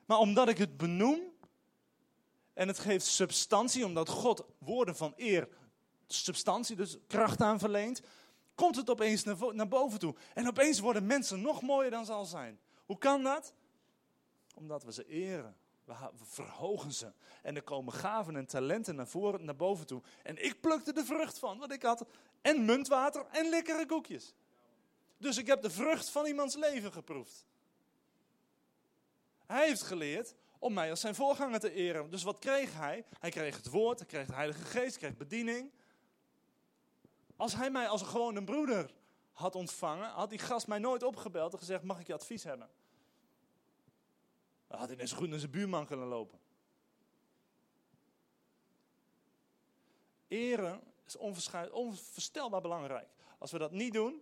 Maar 0.06 0.18
omdat 0.18 0.50
ik 0.50 0.58
het 0.58 0.78
benoem. 0.78 1.32
En 2.54 2.68
het 2.68 2.80
geeft 2.80 3.06
substantie, 3.06 3.86
omdat 3.86 4.10
God 4.10 4.46
woorden 4.58 4.96
van 4.96 5.14
eer, 5.16 5.48
substantie, 6.08 6.76
dus 6.76 6.98
kracht 7.08 7.42
aan 7.42 7.60
verleent. 7.60 8.02
Komt 8.56 8.76
het 8.76 8.90
opeens 8.90 9.24
naar, 9.24 9.68
boven 9.68 10.00
toe. 10.00 10.16
En 10.34 10.48
opeens 10.48 10.80
worden 10.80 11.06
mensen 11.06 11.42
nog 11.42 11.62
mooier 11.62 11.92
dan 11.92 12.06
ze 12.06 12.12
al 12.12 12.26
zijn. 12.26 12.60
Hoe 12.86 12.98
kan 12.98 13.24
dat? 13.24 13.54
Omdat 14.56 14.84
we 14.84 14.94
ze 14.94 15.08
eren. 15.08 15.56
We, 15.86 15.94
verhogen 16.24 16.92
ze. 16.92 17.14
En 17.42 17.56
er 17.56 17.64
komen 17.64 17.94
gaven 17.94 18.36
en 18.36 18.46
talenten 18.46 18.96
naar, 18.96 19.08
voren, 19.08 19.46
naar 19.46 19.56
boven 19.56 19.86
toe. 19.86 20.02
En 20.24 20.46
ik 20.46 20.62
plukte 20.62 20.94
de 20.94 21.06
vrucht 21.06 21.40
van, 21.40 21.58
want 21.58 21.72
ik 21.72 21.84
had 21.84 22.06
en 22.42 22.66
muntwater 22.66 23.26
en 23.32 23.50
lekkere 23.50 23.86
koekjes. 23.86 24.34
Dus 25.18 25.38
ik 25.38 25.48
heb 25.48 25.62
de 25.62 25.70
vrucht 25.70 26.10
van 26.10 26.26
iemands 26.26 26.56
leven 26.56 26.92
geproefd. 26.92 27.46
Hij 29.46 29.68
heeft 29.68 29.82
geleerd 29.82 30.36
om 30.60 30.74
mij 30.74 30.90
als 30.90 31.00
zijn 31.00 31.16
voorganger 31.16 31.60
te 31.60 31.72
eren. 31.72 32.10
Dus 32.10 32.24
wat 32.24 32.40
kreeg 32.40 32.74
hij? 32.74 33.06
Hij 33.20 33.30
kreeg 33.30 33.56
het 33.56 33.70
woord, 33.70 34.00
hij 34.00 34.08
kreeg 34.08 34.28
de 34.28 34.34
Heilige 34.34 34.64
Geest, 34.64 34.98
kreeg 34.98 35.18
bediening. 35.18 35.72
Als 37.36 37.56
hij 37.56 37.72
mij 37.72 37.88
als 37.88 38.02
een 38.02 38.08
gewone 38.08 38.44
broeder 38.44 38.94
had 39.32 39.56
ontvangen, 39.56 40.10
had 40.10 40.30
die 40.30 40.40
gast 40.40 40.68
mij 40.68 40.80
nooit 40.80 41.04
opgebeld 41.04 41.54
en 41.54 41.60
gezegd: 41.60 41.84
Mag 41.84 42.00
ik 42.00 42.08
je 42.08 42.14
advies 42.14 42.44
hebben? 42.44 42.70
Dan 44.68 44.80
had 44.80 44.88
hij 44.88 44.98
net 44.98 45.10
zo 45.10 45.18
goed 45.18 45.30
naar 45.30 45.40
zijn 45.40 45.52
buurman 45.52 45.86
kunnen 45.86 46.08
lopen. 46.08 46.40
Eren 50.28 50.82
is 51.06 51.16
onvoorstelbaar 51.16 52.62
belangrijk. 52.62 53.10
Als 53.38 53.52
we 53.52 53.58
dat 53.58 53.72
niet 53.72 53.94
doen, 53.94 54.22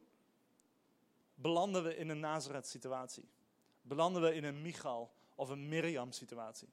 belanden 1.35 1.83
we 1.83 1.95
in 1.95 2.09
een 2.09 2.19
Nazareth-situatie. 2.19 3.29
Belanden 3.91 4.21
we 4.21 4.35
in 4.35 4.43
een 4.43 4.61
Michal 4.61 5.11
of 5.35 5.49
een 5.49 5.67
Miriam-situatie. 5.67 6.67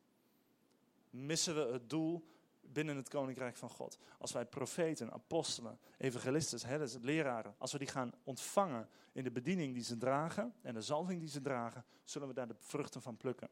Missen 1.10 1.54
we 1.54 1.72
het 1.72 1.90
doel 1.90 2.28
binnen 2.60 2.96
het 2.96 3.08
koninkrijk 3.08 3.56
van 3.56 3.70
God. 3.70 3.98
Als 4.18 4.32
wij 4.32 4.44
profeten, 4.46 5.12
apostelen, 5.12 5.78
evangelisten, 5.96 6.68
herders, 6.68 6.96
leraren, 7.00 7.54
als 7.58 7.72
we 7.72 7.78
die 7.78 7.86
gaan 7.86 8.12
ontvangen 8.24 8.88
in 9.12 9.24
de 9.24 9.30
bediening 9.30 9.74
die 9.74 9.82
ze 9.82 9.96
dragen 9.96 10.54
en 10.62 10.74
de 10.74 10.82
zalving 10.82 11.20
die 11.20 11.28
ze 11.28 11.40
dragen, 11.40 11.84
zullen 12.04 12.28
we 12.28 12.34
daar 12.34 12.48
de 12.48 12.56
vruchten 12.58 13.02
van 13.02 13.16
plukken. 13.16 13.48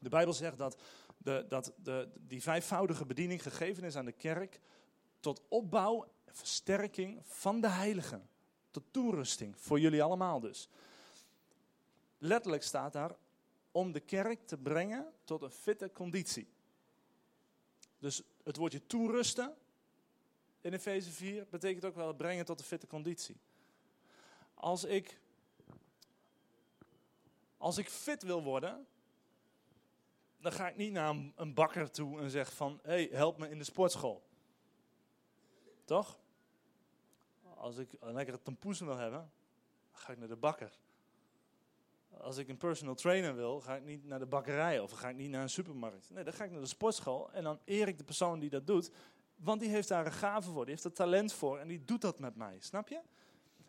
De 0.00 0.08
Bijbel 0.08 0.32
zegt 0.32 0.58
dat, 0.58 0.80
de, 1.18 1.46
dat 1.48 1.72
de, 1.82 2.08
die 2.18 2.42
vijfvoudige 2.42 3.06
bediening 3.06 3.42
gegeven 3.42 3.84
is 3.84 3.96
aan 3.96 4.04
de 4.04 4.12
kerk 4.12 4.60
tot 5.20 5.42
opbouw 5.48 6.04
en 6.24 6.34
versterking 6.34 7.20
van 7.22 7.60
de 7.60 7.68
heiligen. 7.68 8.28
Tot 8.70 8.84
toerusting, 8.90 9.60
voor 9.60 9.80
jullie 9.80 10.02
allemaal 10.02 10.40
dus. 10.40 10.68
Letterlijk 12.18 12.62
staat 12.62 12.92
daar, 12.92 13.16
om 13.70 13.92
de 13.92 14.00
kerk 14.00 14.46
te 14.46 14.58
brengen 14.58 15.12
tot 15.24 15.42
een 15.42 15.50
fitte 15.50 15.92
conditie. 15.92 16.48
Dus 17.98 18.22
het 18.42 18.56
woordje 18.56 18.86
toerusten 18.86 19.56
in 20.60 20.72
Efeze 20.72 21.10
4 21.10 21.46
betekent 21.50 21.84
ook 21.84 21.94
wel 21.94 22.14
brengen 22.14 22.44
tot 22.44 22.58
een 22.58 22.66
fitte 22.66 22.86
conditie. 22.86 23.36
Als 24.54 24.84
ik, 24.84 25.20
als 27.56 27.78
ik 27.78 27.88
fit 27.88 28.22
wil 28.22 28.42
worden, 28.42 28.86
dan 30.40 30.52
ga 30.52 30.68
ik 30.68 30.76
niet 30.76 30.92
naar 30.92 31.14
een, 31.34 31.54
bakker 31.54 31.90
toe 31.90 32.20
en 32.20 32.30
zeg 32.30 32.52
van, 32.52 32.80
hey, 32.82 33.08
help 33.12 33.38
me 33.38 33.50
in 33.50 33.58
de 33.58 33.64
sportschool. 33.64 34.22
Toch? 35.84 36.20
Als 37.54 37.76
ik 37.76 37.96
een 38.00 38.12
lekkere 38.12 38.42
tampoes 38.42 38.80
wil 38.80 38.96
hebben, 38.96 39.32
ga 39.92 40.12
ik 40.12 40.18
naar 40.18 40.28
de 40.28 40.36
bakker. 40.36 40.78
Als 42.16 42.36
ik 42.36 42.48
een 42.48 42.56
personal 42.56 42.94
trainer 42.94 43.34
wil, 43.34 43.60
ga 43.60 43.76
ik 43.76 43.84
niet 43.84 44.04
naar 44.04 44.18
de 44.18 44.26
bakkerij 44.26 44.80
of 44.80 44.90
ga 44.90 45.08
ik 45.08 45.16
niet 45.16 45.30
naar 45.30 45.42
een 45.42 45.50
supermarkt. 45.50 46.10
Nee, 46.10 46.24
dan 46.24 46.32
ga 46.32 46.44
ik 46.44 46.50
naar 46.50 46.60
de 46.60 46.66
sportschool 46.66 47.32
en 47.32 47.42
dan 47.42 47.58
eer 47.64 47.88
ik 47.88 47.98
de 47.98 48.04
persoon 48.04 48.38
die 48.38 48.50
dat 48.50 48.66
doet. 48.66 48.90
Want 49.36 49.60
die 49.60 49.70
heeft 49.70 49.88
daar 49.88 50.06
een 50.06 50.12
gave 50.12 50.50
voor, 50.50 50.64
die 50.64 50.74
heeft 50.74 50.84
er 50.84 50.92
talent 50.92 51.32
voor 51.32 51.58
en 51.58 51.68
die 51.68 51.84
doet 51.84 52.00
dat 52.00 52.18
met 52.18 52.36
mij. 52.36 52.56
Snap 52.60 52.88
je? 52.88 53.00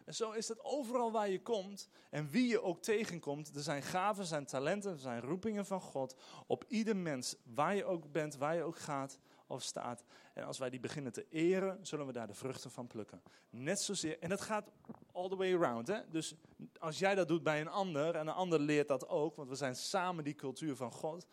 En 0.06 0.16
zo 0.16 0.32
is 0.32 0.48
het 0.48 0.64
overal 0.64 1.12
waar 1.12 1.30
je 1.30 1.42
komt 1.42 1.90
en 2.10 2.30
wie 2.30 2.48
je 2.48 2.62
ook 2.62 2.82
tegenkomt. 2.82 3.56
Er 3.56 3.62
zijn 3.62 3.84
gaven, 3.84 4.22
er 4.22 4.28
zijn 4.28 4.46
talenten, 4.46 4.92
er 4.92 5.00
zijn 5.00 5.22
roepingen 5.22 5.66
van 5.66 5.82
God. 5.82 6.16
Op 6.48 6.66
ieder 6.68 6.98
mens, 6.98 7.36
waar 7.44 7.76
je 7.76 7.86
ook 7.86 8.12
bent, 8.12 8.38
waar 8.38 8.56
je 8.56 8.64
ook 8.64 8.80
gaat 8.80 9.20
of 9.50 9.64
staat. 9.64 10.04
En 10.34 10.44
als 10.44 10.58
wij 10.58 10.70
die 10.70 10.80
beginnen 10.80 11.12
te 11.12 11.26
eren, 11.30 11.86
zullen 11.86 12.06
we 12.06 12.12
daar 12.12 12.28
de 12.28 12.34
vruchten 12.34 12.72
van 12.72 12.88
plukken. 12.88 13.22
Net 13.50 13.80
zozeer, 13.80 14.20
en 14.20 14.30
dat 14.30 14.42
gaat 14.42 14.72
all 15.12 15.30
the 15.30 15.36
way 15.36 15.54
around. 15.54 15.88
Hè? 15.88 16.10
Dus 16.10 16.36
als 16.80 17.00
jij 17.00 17.16
dat 17.16 17.28
doet 17.28 17.44
bij 17.44 17.62
een 17.62 17.68
ander 17.68 18.16
en 18.16 18.28
een 18.28 18.34
ander 18.34 18.60
leert 18.60 18.88
dat 18.88 19.08
ook, 19.08 19.36
want 19.36 19.50
we 19.50 19.56
zijn 19.56 19.76
samen 19.76 20.24
die 20.24 20.36
cultuur 20.36 20.76
van 20.76 20.92
God, 20.92 21.28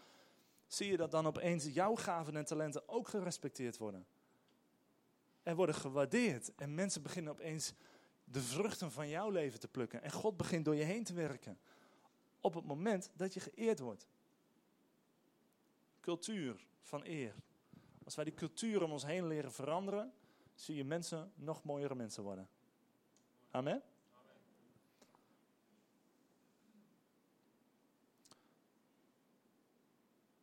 zie 0.66 0.90
je 0.90 0.96
dat 0.96 1.10
dan 1.10 1.26
opeens 1.26 1.64
jouw 1.64 1.94
gaven 1.94 2.36
en 2.36 2.44
talenten 2.44 2.88
ook 2.88 3.08
gerespecteerd 3.08 3.78
worden. 3.78 4.06
En 5.42 5.56
worden 5.56 5.74
gewaardeerd. 5.74 6.54
En 6.54 6.74
mensen 6.74 7.02
beginnen 7.02 7.32
opeens 7.32 7.72
de 8.24 8.40
vruchten 8.40 8.90
van 8.90 9.08
jouw 9.08 9.30
leven 9.30 9.60
te 9.60 9.68
plukken. 9.68 10.02
En 10.02 10.12
God 10.12 10.36
begint 10.36 10.64
door 10.64 10.74
je 10.74 10.84
heen 10.84 11.04
te 11.04 11.14
werken. 11.14 11.58
Op 12.40 12.54
het 12.54 12.64
moment 12.64 13.10
dat 13.14 13.34
je 13.34 13.40
geëerd 13.40 13.78
wordt. 13.78 14.06
Cultuur 16.00 16.66
van 16.80 17.04
eer. 17.04 17.34
Als 18.06 18.14
wij 18.14 18.24
die 18.24 18.34
cultuur 18.34 18.82
om 18.82 18.92
ons 18.92 19.04
heen 19.04 19.26
leren 19.26 19.52
veranderen, 19.52 20.12
zie 20.54 20.74
je 20.74 20.84
mensen 20.84 21.32
nog 21.34 21.62
mooiere 21.62 21.94
mensen 21.94 22.22
worden. 22.22 22.48
Amen. 23.50 23.82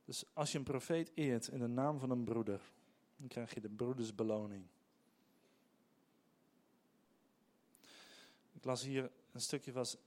Dus 0.06 0.26
als 0.34 0.52
je 0.52 0.58
een 0.58 0.64
profeet 0.64 1.12
eert 1.14 1.48
in 1.48 1.60
de 1.60 1.68
naam 1.68 2.00
van 2.00 2.10
een 2.10 2.24
broeder, 2.24 2.62
dan 3.16 3.28
krijg 3.28 3.54
je 3.54 3.62
de 3.62 3.70
broedersbeloning. 3.70 4.66
Ik 8.52 8.64
las 8.64 8.84
hier 8.84 9.12
een 9.32 9.42
stukje, 9.42 9.72
was 9.72 9.98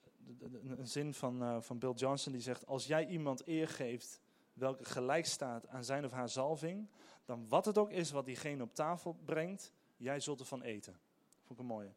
een 0.63 0.89
zin 0.89 1.15
van, 1.15 1.43
uh, 1.43 1.61
van 1.61 1.79
Bill 1.79 1.93
Johnson 1.93 2.33
die 2.33 2.41
zegt: 2.41 2.67
Als 2.67 2.87
jij 2.87 3.07
iemand 3.07 3.47
eer 3.49 3.69
geeft 3.69 4.21
welke 4.57 4.85
gelijk 4.85 5.27
staat 5.27 5.69
aan 5.69 5.85
zijn 5.85 6.05
of 6.05 6.11
haar 6.11 6.29
zalving, 6.29 6.89
dan 7.25 7.49
wat 7.49 7.65
het 7.65 7.79
ook 7.79 7.91
is 7.91 8.11
wat 8.11 8.25
diegene 8.25 8.63
op 8.63 8.75
tafel 8.75 9.17
brengt, 9.25 9.73
jij 9.97 10.21
zult 10.21 10.41
ervan 10.41 10.63
eten. 10.63 10.99
Vond 11.43 11.51
ik 11.51 11.59
een 11.59 11.67
mooie. 11.67 11.93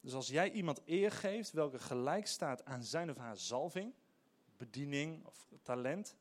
Dus 0.00 0.14
als 0.14 0.28
jij 0.28 0.50
iemand 0.50 0.80
eer 0.84 1.10
geeft 1.10 1.52
welke 1.52 1.78
gelijk 1.78 2.26
staat 2.26 2.64
aan 2.64 2.82
zijn 2.84 3.10
of 3.10 3.16
haar 3.16 3.36
zalving, 3.36 3.92
bediening 4.56 5.26
of 5.26 5.46
talent, 5.62 6.16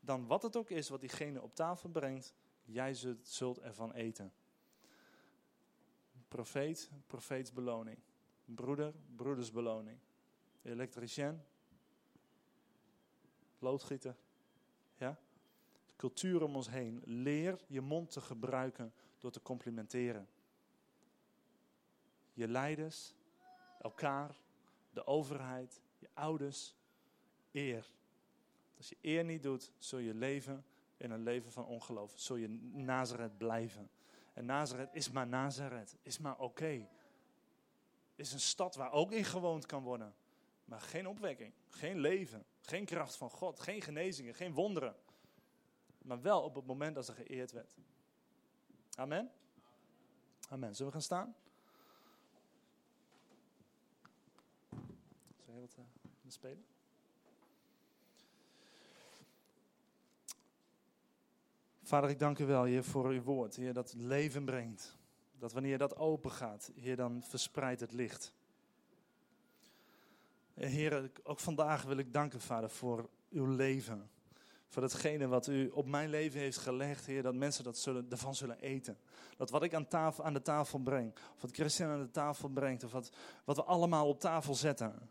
dan 0.00 0.26
wat 0.26 0.42
het 0.42 0.56
ook 0.56 0.70
is 0.70 0.88
wat 0.88 1.00
diegene 1.00 1.42
op 1.42 1.54
tafel 1.54 1.88
brengt, 1.88 2.34
jij 2.64 2.94
zult 3.22 3.60
ervan 3.60 3.92
eten. 3.92 4.32
Profeet, 6.28 6.90
profeetsbeloning. 7.06 7.98
Broeder, 8.44 8.94
broedersbeloning. 9.16 9.98
Elektricien, 10.62 11.42
loodgieter. 13.58 14.16
Ja? 14.96 15.18
Cultuur 15.96 16.42
om 16.42 16.56
ons 16.56 16.70
heen. 16.70 17.02
Leer 17.04 17.64
je 17.66 17.80
mond 17.80 18.10
te 18.10 18.20
gebruiken 18.20 18.92
door 19.18 19.30
te 19.30 19.42
complimenteren. 19.42 20.28
Je 22.32 22.48
leiders, 22.48 23.14
elkaar, 23.80 24.36
de 24.92 25.06
overheid, 25.06 25.80
je 25.98 26.08
ouders, 26.14 26.74
eer. 27.52 27.90
Als 28.76 28.88
je 28.88 28.96
eer 29.00 29.24
niet 29.24 29.42
doet, 29.42 29.72
zul 29.78 29.98
je 29.98 30.14
leven 30.14 30.64
in 30.96 31.10
een 31.10 31.22
leven 31.22 31.52
van 31.52 31.66
ongeloof. 31.66 32.12
Zul 32.14 32.36
je 32.36 32.48
Nazareth 32.72 33.38
blijven. 33.38 33.90
En 34.32 34.44
Nazareth 34.44 34.88
is 34.92 35.10
maar 35.10 35.26
Nazareth, 35.26 35.96
is 36.02 36.18
maar 36.18 36.38
oké. 36.38 36.88
Is 38.14 38.32
een 38.32 38.40
stad 38.40 38.74
waar 38.74 38.92
ook 38.92 39.12
in 39.12 39.24
gewoond 39.24 39.66
kan 39.66 39.82
worden. 39.82 40.14
Maar 40.64 40.80
geen 40.80 41.08
opwekking, 41.08 41.52
geen 41.68 41.98
leven, 41.98 42.44
geen 42.66 42.84
kracht 42.84 43.16
van 43.16 43.30
God, 43.30 43.60
geen 43.60 43.82
genezingen, 43.82 44.34
geen 44.34 44.52
wonderen. 44.52 44.96
Maar 45.98 46.22
wel 46.22 46.42
op 46.42 46.54
het 46.54 46.66
moment 46.66 46.94
dat 46.94 47.06
ze 47.06 47.12
geëerd 47.12 47.52
werd. 47.52 47.74
Amen? 48.94 49.30
Amen. 50.48 50.74
Zullen 50.74 50.92
we 50.92 50.98
gaan 50.98 51.06
staan? 51.06 51.34
Zullen 55.44 55.54
we 55.54 55.60
wat 55.60 55.76
uh, 55.78 55.84
spelen? 56.30 56.64
Vader, 61.82 62.10
ik 62.10 62.18
dank 62.18 62.38
u 62.38 62.44
wel, 62.44 62.64
Heer, 62.64 62.84
voor 62.84 63.06
uw 63.06 63.22
woord. 63.22 63.56
Heer, 63.56 63.72
dat 63.72 63.94
leven 63.94 64.44
brengt. 64.44 64.96
Dat 65.38 65.52
wanneer 65.52 65.78
dat 65.78 65.96
open 65.96 66.30
gaat, 66.30 66.70
Heer, 66.74 66.96
dan 66.96 67.22
verspreidt 67.22 67.80
het 67.80 67.92
licht. 67.92 68.34
Heer, 70.64 71.10
ook 71.22 71.40
vandaag 71.40 71.82
wil 71.82 71.96
ik 71.96 72.12
danken, 72.12 72.40
Vader, 72.40 72.70
voor 72.70 73.08
uw 73.30 73.46
leven. 73.46 74.10
Voor 74.68 74.82
datgene 74.82 75.26
wat 75.26 75.46
u 75.46 75.68
op 75.68 75.86
mijn 75.86 76.08
leven 76.08 76.40
heeft 76.40 76.58
gelegd, 76.58 77.06
Heer, 77.06 77.22
dat 77.22 77.34
mensen 77.34 77.64
dat 77.64 77.78
zullen, 77.78 78.06
ervan 78.10 78.34
zullen 78.34 78.58
eten. 78.58 78.98
Dat 79.36 79.50
wat 79.50 79.62
ik 79.62 79.74
aan, 79.74 79.88
tafel, 79.88 80.24
aan 80.24 80.32
de 80.32 80.42
tafel 80.42 80.78
breng, 80.78 81.12
of 81.34 81.40
wat 81.40 81.50
Christian 81.50 81.90
aan 81.90 82.00
de 82.00 82.10
tafel 82.10 82.48
brengt, 82.48 82.84
of 82.84 82.92
wat, 82.92 83.10
wat 83.44 83.56
we 83.56 83.64
allemaal 83.64 84.08
op 84.08 84.20
tafel 84.20 84.54
zetten, 84.54 85.10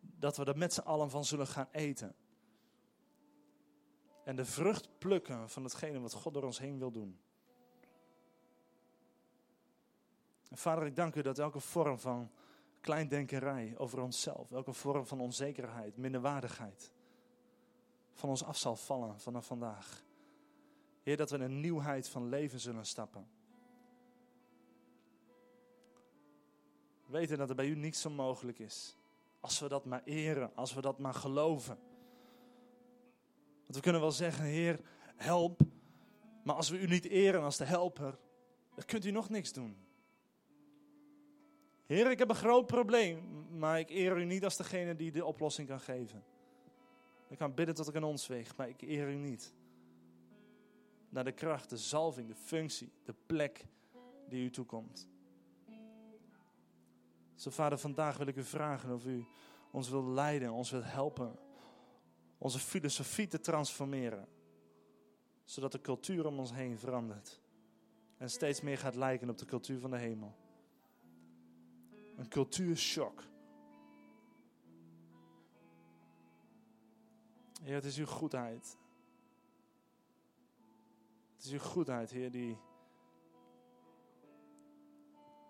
dat 0.00 0.36
we 0.36 0.44
er 0.44 0.58
met 0.58 0.72
z'n 0.72 0.80
allen 0.80 1.10
van 1.10 1.24
zullen 1.24 1.46
gaan 1.46 1.68
eten. 1.70 2.14
En 4.24 4.36
de 4.36 4.44
vrucht 4.44 4.98
plukken 4.98 5.50
van 5.50 5.62
hetgene 5.64 6.00
wat 6.00 6.12
God 6.12 6.34
door 6.34 6.42
ons 6.44 6.58
heen 6.58 6.78
wil 6.78 6.90
doen. 6.90 7.18
En 10.50 10.56
vader, 10.56 10.86
ik 10.86 10.96
dank 10.96 11.14
u 11.14 11.22
dat 11.22 11.38
elke 11.38 11.60
vorm 11.60 11.98
van 11.98 12.30
kleindenkerij 12.84 13.74
over 13.76 14.00
onszelf, 14.00 14.52
elke 14.52 14.72
vorm 14.72 15.06
van 15.06 15.20
onzekerheid, 15.20 15.96
minderwaardigheid, 15.96 16.92
van 18.12 18.28
ons 18.28 18.44
af 18.44 18.56
zal 18.56 18.76
vallen 18.76 19.20
vanaf 19.20 19.46
vandaag. 19.46 20.04
Heer, 21.02 21.16
dat 21.16 21.30
we 21.30 21.36
in 21.36 21.42
een 21.42 21.60
nieuwheid 21.60 22.08
van 22.08 22.28
leven 22.28 22.60
zullen 22.60 22.86
stappen. 22.86 23.28
Weten 27.06 27.38
dat 27.38 27.48
er 27.48 27.54
bij 27.54 27.68
u 27.68 27.74
niets 27.74 28.06
onmogelijk 28.06 28.58
is. 28.58 28.96
Als 29.40 29.60
we 29.60 29.68
dat 29.68 29.84
maar 29.84 30.02
eren, 30.04 30.50
als 30.54 30.74
we 30.74 30.80
dat 30.80 30.98
maar 30.98 31.14
geloven. 31.14 31.78
Want 33.62 33.74
we 33.74 33.80
kunnen 33.80 34.00
wel 34.00 34.12
zeggen, 34.12 34.44
Heer, 34.44 34.80
help. 35.16 35.60
Maar 36.42 36.54
als 36.54 36.68
we 36.68 36.78
u 36.78 36.86
niet 36.86 37.04
eren 37.04 37.42
als 37.42 37.56
de 37.56 37.64
helper, 37.64 38.18
dan 38.74 38.84
kunt 38.84 39.04
u 39.04 39.10
nog 39.10 39.28
niks 39.28 39.52
doen. 39.52 39.83
Heer, 41.86 42.10
ik 42.10 42.18
heb 42.18 42.28
een 42.28 42.34
groot 42.34 42.66
probleem, 42.66 43.46
maar 43.58 43.78
ik 43.78 43.90
eer 43.90 44.16
u 44.16 44.24
niet 44.24 44.44
als 44.44 44.56
degene 44.56 44.96
die 44.96 45.12
de 45.12 45.24
oplossing 45.24 45.68
kan 45.68 45.80
geven. 45.80 46.24
Ik 47.28 47.38
kan 47.38 47.54
bidden 47.54 47.74
tot 47.74 47.88
ik 47.88 47.94
een 47.94 48.04
ons 48.04 48.26
weeg, 48.26 48.56
maar 48.56 48.68
ik 48.68 48.82
eer 48.82 49.08
u 49.08 49.14
niet. 49.14 49.54
Naar 51.08 51.24
de 51.24 51.32
kracht, 51.32 51.70
de 51.70 51.76
zalving, 51.76 52.28
de 52.28 52.34
functie, 52.34 52.92
de 53.04 53.14
plek 53.26 53.66
die 54.28 54.44
u 54.44 54.50
toekomt. 54.50 55.08
Zo 57.34 57.50
vader, 57.50 57.78
vandaag 57.78 58.16
wil 58.16 58.26
ik 58.26 58.36
u 58.36 58.44
vragen 58.44 58.94
of 58.94 59.06
u 59.06 59.26
ons 59.70 59.88
wilt 59.88 60.06
leiden, 60.06 60.52
ons 60.52 60.70
wilt 60.70 60.84
helpen. 60.92 61.38
Onze 62.38 62.58
filosofie 62.58 63.26
te 63.26 63.40
transformeren. 63.40 64.28
Zodat 65.44 65.72
de 65.72 65.80
cultuur 65.80 66.26
om 66.26 66.38
ons 66.38 66.52
heen 66.52 66.78
verandert. 66.78 67.40
En 68.16 68.30
steeds 68.30 68.60
meer 68.60 68.78
gaat 68.78 68.94
lijken 68.94 69.30
op 69.30 69.38
de 69.38 69.44
cultuur 69.44 69.80
van 69.80 69.90
de 69.90 69.98
hemel. 69.98 70.34
Een 72.16 72.28
cultuurshock. 72.28 73.22
Heer, 77.62 77.74
het 77.74 77.84
is 77.84 77.98
uw 77.98 78.06
goedheid. 78.06 78.78
Het 81.34 81.44
is 81.44 81.52
uw 81.52 81.58
goedheid, 81.58 82.10
Heer, 82.10 82.30
die. 82.30 82.58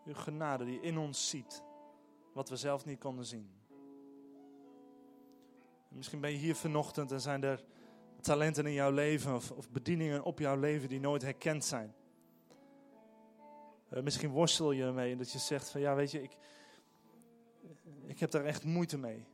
Uw 0.04 0.14
genade 0.14 0.64
die 0.64 0.80
in 0.80 0.98
ons 0.98 1.28
ziet 1.28 1.62
wat 2.32 2.48
we 2.48 2.56
zelf 2.56 2.84
niet 2.84 2.98
konden 2.98 3.24
zien. 3.24 3.50
Misschien 5.88 6.20
ben 6.20 6.30
je 6.30 6.36
hier 6.36 6.56
vanochtend 6.56 7.12
en 7.12 7.20
zijn 7.20 7.42
er 7.42 7.64
talenten 8.20 8.66
in 8.66 8.72
jouw 8.72 8.90
leven 8.90 9.34
of, 9.34 9.50
of 9.50 9.70
bedieningen 9.70 10.22
op 10.22 10.38
jouw 10.38 10.56
leven 10.56 10.88
die 10.88 11.00
nooit 11.00 11.22
herkend 11.22 11.64
zijn. 11.64 11.94
Uh, 13.95 14.03
misschien 14.03 14.30
worstel 14.30 14.72
je 14.72 14.84
ermee 14.84 15.16
dat 15.16 15.30
je 15.30 15.38
zegt 15.38 15.70
van 15.70 15.80
ja 15.80 15.95
weet 15.95 16.11
je, 16.11 16.22
ik, 16.22 16.36
ik 18.07 18.20
heb 18.20 18.30
daar 18.30 18.45
echt 18.45 18.64
moeite 18.64 18.99
mee. 18.99 19.26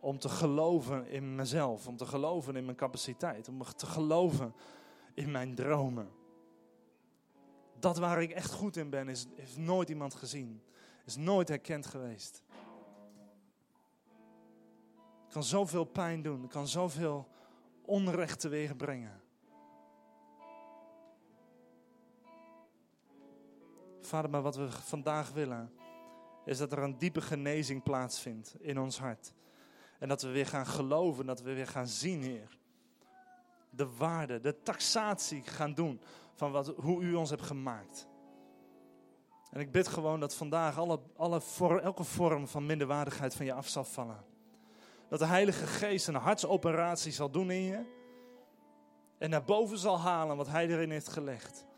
Om 0.00 0.18
te 0.18 0.28
geloven 0.28 1.08
in 1.08 1.34
mezelf, 1.34 1.86
om 1.86 1.96
te 1.96 2.06
geloven 2.06 2.56
in 2.56 2.64
mijn 2.64 2.76
capaciteit, 2.76 3.48
om 3.48 3.62
te 3.62 3.86
geloven 3.86 4.54
in 5.14 5.30
mijn 5.30 5.54
dromen. 5.54 6.10
Dat 7.78 7.98
waar 7.98 8.22
ik 8.22 8.30
echt 8.30 8.52
goed 8.52 8.76
in 8.76 8.90
ben, 8.90 9.08
is, 9.08 9.26
heeft 9.34 9.56
nooit 9.56 9.88
iemand 9.88 10.14
gezien. 10.14 10.62
Is 11.04 11.16
nooit 11.16 11.48
herkend 11.48 11.86
geweest. 11.86 12.42
Het 15.22 15.32
kan 15.32 15.44
zoveel 15.44 15.84
pijn 15.84 16.22
doen. 16.22 16.42
Het 16.42 16.50
kan 16.50 16.68
zoveel 16.68 17.28
onrecht 17.82 18.40
teweeg 18.40 18.76
brengen. 18.76 19.19
Vader, 24.10 24.30
maar 24.30 24.42
wat 24.42 24.56
we 24.56 24.70
vandaag 24.70 25.30
willen, 25.32 25.72
is 26.44 26.58
dat 26.58 26.72
er 26.72 26.78
een 26.78 26.98
diepe 26.98 27.20
genezing 27.20 27.82
plaatsvindt 27.82 28.54
in 28.58 28.78
ons 28.78 28.98
hart. 28.98 29.32
En 29.98 30.08
dat 30.08 30.22
we 30.22 30.28
weer 30.28 30.46
gaan 30.46 30.66
geloven, 30.66 31.26
dat 31.26 31.42
we 31.42 31.54
weer 31.54 31.66
gaan 31.66 31.86
zien, 31.86 32.22
Heer. 32.22 32.58
De 33.70 33.96
waarde, 33.96 34.40
de 34.40 34.62
taxatie 34.62 35.42
gaan 35.42 35.74
doen 35.74 36.00
van 36.34 36.52
wat, 36.52 36.66
hoe 36.76 37.02
U 37.02 37.14
ons 37.14 37.30
hebt 37.30 37.42
gemaakt. 37.42 38.08
En 39.50 39.60
ik 39.60 39.72
bid 39.72 39.88
gewoon 39.88 40.20
dat 40.20 40.34
vandaag 40.34 40.78
alle, 40.78 41.00
alle 41.16 41.40
elke 41.82 42.04
vorm 42.04 42.48
van 42.48 42.66
minderwaardigheid 42.66 43.34
van 43.34 43.46
je 43.46 43.52
af 43.52 43.68
zal 43.68 43.84
vallen. 43.84 44.24
Dat 45.08 45.18
de 45.18 45.26
Heilige 45.26 45.66
Geest 45.66 46.08
een 46.08 46.14
hartsoperatie 46.14 47.12
zal 47.12 47.30
doen 47.30 47.50
in 47.50 47.62
je. 47.62 47.98
En 49.18 49.30
naar 49.30 49.44
boven 49.44 49.78
zal 49.78 49.98
halen 49.98 50.36
wat 50.36 50.48
Hij 50.48 50.68
erin 50.68 50.90
heeft 50.90 51.08
gelegd. 51.08 51.68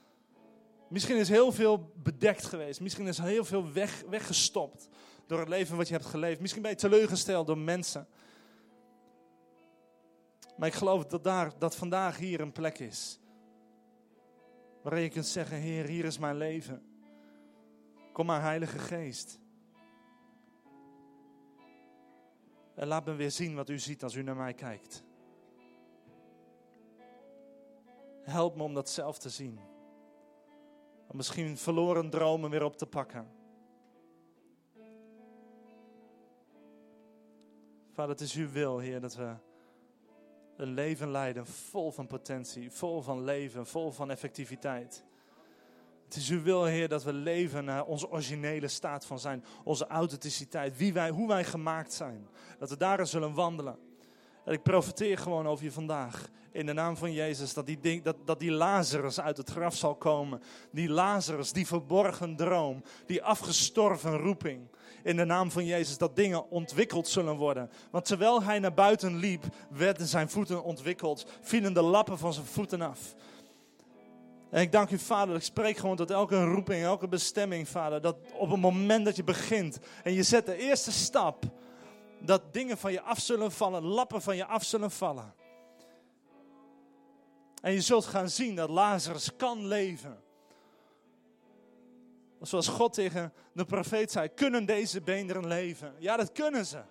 Misschien 0.92 1.16
is 1.16 1.28
heel 1.28 1.52
veel 1.52 1.92
bedekt 1.94 2.44
geweest. 2.44 2.80
Misschien 2.80 3.06
is 3.06 3.18
heel 3.18 3.44
veel 3.44 3.72
weg, 3.72 4.02
weggestopt 4.08 4.88
door 5.26 5.38
het 5.38 5.48
leven 5.48 5.76
wat 5.76 5.88
je 5.88 5.94
hebt 5.94 6.06
geleefd. 6.06 6.40
Misschien 6.40 6.62
ben 6.62 6.70
je 6.70 6.76
teleurgesteld 6.76 7.46
door 7.46 7.58
mensen. 7.58 8.06
Maar 10.56 10.68
ik 10.68 10.74
geloof 10.74 11.04
dat, 11.06 11.24
daar, 11.24 11.58
dat 11.58 11.76
vandaag 11.76 12.16
hier 12.16 12.40
een 12.40 12.52
plek 12.52 12.78
is. 12.78 13.20
Waarin 14.82 15.02
je 15.02 15.08
kunt 15.08 15.26
zeggen, 15.26 15.56
Heer, 15.56 15.86
hier 15.86 16.04
is 16.04 16.18
mijn 16.18 16.36
leven. 16.36 16.82
Kom 18.12 18.26
maar, 18.26 18.42
Heilige 18.42 18.78
Geest. 18.78 19.38
En 22.74 22.86
laat 22.86 23.04
me 23.04 23.14
weer 23.14 23.30
zien 23.30 23.54
wat 23.54 23.68
u 23.68 23.78
ziet 23.78 24.02
als 24.02 24.14
u 24.14 24.22
naar 24.22 24.36
mij 24.36 24.54
kijkt. 24.54 25.04
Help 28.22 28.56
me 28.56 28.62
om 28.62 28.74
dat 28.74 28.90
zelf 28.90 29.18
te 29.18 29.28
zien. 29.28 29.71
Om 31.12 31.18
misschien 31.18 31.58
verloren 31.58 32.10
dromen 32.10 32.50
weer 32.50 32.64
op 32.64 32.76
te 32.76 32.86
pakken. 32.86 33.26
Vader, 37.92 38.10
het 38.10 38.20
is 38.20 38.34
uw 38.34 38.50
wil, 38.50 38.78
Heer, 38.78 39.00
dat 39.00 39.14
we 39.14 39.34
een 40.56 40.74
leven 40.74 41.10
leiden 41.10 41.46
vol 41.46 41.90
van 41.90 42.06
potentie, 42.06 42.70
vol 42.70 43.02
van 43.02 43.24
leven, 43.24 43.66
vol 43.66 43.90
van 43.90 44.10
effectiviteit. 44.10 45.04
Het 46.04 46.16
is 46.16 46.30
uw 46.30 46.42
wil, 46.42 46.64
Heer, 46.64 46.88
dat 46.88 47.04
we 47.04 47.12
leven 47.12 47.64
naar 47.64 47.84
onze 47.84 48.10
originele 48.10 48.68
staat 48.68 49.06
van 49.06 49.18
zijn, 49.18 49.44
onze 49.64 49.86
authenticiteit, 49.86 50.76
wie 50.76 50.92
wij, 50.92 51.10
hoe 51.10 51.28
wij 51.28 51.44
gemaakt 51.44 51.92
zijn. 51.92 52.28
Dat 52.58 52.70
we 52.70 52.76
daarin 52.76 53.06
zullen 53.06 53.34
wandelen. 53.34 53.78
En 54.44 54.52
ik 54.52 54.62
profiteer 54.62 55.18
gewoon 55.18 55.46
over 55.46 55.64
je 55.64 55.72
vandaag. 55.72 56.28
In 56.52 56.66
de 56.66 56.72
naam 56.72 56.96
van 56.96 57.12
Jezus. 57.12 57.54
Dat 57.54 57.66
die, 57.66 57.78
ding, 57.80 58.02
dat, 58.02 58.16
dat 58.24 58.40
die 58.40 58.50
Lazarus 58.50 59.20
uit 59.20 59.36
het 59.36 59.50
graf 59.50 59.76
zal 59.76 59.94
komen. 59.94 60.42
Die 60.70 60.88
Lazarus, 60.88 61.52
die 61.52 61.66
verborgen 61.66 62.36
droom. 62.36 62.82
Die 63.06 63.22
afgestorven 63.22 64.18
roeping. 64.18 64.68
In 65.02 65.16
de 65.16 65.24
naam 65.24 65.50
van 65.50 65.64
Jezus. 65.64 65.98
Dat 65.98 66.16
dingen 66.16 66.50
ontwikkeld 66.50 67.08
zullen 67.08 67.36
worden. 67.36 67.70
Want 67.90 68.04
terwijl 68.04 68.42
hij 68.42 68.58
naar 68.58 68.74
buiten 68.74 69.16
liep. 69.16 69.44
werden 69.70 70.06
zijn 70.06 70.28
voeten 70.28 70.64
ontwikkeld. 70.64 71.26
Vielen 71.40 71.74
de 71.74 71.82
lappen 71.82 72.18
van 72.18 72.32
zijn 72.32 72.46
voeten 72.46 72.80
af. 72.80 73.14
En 74.50 74.60
ik 74.60 74.72
dank 74.72 74.90
u, 74.90 74.98
Vader. 74.98 75.36
Ik 75.36 75.42
spreek 75.42 75.76
gewoon 75.76 75.96
tot 75.96 76.10
elke 76.10 76.44
roeping, 76.44 76.82
elke 76.82 77.08
bestemming, 77.08 77.68
Vader. 77.68 78.00
Dat 78.00 78.16
op 78.34 78.50
het 78.50 78.60
moment 78.60 79.04
dat 79.04 79.16
je 79.16 79.24
begint 79.24 79.78
en 80.02 80.12
je 80.12 80.22
zet 80.22 80.46
de 80.46 80.56
eerste 80.56 80.92
stap 80.92 81.44
dat 82.24 82.52
dingen 82.52 82.78
van 82.78 82.92
je 82.92 83.00
af 83.00 83.18
zullen 83.18 83.52
vallen, 83.52 83.82
lappen 83.82 84.22
van 84.22 84.36
je 84.36 84.44
af 84.44 84.64
zullen 84.64 84.90
vallen. 84.90 85.34
En 87.62 87.72
je 87.72 87.80
zult 87.80 88.04
gaan 88.04 88.28
zien 88.28 88.54
dat 88.54 88.70
Lazarus 88.70 89.36
kan 89.36 89.66
leven. 89.66 90.22
Zoals 92.40 92.68
God 92.68 92.92
tegen 92.92 93.32
de 93.52 93.64
profeet 93.64 94.10
zei: 94.10 94.28
Kunnen 94.28 94.66
deze 94.66 95.00
beenderen 95.00 95.46
leven? 95.46 95.94
Ja, 95.98 96.16
dat 96.16 96.32
kunnen 96.32 96.66
ze. 96.66 96.82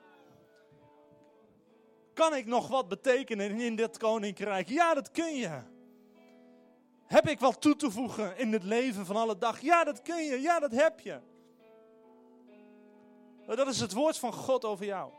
Kan 2.13 2.35
ik 2.35 2.45
nog 2.45 2.67
wat 2.67 2.87
betekenen 2.87 3.59
in 3.59 3.75
dit 3.75 3.97
koninkrijk? 3.97 4.69
Ja, 4.69 4.93
dat 4.93 5.11
kun 5.11 5.35
je. 5.35 5.61
Heb 7.05 7.27
ik 7.27 7.39
wat 7.39 7.61
toe 7.61 7.75
te 7.75 7.91
voegen 7.91 8.37
in 8.37 8.53
het 8.53 8.63
leven 8.63 9.05
van 9.05 9.15
alle 9.15 9.37
dag? 9.37 9.61
Ja, 9.61 9.83
dat 9.83 10.01
kun 10.01 10.23
je. 10.23 10.41
Ja, 10.41 10.59
dat 10.59 10.71
heb 10.71 10.99
je. 10.99 11.19
Dat 13.45 13.67
is 13.67 13.79
het 13.79 13.93
woord 13.93 14.17
van 14.17 14.33
God 14.33 14.65
over 14.65 14.85
jou. 14.85 15.11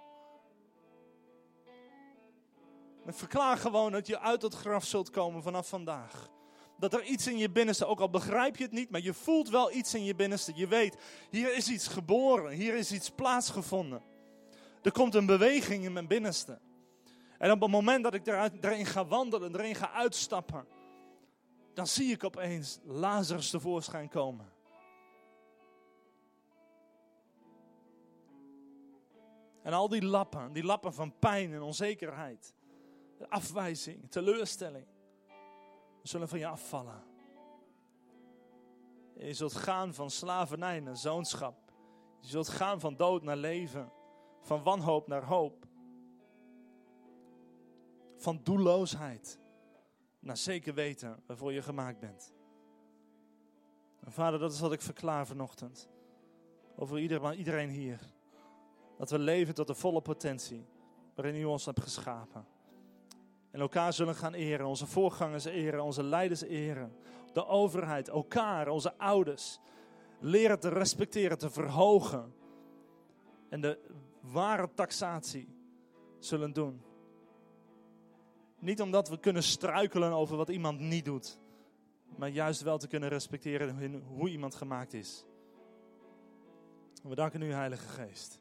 Ik 3.07 3.14
verklaar 3.14 3.57
gewoon 3.57 3.92
dat 3.92 4.07
je 4.07 4.20
uit 4.20 4.42
het 4.42 4.55
graf 4.55 4.84
zult 4.84 5.11
komen 5.11 5.42
vanaf 5.42 5.68
vandaag. 5.68 6.30
Dat 6.78 6.94
er 6.94 7.03
iets 7.03 7.26
in 7.26 7.38
je 7.38 7.50
binnenste, 7.50 7.86
ook 7.86 8.00
al 8.00 8.11
begrijp 8.11 8.57
je 8.57 8.64
het 8.64 8.72
niet, 8.72 8.90
maar 8.90 9.00
je 9.00 9.14
voelt 9.14 9.48
wel 9.48 9.72
iets 9.72 9.94
in 9.94 10.05
je 10.05 10.14
binnenste. 10.14 10.53
Je 10.55 10.66
weet, 10.66 10.96
hier 11.30 11.57
is 11.57 11.68
iets 11.68 11.88
geboren, 11.88 12.53
hier 12.53 12.74
is 12.74 12.92
iets 12.92 13.11
plaatsgevonden. 13.11 14.03
Er 14.82 14.92
komt 14.92 15.14
een 15.14 15.26
beweging 15.26 15.84
in 15.84 15.92
mijn 15.92 16.07
binnenste. 16.07 16.59
En 17.38 17.50
op 17.50 17.61
het 17.61 17.70
moment 17.70 18.03
dat 18.03 18.14
ik 18.14 18.26
erin 18.61 18.86
ga 18.86 19.07
wandelen, 19.07 19.55
erin 19.55 19.74
ga 19.74 19.90
uitstappen, 19.90 20.66
dan 21.74 21.86
zie 21.86 22.12
ik 22.12 22.24
opeens 22.24 22.78
Lazarus 22.84 23.50
tevoorschijn 23.50 24.09
komen. 24.09 24.53
En 29.62 29.72
al 29.72 29.88
die 29.88 30.05
lappen, 30.05 30.53
die 30.53 30.64
lappen 30.64 30.94
van 30.94 31.18
pijn 31.18 31.53
en 31.53 31.62
onzekerheid 31.62 32.55
afwijzing, 33.29 34.11
teleurstelling, 34.11 34.87
zullen 36.03 36.29
van 36.29 36.39
je 36.39 36.47
afvallen. 36.47 37.03
je 39.14 39.35
zult 39.35 39.55
gaan 39.55 39.95
van 39.95 40.11
slavernij 40.11 40.81
naar 40.81 40.97
zoonschap. 40.97 41.73
Je 42.20 42.29
zult 42.29 42.49
gaan 42.49 42.81
van 42.81 42.97
dood 42.97 43.23
naar 43.23 43.37
leven. 43.37 43.93
Van 44.41 44.62
wanhoop 44.62 45.07
naar 45.07 45.25
hoop. 45.25 45.66
Van 48.16 48.41
doelloosheid 48.43 49.39
naar 50.18 50.37
zeker 50.37 50.75
weten 50.75 51.23
waarvoor 51.27 51.53
je 51.53 51.62
gemaakt 51.62 51.99
bent. 51.99 52.33
En 54.01 54.12
vader, 54.12 54.39
dat 54.39 54.53
is 54.53 54.61
wat 54.61 54.73
ik 54.73 54.81
verklaar 54.81 55.27
vanochtend. 55.27 55.89
Over 56.77 56.99
iedereen 57.35 57.68
hier. 57.68 58.01
Dat 58.99 59.11
we 59.11 59.18
leven 59.18 59.55
tot 59.55 59.66
de 59.66 59.75
volle 59.75 60.03
potentie 60.03 60.66
waarin 61.14 61.35
u 61.35 61.45
ons 61.45 61.64
hebt 61.64 61.81
geschapen. 61.81 62.47
En 63.53 63.61
elkaar 63.61 63.92
zullen 63.92 64.14
gaan 64.14 64.34
eren, 64.34 64.66
onze 64.66 64.86
voorgangers 64.86 65.44
eren, 65.44 65.82
onze 65.82 66.03
leiders 66.03 66.42
eren. 66.42 66.96
De 67.32 67.46
overheid, 67.46 68.09
elkaar, 68.09 68.68
onze 68.68 68.98
ouders. 68.98 69.59
Leren 70.20 70.61
te 70.61 70.68
respecteren, 70.68 71.38
te 71.38 71.50
verhogen. 71.50 72.34
En 73.48 73.61
de 73.61 73.78
ware 74.20 74.70
taxatie 74.74 75.48
zullen 76.18 76.53
doen. 76.53 76.82
Niet 78.59 78.80
omdat 78.80 79.09
we 79.09 79.18
kunnen 79.18 79.42
struikelen 79.42 80.12
over 80.12 80.36
wat 80.36 80.48
iemand 80.48 80.80
niet 80.80 81.05
doet. 81.05 81.40
Maar 82.16 82.28
juist 82.28 82.62
wel 82.62 82.78
te 82.78 82.88
kunnen 82.88 83.09
respecteren 83.09 84.03
hoe 84.07 84.28
iemand 84.28 84.55
gemaakt 84.55 84.92
is. 84.92 85.24
We 87.03 87.14
danken 87.14 87.42
u, 87.42 87.53
Heilige 87.53 87.88
Geest. 87.88 88.40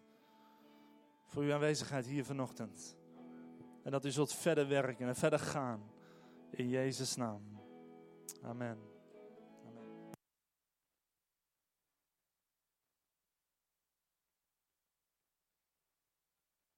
Voor 1.25 1.43
uw 1.43 1.53
aanwezigheid 1.53 2.05
hier 2.05 2.25
vanochtend. 2.25 2.99
En 3.83 3.91
dat 3.91 4.05
u 4.05 4.11
zult 4.11 4.33
verder 4.33 4.67
werken 4.67 5.07
en 5.07 5.15
verder 5.15 5.39
gaan. 5.39 5.91
In 6.49 6.69
Jezus' 6.69 7.15
naam. 7.15 7.41
Amen. 8.41 8.90